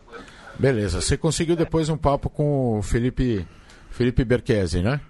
Beleza, 0.58 1.02
você 1.02 1.18
conseguiu 1.18 1.56
depois 1.56 1.90
um 1.90 1.98
papo 1.98 2.30
com 2.30 2.80
o 2.80 2.82
Felipe, 2.82 3.46
Felipe 3.90 4.24
Berquese, 4.24 4.82
né? 4.82 5.02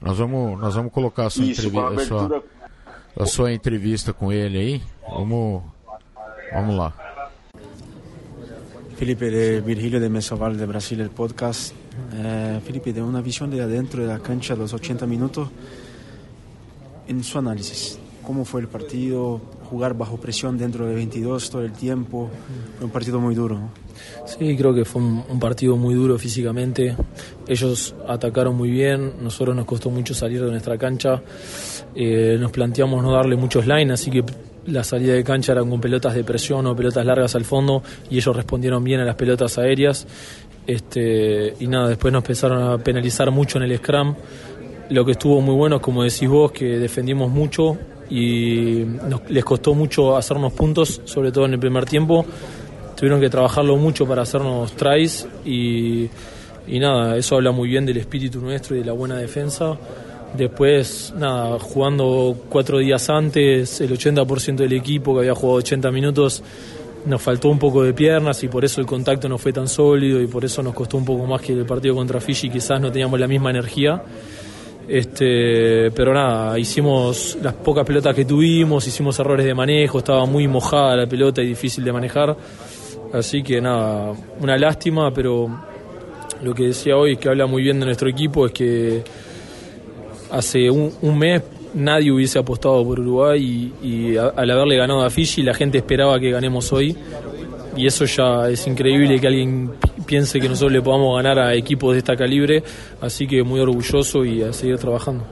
Nós 0.00 0.18
vamos, 0.18 0.58
nós 0.60 0.74
vamos 0.74 0.92
colocar 0.92 1.26
a 1.26 1.30
sua, 1.30 1.44
Isso, 1.44 1.68
entrevi 1.68 1.78
a, 1.78 2.04
sua, 2.04 2.44
a 3.20 3.26
sua 3.26 3.52
entrevista 3.52 4.12
com 4.12 4.32
ele 4.32 4.58
aí. 4.58 4.82
Vamos, 5.08 5.62
vamos 6.52 6.76
lá. 6.76 6.92
Felipe 8.96 9.30
de 9.30 9.60
Virgilio 9.60 10.00
de 10.00 10.08
Mesoval 10.08 10.54
de 10.54 10.66
Brasil, 10.66 11.00
el 11.00 11.10
podcast. 11.10 11.74
Eh, 12.14 12.60
Felipe, 12.64 12.92
de 12.92 13.02
una 13.02 13.20
visión 13.20 13.50
de 13.50 13.60
adentro 13.60 14.02
de 14.02 14.08
la 14.08 14.18
cancha, 14.18 14.54
los 14.54 14.72
80 14.72 15.06
minutos, 15.06 15.48
en 17.08 17.22
su 17.24 17.38
análisis, 17.38 17.98
cómo 18.22 18.44
fue 18.44 18.60
el 18.60 18.68
partido, 18.68 19.40
jugar 19.68 19.96
bajo 19.96 20.16
presión 20.16 20.58
dentro 20.58 20.86
de 20.86 20.94
22 20.94 21.50
todo 21.50 21.62
el 21.62 21.72
tiempo. 21.72 22.30
Fue 22.76 22.86
un 22.86 22.92
partido 22.92 23.20
muy 23.20 23.34
duro. 23.34 23.58
¿no? 23.58 23.70
Sí, 24.26 24.56
creo 24.56 24.74
que 24.74 24.84
fue 24.84 25.02
un, 25.02 25.40
partido 25.40 25.76
muy 25.76 25.94
duro 25.94 26.18
físicamente. 26.18 26.96
Ellos 27.46 27.94
atacaron 28.06 28.56
muy 28.56 28.70
bien, 28.70 29.14
nosotros 29.20 29.54
nos 29.56 29.66
costó 29.66 29.90
mucho 29.90 30.14
salir 30.14 30.44
de 30.44 30.50
nuestra 30.50 30.78
cancha. 30.78 31.22
Eh, 31.94 32.36
nos 32.40 32.52
planteamos 32.52 33.02
no 33.02 33.12
darle 33.12 33.36
muchos 33.36 33.66
line, 33.66 33.92
así 33.92 34.10
que 34.10 34.24
la 34.66 34.84
salida 34.84 35.14
de 35.14 35.24
cancha 35.24 35.52
eran 35.52 35.68
con 35.68 35.80
pelotas 35.80 36.14
de 36.14 36.22
presión 36.24 36.66
o 36.66 36.76
pelotas 36.76 37.04
largas 37.04 37.34
al 37.34 37.44
fondo 37.44 37.82
y 38.10 38.16
ellos 38.16 38.34
respondieron 38.34 38.84
bien 38.84 39.00
a 39.00 39.04
las 39.04 39.16
pelotas 39.16 39.58
aéreas. 39.58 40.06
Este, 40.66 41.54
y 41.58 41.66
nada, 41.66 41.88
después 41.88 42.12
nos 42.12 42.22
empezaron 42.22 42.62
a 42.62 42.78
penalizar 42.78 43.30
mucho 43.30 43.58
en 43.58 43.64
el 43.64 43.76
scrum. 43.78 44.14
Lo 44.90 45.04
que 45.04 45.12
estuvo 45.12 45.40
muy 45.40 45.54
bueno, 45.54 45.80
como 45.80 46.04
decís 46.04 46.28
vos, 46.28 46.52
que 46.52 46.78
defendimos 46.78 47.30
mucho 47.30 47.78
y 48.10 48.84
nos- 49.08 49.28
les 49.30 49.44
costó 49.44 49.74
mucho 49.74 50.16
hacernos 50.16 50.52
puntos, 50.52 51.00
sobre 51.04 51.32
todo 51.32 51.46
en 51.46 51.54
el 51.54 51.58
primer 51.58 51.84
tiempo. 51.86 52.24
Tuvieron 52.96 53.20
que 53.20 53.30
trabajarlo 53.30 53.76
mucho 53.76 54.06
para 54.06 54.22
hacernos 54.22 54.72
tries 54.72 55.26
y, 55.44 56.08
y 56.68 56.78
nada, 56.78 57.16
eso 57.16 57.36
habla 57.36 57.50
muy 57.52 57.68
bien 57.68 57.84
del 57.86 57.96
espíritu 57.96 58.40
nuestro 58.40 58.76
y 58.76 58.80
de 58.80 58.84
la 58.84 58.92
buena 58.92 59.16
defensa. 59.16 59.76
Después, 60.36 61.12
nada, 61.18 61.58
jugando 61.58 62.34
cuatro 62.48 62.78
días 62.78 63.10
antes, 63.10 63.80
el 63.80 63.90
80% 63.92 64.56
del 64.62 64.72
equipo 64.72 65.12
que 65.14 65.20
había 65.20 65.34
jugado 65.34 65.58
80 65.58 65.90
minutos, 65.90 66.42
nos 67.04 67.20
faltó 67.20 67.48
un 67.48 67.58
poco 67.58 67.82
de 67.82 67.92
piernas 67.92 68.42
y 68.44 68.48
por 68.48 68.64
eso 68.64 68.80
el 68.80 68.86
contacto 68.86 69.28
no 69.28 69.36
fue 69.36 69.52
tan 69.52 69.66
sólido 69.68 70.20
y 70.22 70.26
por 70.28 70.44
eso 70.44 70.62
nos 70.62 70.72
costó 70.72 70.96
un 70.96 71.04
poco 71.04 71.26
más 71.26 71.42
que 71.42 71.52
el 71.52 71.66
partido 71.66 71.94
contra 71.96 72.20
Fiji, 72.20 72.48
quizás 72.48 72.80
no 72.80 72.90
teníamos 72.92 73.18
la 73.18 73.26
misma 73.26 73.50
energía. 73.50 74.00
Este, 74.88 75.90
pero 75.92 76.12
nada, 76.12 76.58
hicimos 76.58 77.38
las 77.40 77.54
pocas 77.54 77.86
pelotas 77.86 78.14
que 78.14 78.24
tuvimos, 78.24 78.86
hicimos 78.86 79.18
errores 79.18 79.46
de 79.46 79.54
manejo, 79.54 79.98
estaba 79.98 80.26
muy 80.26 80.48
mojada 80.48 80.96
la 80.96 81.06
pelota 81.06 81.42
y 81.42 81.46
difícil 81.46 81.84
de 81.84 81.92
manejar. 81.92 82.36
Así 83.12 83.42
que 83.42 83.60
nada, 83.60 84.12
una 84.40 84.56
lástima, 84.56 85.12
pero 85.12 85.48
lo 86.42 86.54
que 86.54 86.64
decía 86.64 86.96
hoy, 86.96 87.16
que 87.16 87.28
habla 87.28 87.46
muy 87.46 87.62
bien 87.62 87.78
de 87.78 87.86
nuestro 87.86 88.08
equipo, 88.08 88.46
es 88.46 88.52
que 88.52 89.04
hace 90.30 90.70
un, 90.70 91.18
mes 91.18 91.42
nadie 91.74 92.10
hubiese 92.10 92.38
apostado 92.38 92.84
por 92.84 92.98
Uruguay 93.00 93.72
y, 93.82 94.16
al 94.16 94.50
haberle 94.50 94.76
ganado 94.76 95.02
a 95.02 95.10
Fiji 95.10 95.42
la 95.42 95.54
gente 95.54 95.78
esperaba 95.78 96.18
que 96.18 96.30
ganemos 96.30 96.72
hoy 96.72 96.96
y 97.76 97.86
eso 97.86 98.04
ya 98.04 98.48
es 98.48 98.66
increíble 98.66 99.18
que 99.20 99.26
alguien 99.26 99.70
pi- 99.80 100.02
piense 100.06 100.40
que 100.40 100.48
nosotros 100.48 100.72
le 100.72 100.82
podamos 100.82 101.16
ganar 101.16 101.38
a 101.38 101.54
equipos 101.54 101.92
de 101.92 101.98
esta 101.98 102.16
calibre, 102.16 102.62
así 103.00 103.26
que 103.26 103.42
muy 103.42 103.60
orgulloso 103.60 104.24
y 104.24 104.42
a 104.42 104.52
seguir 104.52 104.78
trabajando. 104.78 105.24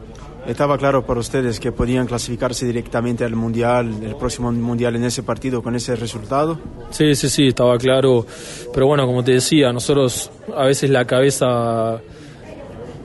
Estaba 0.46 0.78
claro 0.78 1.04
para 1.04 1.20
ustedes 1.20 1.60
que 1.60 1.70
podían 1.70 2.06
clasificarse 2.06 2.64
directamente 2.64 3.24
al 3.24 3.36
Mundial, 3.36 3.94
el 4.02 4.16
próximo 4.16 4.50
Mundial 4.50 4.96
en 4.96 5.04
ese 5.04 5.22
partido 5.22 5.62
con 5.62 5.76
ese 5.76 5.94
resultado. 5.96 6.58
Sí, 6.90 7.14
sí, 7.14 7.28
sí, 7.28 7.48
estaba 7.48 7.76
claro. 7.76 8.24
Pero 8.72 8.86
bueno, 8.86 9.06
como 9.06 9.22
te 9.22 9.32
decía, 9.32 9.70
nosotros 9.70 10.30
a 10.56 10.64
veces 10.64 10.88
la 10.88 11.04
cabeza 11.04 12.00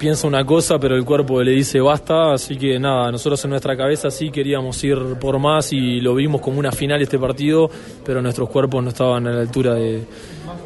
piensa 0.06 0.28
una 0.28 0.46
cosa, 0.46 0.78
pero 0.78 0.96
el 0.96 1.04
cuerpo 1.04 1.42
le 1.42 1.50
dice 1.50 1.80
basta. 1.82 2.34
Así 2.34 2.58
que 2.58 2.78
nada, 2.78 3.12
nosotros 3.12 3.44
en 3.46 3.50
nuestra 3.50 3.76
cabeza 3.76 4.12
sí 4.12 4.30
queríamos 4.30 4.84
ir 4.84 5.00
por 5.20 5.40
más 5.40 5.74
y 5.74 6.00
lo 6.00 6.14
vimos 6.14 6.42
como 6.42 6.60
una 6.60 6.72
final 6.72 7.02
este 7.02 7.18
partido, 7.18 7.68
pero 8.06 8.22
nuestros 8.22 8.48
cuerpos 8.50 8.84
no 8.84 8.90
estaban 8.90 9.26
a 9.26 9.32
la 9.32 9.42
altura 9.42 9.74
de- 9.74 10.04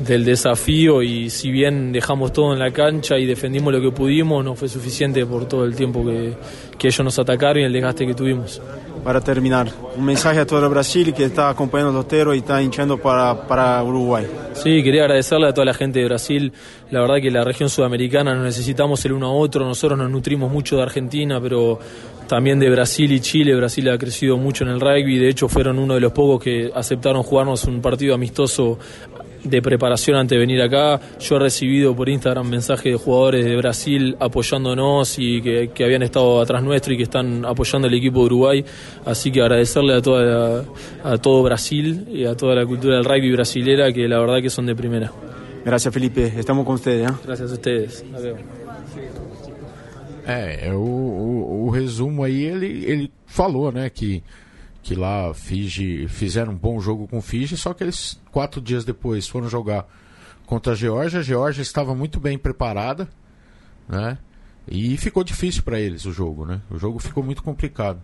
del 0.05 0.25
desafío. 0.25 1.01
Y 1.01 1.29
si 1.29 1.51
bien 1.51 1.93
dejamos 1.93 2.33
todo 2.33 2.51
en 2.51 2.59
la 2.59 2.71
cancha 2.71 3.17
y 3.17 3.25
defendimos 3.25 3.71
lo 3.71 3.79
que 3.79 3.91
pudimos, 3.91 4.43
no 4.43 4.55
fue 4.55 4.67
suficiente 4.67 5.25
por 5.25 5.47
todo 5.47 5.63
el 5.63 5.73
tiempo 5.73 6.03
que, 6.03 6.33
que 6.77 6.87
ellos 6.89 7.05
nos 7.05 7.17
atacaron 7.17 7.61
y 7.63 7.65
el 7.65 7.71
desgaste 7.71 8.05
que 8.05 8.13
tuvimos. 8.13 8.61
Para 9.03 9.21
terminar, 9.21 9.71
un 9.95 10.05
mensaje 10.05 10.39
a 10.39 10.45
todo 10.45 10.63
el 10.63 10.69
Brasil 10.69 11.13
que 11.13 11.23
está 11.23 11.49
acompañando 11.49 11.91
a 11.91 12.01
Lotero 12.01 12.33
y 12.35 12.39
está 12.39 12.61
hinchando 12.61 12.97
para, 12.97 13.47
para 13.47 13.81
Uruguay. 13.83 14.27
Sí, 14.53 14.83
quería 14.83 15.03
agradecerle 15.03 15.47
a 15.47 15.53
toda 15.53 15.65
la 15.65 15.73
gente 15.73 15.99
de 15.99 16.05
Brasil. 16.05 16.51
La 16.91 17.01
verdad 17.01 17.15
que 17.21 17.31
la 17.31 17.43
región 17.43 17.69
sudamericana 17.69 18.35
nos 18.35 18.43
necesitamos 18.43 19.03
el 19.05 19.13
uno 19.13 19.27
a 19.27 19.31
otro. 19.31 19.65
Nosotros 19.65 19.97
nos 19.97 20.11
nutrimos 20.11 20.51
mucho 20.51 20.75
de 20.75 20.83
Argentina, 20.83 21.39
pero 21.41 21.79
también 22.27 22.59
de 22.59 22.69
Brasil 22.69 23.11
y 23.11 23.19
Chile. 23.21 23.55
Brasil 23.55 23.89
ha 23.89 23.97
crecido 23.97 24.37
mucho 24.37 24.63
en 24.65 24.71
el 24.71 24.79
rugby. 24.79 25.17
De 25.17 25.29
hecho, 25.29 25.47
fueron 25.47 25.79
uno 25.79 25.95
de 25.95 26.01
los 26.01 26.11
pocos 26.11 26.43
que 26.43 26.69
aceptaron 26.73 27.23
jugarnos 27.23 27.63
un 27.65 27.81
partido 27.81 28.13
amistoso 28.13 28.77
de 29.43 29.61
preparación 29.61 30.17
antes 30.17 30.35
de 30.35 30.39
venir 30.39 30.61
acá. 30.61 30.99
Yo 31.19 31.35
he 31.35 31.39
recibido 31.39 31.95
por 31.95 32.09
Instagram 32.09 32.47
mensajes 32.49 32.91
de 32.91 32.97
jugadores 32.97 33.45
de 33.45 33.55
Brasil 33.55 34.15
apoyándonos 34.19 35.17
y 35.19 35.41
que, 35.41 35.69
que 35.73 35.83
habían 35.83 36.03
estado 36.03 36.41
atrás 36.41 36.61
nuestro 36.63 36.93
y 36.93 36.97
que 36.97 37.03
están 37.03 37.45
apoyando 37.45 37.87
el 37.87 37.93
equipo 37.93 38.19
de 38.19 38.25
Uruguay. 38.25 38.65
Así 39.05 39.31
que 39.31 39.41
agradecerle 39.41 39.93
a, 39.95 40.01
toda 40.01 40.23
la- 40.23 40.63
a 41.03 41.17
todo 41.17 41.43
Brasil 41.43 42.05
y 42.11 42.25
a 42.25 42.35
toda 42.35 42.55
la 42.55 42.65
cultura 42.65 42.95
del 42.95 43.05
rugby 43.05 43.31
brasilera 43.31 43.91
que 43.93 44.07
la 44.07 44.19
verdad 44.19 44.41
que 44.41 44.49
son 44.49 44.65
de 44.65 44.75
primera. 44.75 45.11
Gracias 45.65 45.93
Felipe, 45.93 46.33
estamos 46.37 46.65
con 46.65 46.75
ustedes. 46.75 47.09
¿eh? 47.09 47.13
Gracias 47.25 47.51
a 47.51 47.53
ustedes. 47.53 48.05
Vemos. 48.21 48.39
É, 50.27 50.67
é 50.69 50.73
o, 50.73 50.79
o, 50.79 51.65
o 51.65 51.69
resumo 51.71 52.23
aí, 52.23 52.43
ele, 52.45 52.85
ele 52.85 53.11
falou, 53.25 53.71
né, 53.71 53.89
que, 53.89 54.21
que 54.89 54.95
lá 54.95 55.31
Fiji, 55.35 56.07
fizeram 56.07 56.51
um 56.51 56.57
bom 56.57 56.79
jogo 56.79 57.07
com 57.07 57.21
Fiji, 57.21 57.55
só 57.55 57.75
que 57.75 57.83
eles, 57.83 58.19
quatro 58.31 58.59
dias 58.59 58.83
depois, 58.83 59.27
foram 59.27 59.47
jogar 59.47 59.87
contra 60.47 60.73
a 60.73 60.75
Geórgia. 60.75 61.19
A 61.19 61.21
Geórgia 61.21 61.61
estava 61.61 61.93
muito 61.93 62.19
bem 62.19 62.39
preparada, 62.39 63.07
né, 63.87 64.17
e 64.67 64.97
ficou 64.97 65.23
difícil 65.23 65.61
para 65.61 65.79
eles 65.79 66.05
o 66.05 66.11
jogo, 66.11 66.43
né, 66.43 66.59
o 66.71 66.79
jogo 66.79 66.97
ficou 66.97 67.21
muito 67.21 67.43
complicado. 67.43 68.01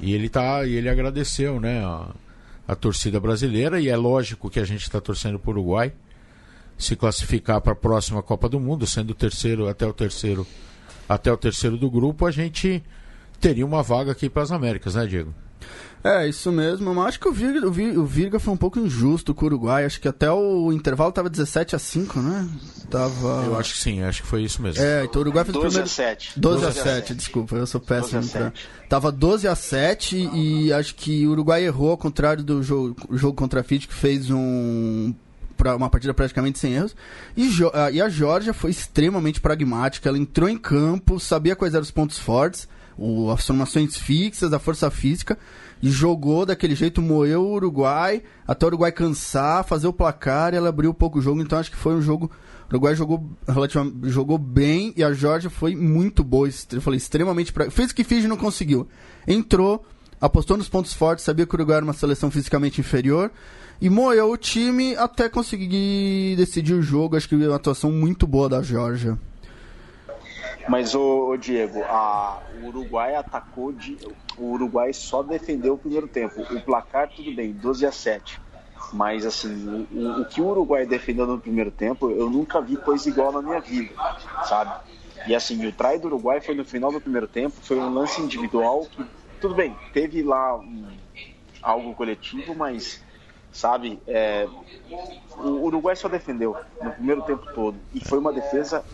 E 0.00 0.12
ele, 0.12 0.28
tá, 0.28 0.66
e 0.66 0.74
ele 0.74 0.88
agradeceu, 0.88 1.60
né, 1.60 1.84
a, 1.84 2.12
a 2.66 2.74
torcida 2.74 3.20
brasileira, 3.20 3.80
e 3.80 3.88
é 3.88 3.96
lógico 3.96 4.50
que 4.50 4.58
a 4.58 4.64
gente 4.64 4.82
está 4.82 5.00
torcendo 5.00 5.38
para 5.38 5.50
o 5.50 5.52
Uruguai 5.52 5.92
se 6.76 6.96
classificar 6.96 7.60
para 7.60 7.74
a 7.74 7.76
próxima 7.76 8.24
Copa 8.24 8.48
do 8.48 8.58
Mundo, 8.58 8.88
sendo 8.88 9.10
o 9.10 9.14
terceiro 9.14 9.68
até 9.68 9.86
o 9.86 9.92
terceiro 9.92 10.44
até 11.08 11.32
o 11.32 11.36
terceiro 11.36 11.76
do 11.76 11.88
grupo, 11.88 12.26
a 12.26 12.32
gente 12.32 12.82
teria 13.40 13.64
uma 13.64 13.84
vaga 13.84 14.10
aqui 14.10 14.28
para 14.28 14.42
as 14.42 14.50
Américas, 14.50 14.96
né, 14.96 15.06
Diego? 15.06 15.32
É, 16.04 16.28
isso 16.28 16.50
mesmo. 16.52 16.94
Mas 16.94 17.06
acho 17.08 17.20
que 17.20 17.28
o 17.28 17.32
Virga, 17.32 17.66
o 17.66 17.72
Vi- 17.72 17.96
o 17.98 18.06
Virga 18.06 18.38
foi 18.38 18.54
um 18.54 18.56
pouco 18.56 18.78
injusto 18.78 19.34
com 19.34 19.44
o 19.44 19.48
Uruguai. 19.48 19.84
Acho 19.84 20.00
que 20.00 20.06
até 20.08 20.30
o 20.30 20.72
intervalo 20.72 21.10
tava 21.12 21.28
17 21.28 21.74
a 21.74 21.78
5, 21.78 22.20
né? 22.20 22.48
Tava. 22.88 23.44
Eu 23.46 23.58
acho 23.58 23.74
que 23.74 23.80
sim, 23.80 24.02
acho 24.02 24.22
que 24.22 24.28
foi 24.28 24.42
isso 24.44 24.62
mesmo. 24.62 24.82
É, 24.82 25.04
então 25.04 25.20
o 25.20 25.24
Uruguai 25.24 25.44
fez 25.44 25.56
o 25.56 25.60
12 25.60 25.66
primeiro. 25.82 25.90
a 25.90 25.92
7. 25.92 26.32
12 26.40 26.64
a 26.66 26.72
7, 26.72 27.14
desculpa, 27.14 27.56
eu 27.56 27.66
sou 27.66 27.80
péssimo 27.80 28.20
12 28.20 28.28
a 28.36 28.40
pra... 28.40 28.44
7. 28.50 28.68
Tava 28.88 29.12
12 29.12 29.48
a 29.48 29.54
7 29.54 30.16
e 30.32 30.72
acho 30.72 30.94
que 30.94 31.26
o 31.26 31.32
Uruguai 31.32 31.64
errou, 31.64 31.90
ao 31.90 31.98
contrário 31.98 32.42
do 32.44 32.62
jogo, 32.62 32.96
jogo 33.12 33.34
contra 33.34 33.60
a 33.60 33.62
Fiji, 33.64 33.88
que 33.88 33.94
fez 33.94 34.30
um 34.30 35.12
uma 35.76 35.90
partida 35.90 36.14
praticamente 36.14 36.56
sem 36.60 36.74
erros. 36.74 36.94
E, 37.36 37.50
ah, 37.74 37.90
e 37.90 38.00
a 38.00 38.08
Georgia 38.08 38.54
foi 38.54 38.70
extremamente 38.70 39.40
pragmática, 39.40 40.08
ela 40.08 40.16
entrou 40.16 40.48
em 40.48 40.56
campo, 40.56 41.18
sabia 41.18 41.56
quais 41.56 41.74
eram 41.74 41.82
os 41.82 41.90
pontos 41.90 42.16
fortes, 42.16 42.68
o- 42.96 43.28
as 43.32 43.44
formações 43.44 43.96
fixas, 43.96 44.52
a 44.52 44.60
força 44.60 44.88
física, 44.88 45.36
e 45.82 45.90
jogou 45.90 46.44
daquele 46.44 46.74
jeito, 46.74 47.02
moeu 47.02 47.42
o 47.42 47.52
Uruguai, 47.54 48.22
até 48.46 48.66
o 48.66 48.68
Uruguai 48.68 48.92
cansar, 48.92 49.64
fazer 49.64 49.86
o 49.86 49.92
placar, 49.92 50.52
e 50.52 50.56
ela 50.56 50.68
abriu 50.68 50.92
pouco 50.92 51.18
o 51.18 51.22
jogo, 51.22 51.40
então 51.40 51.58
acho 51.58 51.70
que 51.70 51.76
foi 51.76 51.94
um 51.94 52.02
jogo 52.02 52.30
o 52.68 52.74
Uruguai 52.74 52.94
jogou, 52.94 53.30
relativamente, 53.48 54.10
jogou 54.10 54.36
bem 54.36 54.92
e 54.94 55.02
a 55.02 55.12
Georgia 55.12 55.48
foi 55.48 55.74
muito 55.74 56.22
boa. 56.22 56.48
Eu 56.70 56.82
falei, 56.82 56.98
extremamente. 56.98 57.50
Pra... 57.50 57.70
Fez 57.70 57.90
o 57.90 57.94
que 57.94 58.04
Fiji 58.04 58.28
não 58.28 58.36
conseguiu. 58.36 58.86
Entrou, 59.26 59.82
apostou 60.20 60.54
nos 60.54 60.68
pontos 60.68 60.92
fortes, 60.92 61.24
sabia 61.24 61.46
que 61.46 61.54
o 61.54 61.56
Uruguai 61.56 61.78
era 61.78 61.84
uma 61.84 61.94
seleção 61.94 62.30
fisicamente 62.30 62.78
inferior 62.78 63.30
e 63.80 63.88
moeu 63.88 64.30
o 64.30 64.36
time 64.36 64.94
até 64.96 65.30
conseguir 65.30 66.36
decidir 66.36 66.74
o 66.74 66.82
jogo. 66.82 67.16
Acho 67.16 67.28
que 67.28 67.34
uma 67.34 67.56
atuação 67.56 67.90
muito 67.90 68.26
boa 68.26 68.50
da 68.50 68.60
Georgia. 68.60 69.18
Mas, 70.68 70.94
ô, 70.94 71.36
Diego, 71.36 71.82
a, 71.84 72.42
o 72.54 72.66
Uruguai 72.66 73.14
atacou, 73.14 73.72
de, 73.72 73.98
o 74.36 74.52
Uruguai 74.52 74.92
só 74.92 75.22
defendeu 75.22 75.74
o 75.74 75.78
primeiro 75.78 76.06
tempo. 76.08 76.42
O 76.42 76.60
placar, 76.60 77.08
tudo 77.08 77.32
bem, 77.34 77.52
12 77.52 77.86
a 77.86 77.92
7. 77.92 78.40
Mas, 78.92 79.24
assim, 79.26 79.66
o, 79.66 79.86
o- 79.90 80.20
o 80.22 80.24
que 80.26 80.40
o 80.40 80.46
Uruguai 80.48 80.86
defendeu 80.86 81.26
no 81.26 81.40
primeiro 81.40 81.70
tempo, 81.70 82.10
eu 82.10 82.30
nunca 82.30 82.60
vi 82.60 82.76
coisa 82.76 83.08
igual 83.08 83.32
na 83.32 83.42
minha 83.42 83.60
vida, 83.60 83.94
sabe? 84.44 84.72
E, 85.26 85.34
assim, 85.34 85.66
o 85.66 85.72
try 85.72 85.98
do 85.98 86.06
Uruguai 86.06 86.40
foi 86.40 86.54
no 86.54 86.64
final 86.64 86.92
do 86.92 87.00
primeiro 87.00 87.26
tempo, 87.26 87.56
foi 87.62 87.78
um 87.78 87.92
lance 87.92 88.20
individual 88.20 88.86
que, 88.86 89.04
tudo 89.40 89.54
bem, 89.54 89.76
teve 89.92 90.22
lá 90.22 90.56
um- 90.56 90.98
algo 91.62 91.94
coletivo, 91.94 92.54
mas, 92.54 93.02
sabe, 93.52 94.00
é, 94.06 94.46
o 95.36 95.64
Uruguai 95.64 95.96
só 95.96 96.08
defendeu 96.08 96.56
no 96.82 96.90
primeiro 96.92 97.22
tempo 97.22 97.46
todo 97.54 97.76
e 97.94 98.00
foi 98.04 98.18
uma 98.18 98.32
defesa 98.32 98.84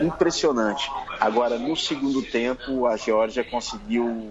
impressionante. 0.00 0.90
Agora, 1.18 1.58
no 1.58 1.76
segundo 1.76 2.22
tempo, 2.22 2.86
a 2.86 2.96
Geórgia 2.96 3.44
conseguiu 3.44 4.30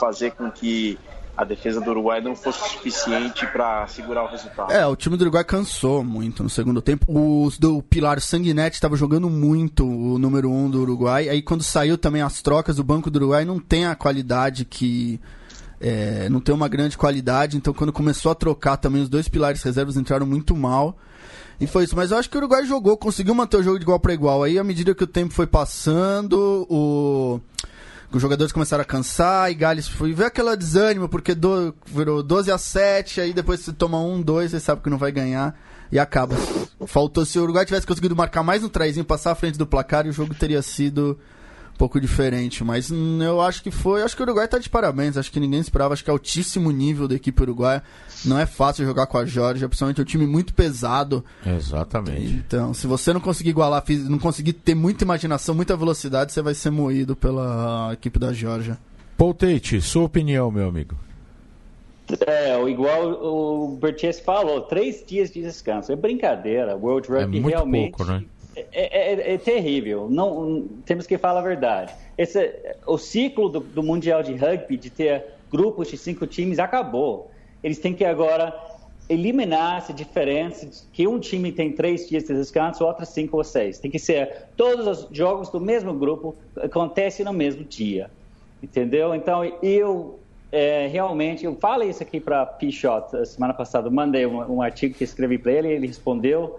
fazer 0.00 0.32
com 0.32 0.50
que 0.50 0.98
a 1.36 1.44
defesa 1.44 1.80
do 1.80 1.90
Uruguai 1.90 2.20
não 2.20 2.36
fosse 2.36 2.68
suficiente 2.70 3.46
para 3.46 3.86
segurar 3.86 4.24
o 4.24 4.26
resultado. 4.26 4.70
É, 4.70 4.86
o 4.86 4.94
time 4.94 5.16
do 5.16 5.22
Uruguai 5.22 5.44
cansou 5.44 6.04
muito 6.04 6.42
no 6.42 6.50
segundo 6.50 6.82
tempo. 6.82 7.06
Os 7.08 7.58
do 7.58 7.82
Pilar 7.82 8.20
Sanguinetti 8.20 8.76
estavam 8.76 8.96
jogando 8.96 9.30
muito 9.30 9.84
o 9.86 10.18
número 10.18 10.50
um 10.50 10.70
do 10.70 10.82
Uruguai. 10.82 11.28
Aí 11.28 11.40
quando 11.40 11.62
saiu 11.62 11.96
também 11.96 12.20
as 12.20 12.42
trocas, 12.42 12.78
o 12.78 12.84
banco 12.84 13.10
do 13.10 13.16
Uruguai 13.16 13.44
não 13.44 13.58
tem 13.58 13.86
a 13.86 13.94
qualidade 13.94 14.64
que 14.64 15.18
é, 15.82 16.28
não 16.28 16.40
tem 16.40 16.54
uma 16.54 16.68
grande 16.68 16.96
qualidade, 16.96 17.56
então 17.56 17.74
quando 17.74 17.92
começou 17.92 18.30
a 18.30 18.34
trocar 18.34 18.76
também 18.76 19.02
os 19.02 19.08
dois 19.08 19.28
pilares 19.28 19.62
reservas 19.62 19.96
entraram 19.96 20.24
muito 20.24 20.56
mal. 20.56 20.96
E 21.60 21.66
foi 21.66 21.84
isso, 21.84 21.94
mas 21.94 22.10
eu 22.10 22.16
acho 22.16 22.30
que 22.30 22.36
o 22.36 22.38
Uruguai 22.38 22.64
jogou, 22.64 22.96
conseguiu 22.96 23.34
manter 23.34 23.58
o 23.58 23.62
jogo 23.62 23.78
de 23.78 23.84
igual 23.84 24.00
para 24.00 24.14
igual. 24.14 24.42
Aí, 24.42 24.58
à 24.58 24.64
medida 24.64 24.94
que 24.94 25.04
o 25.04 25.06
tempo 25.06 25.34
foi 25.34 25.46
passando, 25.46 26.66
o 26.70 27.40
os 28.16 28.20
jogadores 28.20 28.52
começaram 28.52 28.82
a 28.82 28.84
cansar 28.84 29.50
e 29.50 29.54
Gales 29.54 29.88
foi 29.88 30.12
ver 30.12 30.26
aquela 30.26 30.54
desânimo, 30.54 31.08
porque 31.08 31.34
do, 31.34 31.74
virou 31.86 32.22
12 32.22 32.50
a 32.50 32.58
7, 32.58 33.20
aí 33.22 33.32
depois 33.32 33.60
você 33.60 33.72
toma 33.72 33.98
um, 33.98 34.20
dois, 34.20 34.50
você 34.50 34.60
sabe 34.60 34.82
que 34.82 34.90
não 34.90 34.98
vai 34.98 35.10
ganhar 35.10 35.58
e 35.90 35.98
acaba. 35.98 36.36
Faltou 36.86 37.24
se 37.24 37.38
o 37.38 37.42
Uruguai 37.42 37.64
tivesse 37.64 37.86
conseguido 37.86 38.14
marcar 38.14 38.42
mais 38.42 38.62
um 38.62 38.68
trezinho, 38.68 39.04
passar 39.04 39.32
à 39.32 39.34
frente 39.34 39.56
do 39.56 39.66
placar, 39.66 40.06
e 40.06 40.10
o 40.10 40.12
jogo 40.12 40.34
teria 40.34 40.60
sido 40.60 41.18
pouco 41.82 42.00
diferente. 42.00 42.62
Mas 42.62 42.92
hum, 42.92 43.20
eu 43.20 43.40
acho 43.40 43.60
que 43.60 43.70
foi. 43.72 44.02
Acho 44.02 44.14
que 44.14 44.22
o 44.22 44.24
Uruguai 44.24 44.46
tá 44.46 44.56
de 44.56 44.70
parabéns. 44.70 45.16
Acho 45.16 45.32
que 45.32 45.40
ninguém 45.40 45.58
esperava. 45.58 45.92
Acho 45.92 46.04
que 46.04 46.10
é 46.10 46.12
altíssimo 46.12 46.70
nível 46.70 47.08
da 47.08 47.16
equipe 47.16 47.42
uruguaia. 47.42 47.82
Não 48.24 48.38
é 48.38 48.46
fácil 48.46 48.84
jogar 48.84 49.08
com 49.08 49.18
a 49.18 49.26
Georgia, 49.26 49.68
principalmente 49.68 50.00
é 50.00 50.02
um 50.02 50.06
time 50.06 50.24
muito 50.24 50.54
pesado. 50.54 51.24
Exatamente. 51.44 52.34
Então, 52.34 52.72
se 52.72 52.86
você 52.86 53.12
não 53.12 53.20
conseguir 53.20 53.50
igualar, 53.50 53.82
não 54.08 54.18
conseguir 54.20 54.52
ter 54.52 54.76
muita 54.76 55.02
imaginação, 55.02 55.56
muita 55.56 55.76
velocidade, 55.76 56.32
você 56.32 56.40
vai 56.40 56.54
ser 56.54 56.70
moído 56.70 57.16
pela 57.16 57.90
equipe 57.92 58.16
da 58.16 58.32
Georgia. 58.32 58.78
Paul 59.18 59.34
Tate, 59.34 59.80
sua 59.80 60.04
opinião, 60.04 60.52
meu 60.52 60.68
amigo. 60.68 60.94
É, 62.26 62.62
igual 62.68 63.10
o 63.10 63.76
Bertius 63.76 64.20
falou, 64.20 64.60
três 64.62 65.04
dias 65.04 65.32
de 65.32 65.42
descanso. 65.42 65.90
É 65.90 65.96
brincadeira. 65.96 66.76
O 66.76 66.82
World 66.82 67.08
Rugby 67.08 67.38
é 67.38 67.40
muito 67.40 67.48
realmente 67.48 67.96
pouco, 67.96 68.12
né? 68.12 68.24
É, 68.56 68.66
é, 68.72 69.34
é, 69.34 69.38
terrível. 69.38 70.08
Não, 70.10 70.66
temos 70.84 71.06
que 71.06 71.16
falar 71.16 71.40
a 71.40 71.42
verdade. 71.42 71.92
Esse, 72.16 72.54
o 72.86 72.98
ciclo 72.98 73.48
do, 73.48 73.60
do 73.60 73.82
Mundial 73.82 74.22
de 74.22 74.34
Rugby, 74.34 74.76
de 74.76 74.90
ter 74.90 75.24
grupos 75.50 75.88
de 75.88 75.96
cinco 75.96 76.26
times, 76.26 76.58
acabou. 76.58 77.30
Eles 77.62 77.78
têm 77.78 77.94
que 77.94 78.04
agora 78.04 78.54
eliminar 79.08 79.78
essa 79.78 79.92
diferença 79.92 80.68
que 80.92 81.06
um 81.06 81.18
time 81.18 81.52
tem 81.52 81.72
três 81.72 82.08
dias 82.08 82.24
de 82.24 82.34
descanso, 82.34 82.84
outro 82.84 83.04
cinco 83.04 83.36
ou 83.36 83.44
seis. 83.44 83.78
Tem 83.78 83.90
que 83.90 83.98
ser 83.98 84.46
todos 84.56 84.86
os 84.86 85.08
jogos 85.10 85.48
do 85.50 85.60
mesmo 85.60 85.92
grupo 85.94 86.34
acontecem 86.56 87.24
no 87.24 87.32
mesmo 87.32 87.64
dia, 87.64 88.10
entendeu? 88.62 89.14
Então 89.14 89.44
eu 89.62 90.18
é, 90.50 90.86
realmente 90.86 91.44
eu 91.44 91.54
falei 91.56 91.90
isso 91.90 92.02
aqui 92.02 92.20
para 92.20 92.44
Pichot 92.44 93.26
semana 93.26 93.54
passada, 93.54 93.90
mandei 93.90 94.26
um, 94.26 94.56
um 94.56 94.62
artigo 94.62 94.94
que 94.94 95.04
escrevi 95.04 95.38
para 95.38 95.52
ele, 95.52 95.68
ele 95.68 95.86
respondeu. 95.86 96.58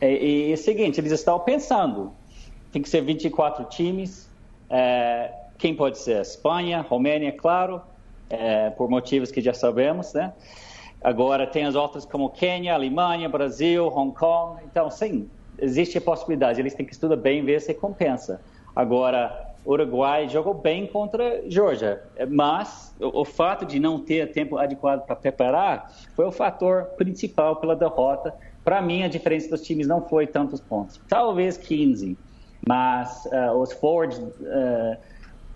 É, 0.00 0.12
e 0.12 0.50
é 0.50 0.54
o 0.54 0.58
seguinte, 0.58 1.00
eles 1.00 1.12
estão 1.12 1.38
pensando, 1.40 2.12
tem 2.72 2.82
que 2.82 2.88
ser 2.88 3.00
24 3.02 3.64
times. 3.64 4.30
É, 4.68 5.32
quem 5.58 5.74
pode 5.74 5.98
ser? 5.98 6.20
Espanha, 6.20 6.80
Romênia, 6.80 7.32
claro 7.32 7.82
é, 8.30 8.70
por 8.70 8.88
motivos 8.88 9.30
que 9.32 9.40
já 9.40 9.52
sabemos, 9.52 10.14
né? 10.14 10.32
Agora 11.02 11.46
tem 11.46 11.64
as 11.64 11.74
outras 11.74 12.04
como 12.04 12.30
Quênia, 12.30 12.74
Alemanha, 12.74 13.28
Brasil, 13.28 13.88
Hong 13.88 14.14
Kong. 14.14 14.62
Então, 14.64 14.88
sim, 14.90 15.28
existe 15.58 15.98
a 15.98 16.00
possibilidade. 16.00 16.60
Eles 16.60 16.74
têm 16.74 16.86
que 16.86 16.92
estudar 16.92 17.16
bem, 17.16 17.44
ver 17.44 17.60
se 17.60 17.74
compensa. 17.74 18.40
Agora, 18.76 19.34
Uruguai 19.66 20.28
jogou 20.28 20.54
bem 20.54 20.86
contra 20.86 21.42
Georgia, 21.48 22.02
mas 22.28 22.94
o, 23.00 23.22
o 23.22 23.24
fato 23.24 23.64
de 23.64 23.80
não 23.80 23.98
ter 23.98 24.30
tempo 24.32 24.58
adequado 24.58 25.04
para 25.04 25.16
preparar 25.16 25.90
foi 26.14 26.26
o 26.26 26.32
fator 26.32 26.84
principal 26.96 27.56
pela 27.56 27.74
derrota. 27.74 28.34
Para 28.64 28.82
mim, 28.82 29.02
a 29.02 29.08
diferença 29.08 29.48
dos 29.48 29.62
times 29.62 29.86
não 29.86 30.06
foi 30.06 30.26
tantos 30.26 30.60
pontos, 30.60 31.00
talvez 31.08 31.56
15, 31.56 32.16
mas 32.66 33.24
uh, 33.26 33.56
os 33.56 33.72
forwards 33.72 34.18
uh, 34.18 34.96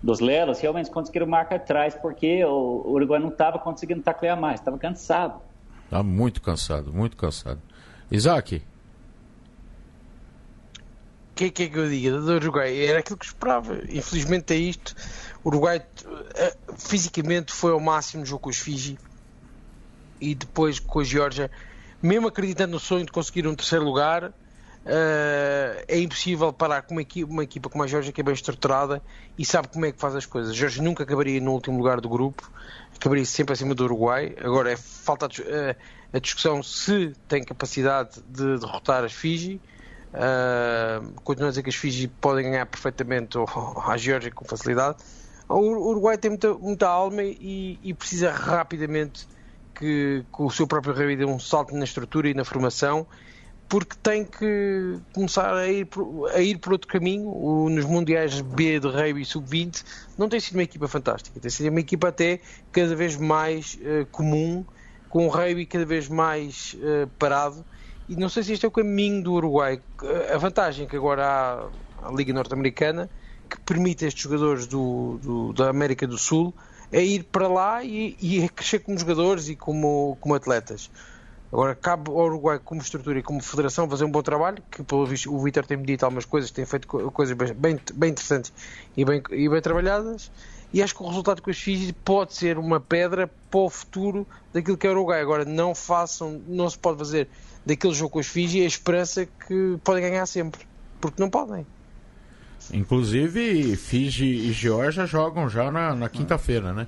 dos 0.01 0.19
Lelos 0.19 0.59
realmente 0.59 0.89
conseguiram 0.89 1.27
marcar 1.27 1.55
atrás 1.55 1.95
porque 1.95 2.43
o 2.45 2.83
Uruguai 2.87 3.19
não 3.19 3.29
estava 3.29 3.59
conseguindo 3.59 4.01
taclear 4.01 4.39
mais, 4.39 4.59
estava 4.59 4.77
cansado. 4.77 5.39
Está 5.85 6.01
muito 6.01 6.41
cansado, 6.41 6.93
muito 6.93 7.15
cansado. 7.15 7.61
Isaac? 8.11 8.57
O 11.31 11.35
que, 11.35 11.51
que 11.51 11.63
é 11.63 11.69
que 11.69 11.77
eu 11.77 11.89
digo 11.89 12.21
do 12.21 12.33
Uruguai? 12.33 12.79
Era 12.85 12.99
aquilo 12.99 13.17
que 13.17 13.25
esperava. 13.25 13.77
Infelizmente 13.89 14.53
é 14.53 14.57
isto. 14.57 14.95
O 15.43 15.49
Uruguai 15.49 15.85
eh, 16.35 16.57
fisicamente 16.77 17.51
foi 17.51 17.71
ao 17.71 17.79
máximo 17.79 18.21
no 18.21 18.25
jogo 18.25 18.43
com 18.43 18.49
os 18.49 18.57
Fiji 18.57 18.97
e 20.21 20.33
depois 20.33 20.79
com 20.79 20.99
a 20.99 21.03
Geórgia, 21.03 21.51
mesmo 22.05 22.27
acreditando 22.27 22.73
no 22.73 22.79
sonho 22.79 23.05
de 23.05 23.11
conseguir 23.11 23.47
um 23.47 23.55
terceiro 23.55 23.83
lugar, 23.83 24.33
Uh, 24.85 25.81
é 25.87 25.97
impossível 25.97 26.53
parar 26.53 26.83
com 26.83 26.93
uma 26.93 27.01
equipa, 27.01 27.31
uma 27.31 27.43
equipa 27.43 27.69
como 27.69 27.83
a 27.83 27.87
Jorge 27.87 28.11
que 28.11 28.21
é 28.21 28.23
bem 28.23 28.35
estruturada 28.35 29.01
e 29.35 29.43
sabe 29.43 29.67
como 29.67 29.83
é 29.83 29.91
que 29.91 29.99
faz 29.99 30.15
as 30.15 30.27
coisas. 30.27 30.51
A 30.51 30.53
Jorge 30.53 30.79
nunca 30.79 31.01
acabaria 31.01 31.41
no 31.41 31.53
último 31.53 31.75
lugar 31.75 31.99
do 31.99 32.07
grupo, 32.07 32.47
acabaria 32.95 33.25
sempre 33.25 33.53
acima 33.53 33.73
do 33.73 33.83
Uruguai. 33.83 34.35
Agora 34.39 34.71
é 34.71 34.77
falta 34.77 35.25
a, 35.25 35.29
uh, 35.29 35.75
a 36.13 36.19
discussão 36.19 36.61
se 36.61 37.13
tem 37.27 37.43
capacidade 37.43 38.21
de 38.29 38.59
derrotar 38.59 39.03
as 39.03 39.11
Fiji. 39.11 39.59
Uh, 40.13 41.19
continuo 41.23 41.47
a 41.47 41.49
dizer 41.49 41.63
que 41.63 41.69
as 41.69 41.75
Fiji 41.75 42.07
podem 42.07 42.51
ganhar 42.51 42.67
perfeitamente 42.67 43.39
a 43.39 43.97
Geórgia 43.97 44.29
com 44.29 44.45
facilidade. 44.45 44.97
O 45.49 45.89
Uruguai 45.89 46.15
tem 46.15 46.29
muita, 46.29 46.53
muita 46.53 46.87
alma 46.87 47.23
e, 47.23 47.79
e 47.81 47.91
precisa 47.91 48.31
rapidamente 48.31 49.27
que, 49.75 50.23
que 50.33 50.41
o 50.41 50.49
seu 50.49 50.65
próprio 50.65 50.93
rei 50.93 51.15
dê 51.15 51.25
um 51.25 51.39
salto 51.39 51.75
na 51.75 51.83
estrutura 51.83 52.29
e 52.29 52.33
na 52.33 52.45
formação 52.45 53.05
porque 53.67 53.95
tem 54.01 54.23
que 54.23 54.99
começar 55.13 55.53
a 55.55 55.67
ir, 55.67 55.85
por, 55.85 56.29
a 56.29 56.39
ir 56.39 56.57
por 56.59 56.73
outro 56.73 56.87
caminho. 56.87 57.27
O, 57.27 57.69
nos 57.69 57.85
Mundiais 57.85 58.41
B 58.41 58.79
de 58.79 58.87
Rugby 58.87 59.25
Sub-20 59.25 59.83
não 60.17 60.29
tem 60.29 60.39
sido 60.39 60.55
uma 60.55 60.63
equipa 60.63 60.87
fantástica, 60.87 61.39
tem 61.39 61.49
sido 61.49 61.69
uma 61.69 61.79
equipa 61.79 62.09
até 62.09 62.39
cada 62.71 62.95
vez 62.95 63.17
mais 63.17 63.77
uh, 63.81 64.05
comum, 64.11 64.63
com 65.09 65.25
o 65.27 65.29
rugby 65.29 65.65
cada 65.65 65.85
vez 65.85 66.07
mais 66.07 66.75
uh, 66.75 67.07
parado. 67.17 67.65
E 68.07 68.15
não 68.15 68.29
sei 68.29 68.43
se 68.43 68.53
este 68.53 68.65
é 68.65 68.67
o 68.67 68.71
caminho 68.71 69.23
do 69.23 69.33
Uruguai. 69.33 69.81
A 70.31 70.37
vantagem 70.37 70.87
que 70.87 70.95
agora 70.95 71.25
há 72.03 72.07
a 72.07 72.11
Liga 72.11 72.31
Norte-Americana, 72.33 73.09
que 73.49 73.59
permite 73.61 74.05
a 74.05 74.07
estes 74.07 74.23
jogadores 74.23 74.67
do, 74.67 75.19
do, 75.23 75.53
da 75.53 75.69
América 75.69 76.05
do 76.05 76.17
Sul 76.17 76.53
a 76.95 77.01
ir 77.01 77.23
para 77.25 77.47
lá 77.47 77.83
e, 77.83 78.15
e 78.21 78.45
a 78.45 78.49
crescer 78.49 78.79
como 78.79 78.97
jogadores 78.97 79.49
e 79.49 79.55
como, 79.55 80.17
como 80.21 80.33
atletas. 80.33 80.89
Agora, 81.51 81.75
cabe 81.75 82.09
ao 82.09 82.25
Uruguai, 82.25 82.59
como 82.63 82.81
estrutura 82.81 83.19
e 83.19 83.23
como 83.23 83.41
federação, 83.41 83.89
fazer 83.89 84.05
um 84.05 84.11
bom 84.11 84.21
trabalho, 84.21 84.63
que 84.71 84.81
pelo 84.81 85.05
visto 85.05 85.33
o 85.33 85.39
Vitor 85.41 85.65
tem 85.65 85.77
medido 85.77 86.05
algumas 86.05 86.25
coisas, 86.25 86.51
tem 86.51 86.65
feito 86.65 86.87
coisas 86.87 87.35
bem, 87.55 87.79
bem 87.93 88.09
interessantes 88.11 88.51
e 88.95 89.03
bem, 89.05 89.21
e 89.31 89.47
bem 89.47 89.61
trabalhadas, 89.61 90.31
e 90.73 90.81
acho 90.81 90.95
que 90.95 91.03
o 91.03 91.07
resultado 91.07 91.41
com 91.41 91.49
as 91.49 91.57
Fiji 91.57 91.93
pode 91.93 92.33
ser 92.33 92.57
uma 92.57 92.79
pedra 92.79 93.29
para 93.49 93.59
o 93.59 93.69
futuro 93.69 94.25
daquilo 94.51 94.75
que 94.77 94.87
é 94.87 94.89
o 94.89 94.93
Uruguai. 94.93 95.21
Agora, 95.21 95.45
não 95.45 95.75
façam, 95.75 96.41
não 96.47 96.69
se 96.69 96.77
pode 96.77 96.97
fazer 96.97 97.29
daquele 97.65 97.93
jogo 97.93 98.11
com 98.11 98.19
as 98.19 98.27
Fiji 98.27 98.61
a 98.61 98.65
esperança 98.65 99.25
que 99.25 99.77
podem 99.83 100.01
ganhar 100.01 100.25
sempre, 100.25 100.65
porque 100.99 101.21
não 101.21 101.29
podem. 101.29 101.65
Inclusive, 102.73 103.75
Fiji 103.75 104.25
e 104.25 104.51
Geórgia 104.51 105.05
jogam 105.05 105.49
já 105.49 105.71
na, 105.71 105.95
na 105.95 106.09
quinta-feira, 106.09 106.73
né? 106.73 106.87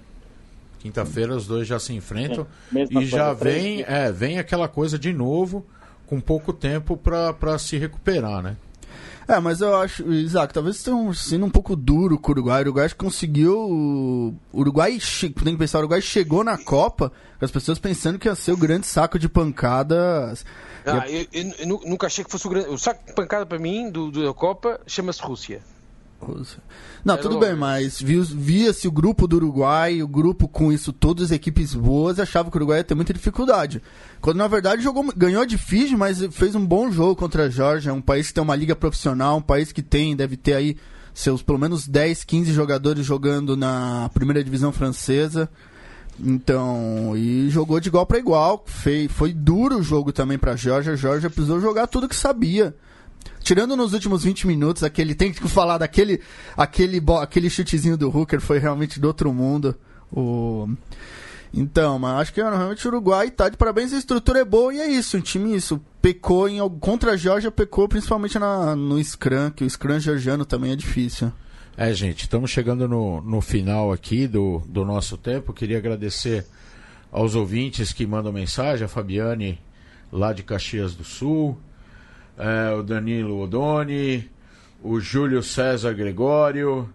Quinta-feira 0.79 1.35
os 1.35 1.47
dois 1.47 1.67
já 1.67 1.79
se 1.79 1.93
enfrentam 1.93 2.47
é, 2.75 2.85
e 2.89 3.05
já 3.05 3.33
vem, 3.33 3.83
é, 3.87 4.11
vem 4.11 4.39
aquela 4.39 4.67
coisa 4.67 4.97
de 4.97 5.11
novo 5.11 5.65
com 6.05 6.21
pouco 6.21 6.53
tempo 6.53 6.95
para 6.95 7.57
se 7.59 7.77
recuperar, 7.77 8.41
né? 8.41 8.55
É, 9.27 9.39
mas 9.41 9.59
eu 9.59 9.75
acho, 9.75 10.09
Isaac, 10.09 10.53
talvez 10.53 10.81
tenha 10.81 11.13
sendo 11.13 11.45
um 11.45 11.49
pouco 11.49 11.75
duro 11.75 12.17
com 12.17 12.31
o 12.31 12.35
Uruguai. 12.35 12.59
O 12.59 12.61
Uruguai 12.61 12.89
conseguiu. 12.97 13.59
O 13.59 14.33
Uruguai, 14.53 14.97
tem 15.19 15.33
que 15.33 15.57
pensar, 15.57 15.79
o 15.79 15.81
Uruguai 15.81 16.01
chegou 16.01 16.45
na 16.45 16.57
Copa 16.57 17.11
com 17.37 17.43
as 17.43 17.51
pessoas 17.51 17.77
pensando 17.77 18.17
que 18.17 18.29
ia 18.29 18.35
ser 18.35 18.53
o 18.53 18.57
grande 18.57 18.87
saco 18.87 19.19
de 19.19 19.27
pancadas. 19.27 20.45
Ah, 20.87 21.09
eu, 21.09 21.27
eu, 21.33 21.51
eu, 21.59 21.67
nunca 21.85 22.07
achei 22.07 22.23
que 22.23 22.31
fosse 22.31 22.47
o 22.47 22.49
grande. 22.49 22.69
O 22.69 22.77
saco 22.77 23.05
de 23.05 23.13
pancada 23.13 23.45
para 23.45 23.59
mim 23.59 23.89
do, 23.89 24.09
do 24.11 24.25
da 24.25 24.33
Copa 24.33 24.79
chama-se 24.87 25.21
Rússia. 25.21 25.61
Não, 27.05 27.13
Era 27.13 27.21
tudo 27.21 27.39
bem, 27.39 27.55
mas 27.55 28.01
via-se 28.01 28.87
o 28.87 28.91
grupo 28.91 29.27
do 29.27 29.35
Uruguai, 29.35 30.01
o 30.01 30.07
grupo 30.07 30.47
com 30.47 30.71
isso, 30.71 30.91
todas 30.91 31.25
as 31.25 31.31
equipes 31.31 31.75
boas, 31.75 32.19
achava 32.19 32.49
que 32.49 32.57
o 32.57 32.59
Uruguai 32.59 32.79
ia 32.79 32.83
ter 32.83 32.95
muita 32.95 33.13
dificuldade. 33.13 33.81
Quando 34.19 34.37
na 34.37 34.47
verdade 34.47 34.81
jogou, 34.81 35.05
ganhou 35.15 35.45
de 35.45 35.57
Fiji, 35.57 35.95
mas 35.95 36.19
fez 36.31 36.55
um 36.55 36.65
bom 36.65 36.91
jogo 36.91 37.15
contra 37.15 37.43
a 37.43 37.49
Georgia, 37.49 37.93
um 37.93 38.01
país 38.01 38.27
que 38.27 38.33
tem 38.33 38.43
uma 38.43 38.55
liga 38.55 38.75
profissional, 38.75 39.37
um 39.37 39.41
país 39.41 39.71
que 39.71 39.83
tem, 39.83 40.15
deve 40.15 40.35
ter 40.35 40.53
aí 40.53 40.77
seus 41.13 41.41
pelo 41.41 41.59
menos 41.59 41.87
10, 41.87 42.23
15 42.23 42.51
jogadores 42.51 43.05
jogando 43.05 43.55
na 43.55 44.09
primeira 44.13 44.43
divisão 44.43 44.71
francesa. 44.71 45.49
Então, 46.19 47.15
e 47.15 47.49
jogou 47.49 47.79
de 47.79 47.89
igual 47.89 48.05
para 48.05 48.17
igual. 48.17 48.63
Foi, 48.65 49.07
foi 49.07 49.33
duro 49.33 49.77
o 49.77 49.83
jogo 49.83 50.11
também 50.11 50.37
para 50.37 50.55
Georgia. 50.55 50.95
Georgia 50.95 51.29
precisou 51.29 51.61
jogar 51.61 51.87
tudo 51.87 52.07
que 52.07 52.15
sabia. 52.15 52.75
Tirando 53.39 53.77
nos 53.77 53.93
últimos 53.93 54.23
20 54.23 54.47
minutos, 54.47 54.83
aquele 54.83 55.15
tem 55.15 55.31
que 55.31 55.47
falar 55.47 55.77
daquele 55.77 56.21
aquele, 56.55 57.01
aquele 57.21 57.49
chutezinho 57.49 57.97
do 57.97 58.09
Hooker 58.09 58.41
foi 58.41 58.57
realmente 58.57 58.99
do 58.99 59.07
outro 59.07 59.31
mundo. 59.31 59.75
O 60.11 60.67
então, 61.53 61.97
mas 61.97 62.21
acho 62.21 62.33
que 62.33 62.41
realmente 62.41 62.85
o 62.85 62.91
Uruguai 62.91 63.31
tá 63.31 63.49
de 63.49 63.57
parabéns, 63.57 63.93
a 63.93 63.97
estrutura 63.97 64.39
é 64.39 64.45
boa 64.45 64.73
e 64.73 64.79
é 64.79 64.87
isso, 64.87 65.17
o 65.17 65.21
time 65.21 65.55
isso 65.55 65.81
pecou 66.01 66.47
em 66.47 66.59
contra 66.79 67.13
a 67.13 67.17
Georgia, 67.17 67.49
pecou 67.49 67.87
principalmente 67.87 68.37
na, 68.37 68.75
no 68.75 69.01
Scrum, 69.03 69.49
que 69.51 69.63
o 69.63 69.69
Scrum 69.69 69.99
georgiano 69.99 70.45
também 70.45 70.71
é 70.71 70.75
difícil. 70.75 71.31
É, 71.79 71.93
gente, 71.93 72.21
estamos 72.21 72.49
chegando 72.49 72.87
no, 72.87 73.21
no 73.21 73.39
final 73.39 73.91
aqui 73.91 74.25
do, 74.25 74.63
do 74.67 74.83
nosso 74.83 75.15
tempo. 75.15 75.53
Queria 75.53 75.77
agradecer 75.77 76.43
aos 77.11 77.35
ouvintes 77.35 77.93
que 77.93 78.07
mandam 78.07 78.33
mensagem, 78.33 78.83
a 78.83 78.87
Fabiane 78.87 79.59
lá 80.11 80.33
de 80.33 80.41
Caxias 80.41 80.95
do 80.95 81.03
Sul, 81.03 81.55
é, 82.35 82.73
o 82.73 82.81
Danilo 82.81 83.39
Odoni, 83.39 84.27
o 84.81 84.99
Júlio 84.99 85.43
César 85.43 85.93
Gregório, 85.93 86.89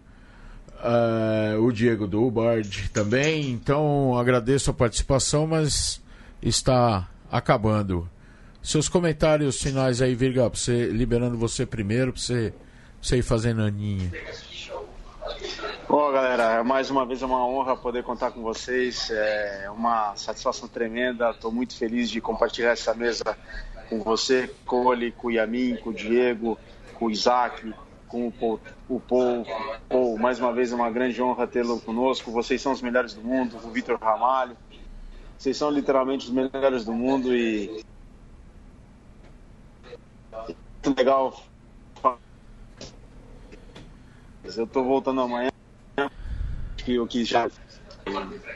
é, 0.83 1.57
o 1.57 1.71
Diego 1.71 2.09
Dubard 2.09 2.89
também. 2.89 3.53
Então 3.53 4.19
agradeço 4.19 4.73
a 4.73 4.75
participação, 4.75 5.47
mas 5.47 6.03
está 6.43 7.09
acabando. 7.31 8.11
Seus 8.61 8.89
comentários 8.89 9.63
finais 9.63 10.03
aí, 10.03 10.17
Virga, 10.17 10.49
você, 10.49 10.87
liberando 10.87 11.39
você 11.39 11.65
primeiro, 11.65 12.13
para 12.13 12.21
você, 12.21 12.53
você 13.01 13.19
ir 13.19 13.23
fazendo 13.23 13.63
aninha. 13.63 14.11
Bom, 15.93 16.11
galera, 16.11 16.65
mais 16.65 16.91
uma 16.91 17.05
vez 17.05 17.21
é 17.21 17.27
uma 17.27 17.47
honra 17.47 17.77
poder 17.77 18.03
contar 18.03 18.31
com 18.31 18.41
vocês. 18.41 19.11
É 19.11 19.71
uma 19.71 20.17
satisfação 20.17 20.67
tremenda. 20.67 21.29
Estou 21.33 21.53
muito 21.53 21.77
feliz 21.77 22.09
de 22.09 22.19
compartilhar 22.19 22.71
essa 22.71 22.95
mesa 22.95 23.37
com 23.91 24.01
você, 24.01 24.51
Cole, 24.65 25.13
com 25.13 25.29
o 25.29 25.31
Yamin, 25.31 25.77
com 25.77 25.91
o 25.91 25.93
Diego, 25.93 26.57
com 26.95 27.05
o 27.05 27.11
Isaac, 27.11 27.75
com 28.09 28.27
o 28.27 28.33
Paul. 28.33 28.59
O 28.89 28.99
Paul. 29.01 29.45
Paul 29.87 30.19
mais 30.19 30.41
uma 30.41 30.51
vez 30.51 30.73
é 30.73 30.75
uma 30.75 30.91
grande 30.91 31.21
honra 31.21 31.47
tê-lo 31.47 31.79
conosco. 31.79 32.31
Vocês 32.31 32.63
são 32.63 32.73
os 32.73 32.81
melhores 32.81 33.13
do 33.13 33.21
mundo. 33.21 33.59
O 33.63 33.71
Vitor 33.71 33.99
Ramalho. 34.01 34.57
Vocês 35.37 35.59
são 35.59 35.69
literalmente 35.69 36.25
os 36.25 36.33
melhores 36.33 36.87
do 36.87 36.95
mundo 36.95 37.37
e. 37.37 37.85
Muito 40.33 40.97
legal. 40.97 41.39
Eu 44.43 44.65
estou 44.65 44.85
voltando 44.85 45.21
amanhã 45.21 45.52
que 46.85 46.99
o 46.99 47.07
que 47.07 47.25
já 47.25 47.49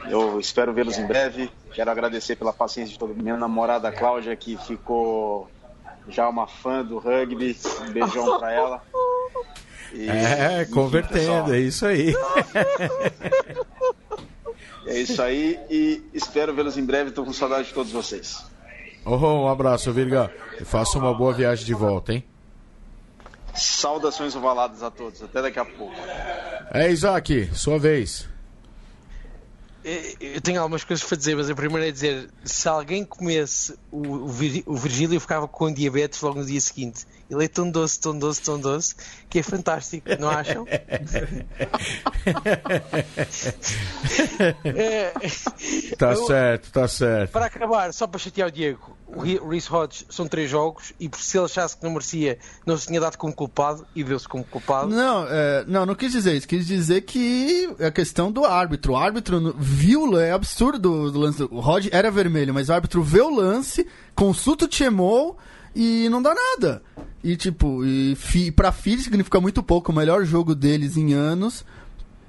eu 0.09 0.39
espero 0.41 0.73
vê-los 0.73 0.99
em 0.99 1.07
breve. 1.07 1.51
Quero 1.73 1.91
agradecer 1.91 2.37
pela 2.37 2.53
paciência 2.53 2.93
de 2.93 2.99
todo 2.99 3.11
mundo. 3.11 3.23
Minha 3.23 3.37
namorada 3.37 3.93
Cláudia, 3.93 4.35
que 4.37 4.57
ficou 4.57 5.49
já 6.09 6.29
uma 6.29 6.47
fã 6.47 6.85
do 6.85 6.99
rugby. 6.99 7.57
Um 7.83 7.93
beijão 7.93 8.39
pra 8.39 8.53
ela. 8.53 8.83
E, 9.93 10.09
é, 10.09 10.65
convertendo, 10.67 11.55
é 11.55 11.61
isso 11.61 11.87
aí. 11.87 12.15
É 14.87 14.99
isso 15.01 15.21
aí 15.21 15.59
e 15.69 16.03
espero 16.15 16.55
vê-los 16.55 16.79
em 16.79 16.85
breve. 16.85 17.11
Estou 17.11 17.25
com 17.25 17.33
saudade 17.33 17.69
de 17.69 17.75
todos 17.75 17.93
vocês. 17.93 18.45
Oh, 19.05 19.17
um 19.17 19.49
abraço, 19.49 19.93
Virga. 19.93 20.33
E 20.61 20.65
faça 20.65 20.99
uma 20.99 21.13
boa 21.13 21.33
viagem 21.33 21.65
de 21.65 21.75
volta, 21.75 22.13
hein? 22.13 22.25
Saudações 23.57 24.37
ovaladas 24.37 24.83
a 24.83 24.91
todos. 24.91 25.23
Até 25.23 25.43
daqui 25.43 25.59
a 25.59 25.65
pouco. 25.65 25.95
É, 26.73 26.91
Isaac, 26.91 27.51
sua 27.55 27.79
vez. 27.79 28.29
Eu 30.21 30.41
tenho 30.41 30.61
algumas 30.61 30.83
coisas 30.83 31.07
para 31.07 31.17
dizer, 31.17 31.37
mas 31.37 31.49
a 31.49 31.55
primeira 31.55 31.89
é 31.89 31.93
dizer: 31.93 32.29
se 32.45 32.69
alguém 32.69 33.05
comesse 33.05 33.79
o, 33.93 34.25
o 34.67 34.77
Virgílio, 34.77 35.21
ficava 35.21 35.47
com 35.47 35.73
diabetes 35.73 36.21
logo 36.23 36.41
no 36.41 36.45
dia 36.45 36.61
seguinte. 36.61 37.07
Ele 37.31 37.45
é 37.45 37.49
tão 37.49 37.71
doce, 37.71 38.01
tão 38.01 38.19
doce, 38.19 38.43
tão 38.43 38.59
doce, 38.59 38.97
que 39.31 39.39
é 39.39 39.45
fantástico, 39.45 40.09
não 40.19 40.29
acham? 40.29 40.67
tá 45.97 46.11
é, 46.11 46.17
certo, 46.17 46.73
tá 46.73 46.89
certo. 46.89 47.31
Para 47.31 47.47
acabar, 47.47 47.93
só 47.93 48.09
para 48.09 48.19
chatear 48.19 48.49
o 48.49 48.51
Diego, 48.51 48.96
o 49.09 49.49
Reese 49.49 49.73
Hodge 49.73 50.05
são 50.11 50.27
três 50.27 50.51
jogos 50.51 50.93
e 50.99 51.09
se 51.17 51.39
ele 51.39 51.47
achasse 51.47 51.77
que 51.77 51.85
não 51.85 51.93
merecia, 51.93 52.39
não 52.67 52.77
se 52.77 52.89
tinha 52.89 53.01
dado 53.01 53.17
como 53.17 53.33
culpado 53.33 53.87
e 53.95 54.03
viu-se 54.03 54.29
como 54.29 54.43
culpado. 54.45 54.89
Não, 54.89 55.27
é, 55.29 55.65
não, 55.67 55.87
não 55.87 55.95
quis 55.95 56.11
dizer 56.11 56.35
isso. 56.37 56.49
Quis 56.49 56.67
dizer 56.67 57.03
que 57.03 57.73
a 57.81 57.91
questão 57.91 58.33
do 58.33 58.45
árbitro. 58.45 58.93
O 58.93 58.97
árbitro 58.97 59.55
viu, 59.59 60.19
é 60.19 60.33
absurdo 60.33 60.91
o 60.91 61.19
lance. 61.19 61.43
O 61.45 61.61
Hodge 61.61 61.89
era 61.93 62.11
vermelho, 62.11 62.53
mas 62.53 62.69
o 62.69 62.73
árbitro 62.73 63.03
vê 63.03 63.21
o 63.21 63.35
lance, 63.35 63.87
consulta 64.15 64.67
o 64.67 64.73
Chemol 64.73 65.39
e 65.75 66.09
não 66.09 66.21
dá 66.21 66.35
nada. 66.35 66.83
E 67.23 67.37
tipo, 67.37 67.85
e 67.85 68.17
fi, 68.17 68.51
pra 68.51 68.73
Philly 68.73 69.03
significa 69.03 69.41
muito 69.41 69.63
pouco. 69.63 69.93
O 69.93 69.95
melhor 69.95 70.25
jogo 70.25 70.55
deles 70.55 70.97
em 70.97 71.13
anos. 71.13 71.65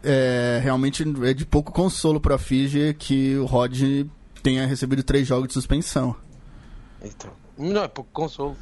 É, 0.04 0.60
realmente 0.64 1.04
é 1.24 1.34
de 1.34 1.46
pouco 1.46 1.72
consolo 1.72 2.22
pra 2.22 2.38
Fiji 2.38 2.96
que 2.98 3.36
o 3.38 3.46
Rod 3.46 3.82
tenha 4.44 4.66
recebido 4.66 5.04
três 5.04 5.28
jogos 5.28 5.48
de 5.48 5.54
suspensão. 5.54 6.16
Então, 7.16 7.32
não 7.58 7.84
é 7.84 7.88
pouco 7.88 8.10
consolo. 8.12 8.56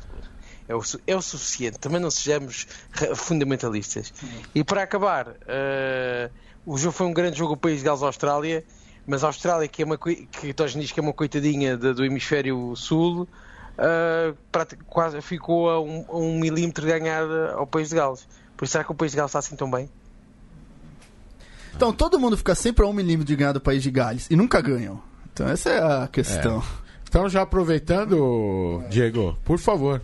É 0.67 0.75
o, 0.75 0.81
é 1.05 1.15
o 1.15 1.21
suficiente. 1.21 1.77
Também 1.77 1.99
não 1.99 2.09
sejamos 2.09 2.67
fundamentalistas. 3.15 4.13
E 4.53 4.63
para 4.63 4.83
acabar, 4.83 5.29
uh, 5.29 6.31
o 6.65 6.77
jogo 6.77 6.91
foi 6.91 7.05
um 7.05 7.13
grande 7.13 7.37
jogo 7.37 7.53
o 7.53 7.57
País 7.57 7.79
de 7.79 7.85
Gales-Austrália, 7.85 8.63
mas 9.05 9.23
a 9.23 9.27
Austrália, 9.27 9.67
que 9.67 9.83
é 9.83 9.85
uma 9.85 9.97
que 9.97 10.53
todos 10.53 10.73
diz 10.73 10.91
que 10.91 10.99
é 10.99 11.03
uma 11.03 11.13
coitadinha 11.13 11.77
de, 11.77 11.93
do 11.93 12.03
hemisfério 12.03 12.75
sul, 12.75 13.27
uh, 13.77 14.75
quase 14.87 15.21
ficou 15.21 15.69
a 15.69 15.79
um, 15.79 16.05
a 16.07 16.17
um, 16.17 16.39
milímetro 16.39 16.85
de 16.85 16.99
ganhar 16.99 17.23
ao 17.53 17.67
País 17.67 17.89
de 17.89 17.95
Gales. 17.95 18.27
Por 18.57 18.65
isso, 18.65 18.71
será 18.71 18.83
que 18.83 18.91
o 18.91 18.95
País 18.95 19.11
de 19.11 19.17
Gales 19.17 19.29
está 19.29 19.39
assim 19.39 19.55
tão 19.55 19.69
bem? 19.69 19.89
Então, 21.75 21.91
todo 21.91 22.17
mundo 22.17 22.37
fica 22.37 22.55
sempre 22.55 22.85
a 22.85 22.87
um 22.87 22.93
milímetro 22.93 23.27
de 23.27 23.35
ganhar 23.35 23.51
do 23.51 23.61
País 23.61 23.83
de 23.83 23.91
Gales 23.91 24.27
e 24.31 24.35
nunca 24.35 24.61
ganham. 24.61 25.01
Então, 25.31 25.47
essa 25.47 25.69
é 25.69 26.03
a 26.03 26.07
questão. 26.07 26.59
É. 26.81 26.84
Então, 27.15 27.29
já 27.29 27.43
aproveitando, 27.43 28.83
Diego, 28.89 29.37
por 29.45 29.57
favor. 29.57 30.01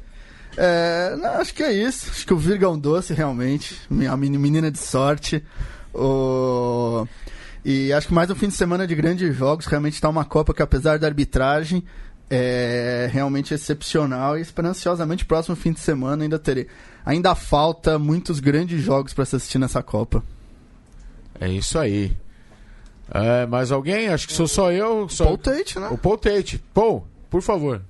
É, 0.55 1.13
não, 1.17 1.41
acho 1.41 1.53
que 1.53 1.61
é 1.61 1.73
isso. 1.73 2.09
Acho 2.09 2.25
que 2.25 2.33
o 2.33 2.37
Virga 2.37 2.69
um 2.69 2.79
doce, 2.79 3.13
realmente. 3.13 3.77
Minha 3.89 4.15
menina 4.15 4.71
de 4.71 4.79
sorte. 4.79 5.43
O... 5.93 7.05
E 7.65 7.91
acho 7.91 8.07
que 8.07 8.13
mais 8.13 8.29
um 8.29 8.35
fim 8.35 8.47
de 8.47 8.53
semana 8.53 8.87
de 8.87 8.95
grandes 8.95 9.35
jogos. 9.35 9.65
Realmente 9.65 9.95
está 9.95 10.07
uma 10.07 10.23
Copa 10.23 10.53
que, 10.53 10.61
apesar 10.61 10.97
da 10.97 11.05
arbitragem, 11.05 11.83
é 12.29 13.09
realmente 13.11 13.53
excepcional. 13.53 14.37
E 14.37 14.41
esperanciosamente, 14.41 15.25
próximo 15.25 15.57
fim 15.57 15.73
de 15.73 15.81
semana 15.81 16.23
ainda 16.23 16.39
terei. 16.39 16.67
Ainda 17.05 17.35
falta 17.35 17.99
muitos 17.99 18.39
grandes 18.39 18.81
jogos 18.81 19.13
para 19.13 19.25
se 19.25 19.35
assistir 19.35 19.59
nessa 19.59 19.83
Copa. 19.83 20.23
É 21.41 21.49
isso 21.49 21.77
aí. 21.77 22.15
É, 23.13 23.45
mais 23.45 23.71
alguém? 23.71 24.07
Acho 24.07 24.27
que 24.27 24.33
sou 24.33 24.47
só 24.47 24.71
eu. 24.71 25.09
Só... 25.09 25.25
Paul 25.25 25.37
Tate, 25.37 25.79
né? 25.79 25.89
O 25.91 25.97
Paul 25.97 26.17
Tate. 26.17 26.59
Paul, 26.73 27.05
por 27.29 27.41
favor. 27.41 27.81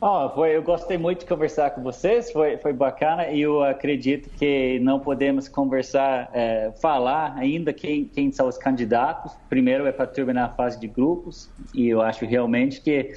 Oh, 0.00 0.30
foi, 0.30 0.54
eu 0.54 0.62
gostei 0.62 0.96
muito 0.96 1.20
de 1.20 1.26
conversar 1.26 1.70
com 1.70 1.82
vocês, 1.82 2.30
foi, 2.30 2.56
foi 2.58 2.72
bacana 2.72 3.26
e 3.30 3.40
eu 3.40 3.64
acredito 3.64 4.30
que 4.38 4.78
não 4.78 5.00
podemos 5.00 5.48
conversar, 5.48 6.30
é, 6.32 6.70
falar 6.80 7.34
ainda 7.36 7.72
quem, 7.72 8.04
quem 8.04 8.30
são 8.30 8.46
os 8.46 8.56
candidatos. 8.56 9.32
Primeiro 9.48 9.86
é 9.88 9.92
para 9.92 10.06
terminar 10.06 10.44
a 10.44 10.48
fase 10.50 10.78
de 10.78 10.86
grupos 10.86 11.50
e 11.74 11.88
eu 11.88 12.00
acho 12.00 12.24
realmente 12.24 12.80
que 12.80 13.10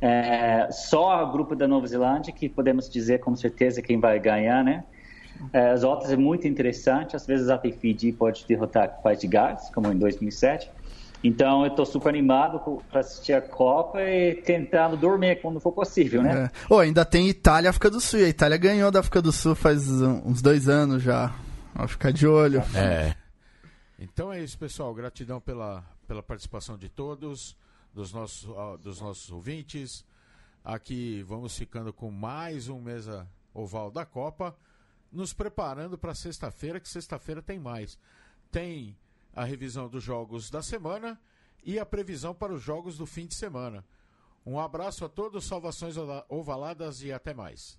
é, 0.00 0.68
só 0.70 1.22
o 1.22 1.30
grupo 1.32 1.54
da 1.54 1.68
Nova 1.68 1.86
Zelândia 1.86 2.32
que 2.32 2.48
podemos 2.48 2.88
dizer 2.88 3.20
com 3.20 3.36
certeza 3.36 3.82
quem 3.82 4.00
vai 4.00 4.18
ganhar, 4.18 4.64
né? 4.64 4.84
É, 5.52 5.70
as 5.70 5.82
outras 5.82 6.12
é 6.12 6.16
muito 6.16 6.46
interessante, 6.46 7.16
às 7.16 7.26
vezes 7.26 7.48
até 7.48 7.70
Fiji 7.70 8.12
pode 8.12 8.44
derrotar 8.46 8.96
o 8.98 9.02
País 9.02 9.20
de 9.20 9.26
Gales, 9.26 9.70
como 9.74 9.90
em 9.90 9.98
2007. 9.98 10.70
Então 11.24 11.64
eu 11.64 11.70
estou 11.70 11.86
super 11.86 12.08
animado 12.08 12.82
para 12.90 13.00
assistir 13.00 13.32
a 13.32 13.40
Copa 13.40 14.02
e 14.02 14.34
tentando 14.42 14.96
dormir 14.96 15.40
quando 15.40 15.60
for 15.60 15.72
possível, 15.72 16.20
né? 16.22 16.44
É. 16.44 16.50
Oh, 16.68 16.78
ainda 16.78 17.04
tem 17.04 17.28
Itália 17.28 17.68
e 17.68 17.70
África 17.70 17.88
do 17.88 18.00
Sul. 18.00 18.20
E 18.20 18.24
a 18.24 18.28
Itália 18.28 18.56
ganhou 18.56 18.90
da 18.90 19.00
África 19.00 19.22
do 19.22 19.30
Sul 19.30 19.54
faz 19.54 19.88
uns 19.88 20.42
dois 20.42 20.68
anos 20.68 21.02
já. 21.02 21.32
Vamos 21.74 21.92
ficar 21.92 22.12
de 22.12 22.26
olho. 22.26 22.62
É. 22.74 23.14
Então 24.00 24.32
é 24.32 24.42
isso, 24.42 24.58
pessoal. 24.58 24.92
Gratidão 24.92 25.40
pela, 25.40 25.84
pela 26.08 26.24
participação 26.24 26.76
de 26.76 26.88
todos, 26.88 27.56
dos 27.94 28.12
nossos, 28.12 28.48
dos 28.82 29.00
nossos 29.00 29.30
ouvintes. 29.30 30.04
Aqui 30.64 31.22
vamos 31.22 31.56
ficando 31.56 31.92
com 31.92 32.10
mais 32.10 32.68
um 32.68 32.80
mesa 32.80 33.28
oval 33.54 33.92
da 33.92 34.04
Copa 34.04 34.56
nos 35.12 35.32
preparando 35.32 35.98
para 35.98 36.14
sexta-feira, 36.14 36.80
que 36.80 36.88
sexta-feira 36.88 37.42
tem 37.42 37.58
mais. 37.58 37.98
Tem 38.50 38.96
a 39.34 39.44
revisão 39.44 39.88
dos 39.88 40.02
jogos 40.02 40.50
da 40.50 40.62
semana 40.62 41.20
e 41.62 41.78
a 41.78 41.86
previsão 41.86 42.34
para 42.34 42.52
os 42.52 42.62
jogos 42.62 42.96
do 42.96 43.06
fim 43.06 43.26
de 43.26 43.34
semana. 43.34 43.84
Um 44.44 44.58
abraço 44.58 45.04
a 45.04 45.08
todos, 45.08 45.44
salvações 45.44 45.96
ovaladas 46.28 47.02
e 47.02 47.12
até 47.12 47.32
mais. 47.32 47.78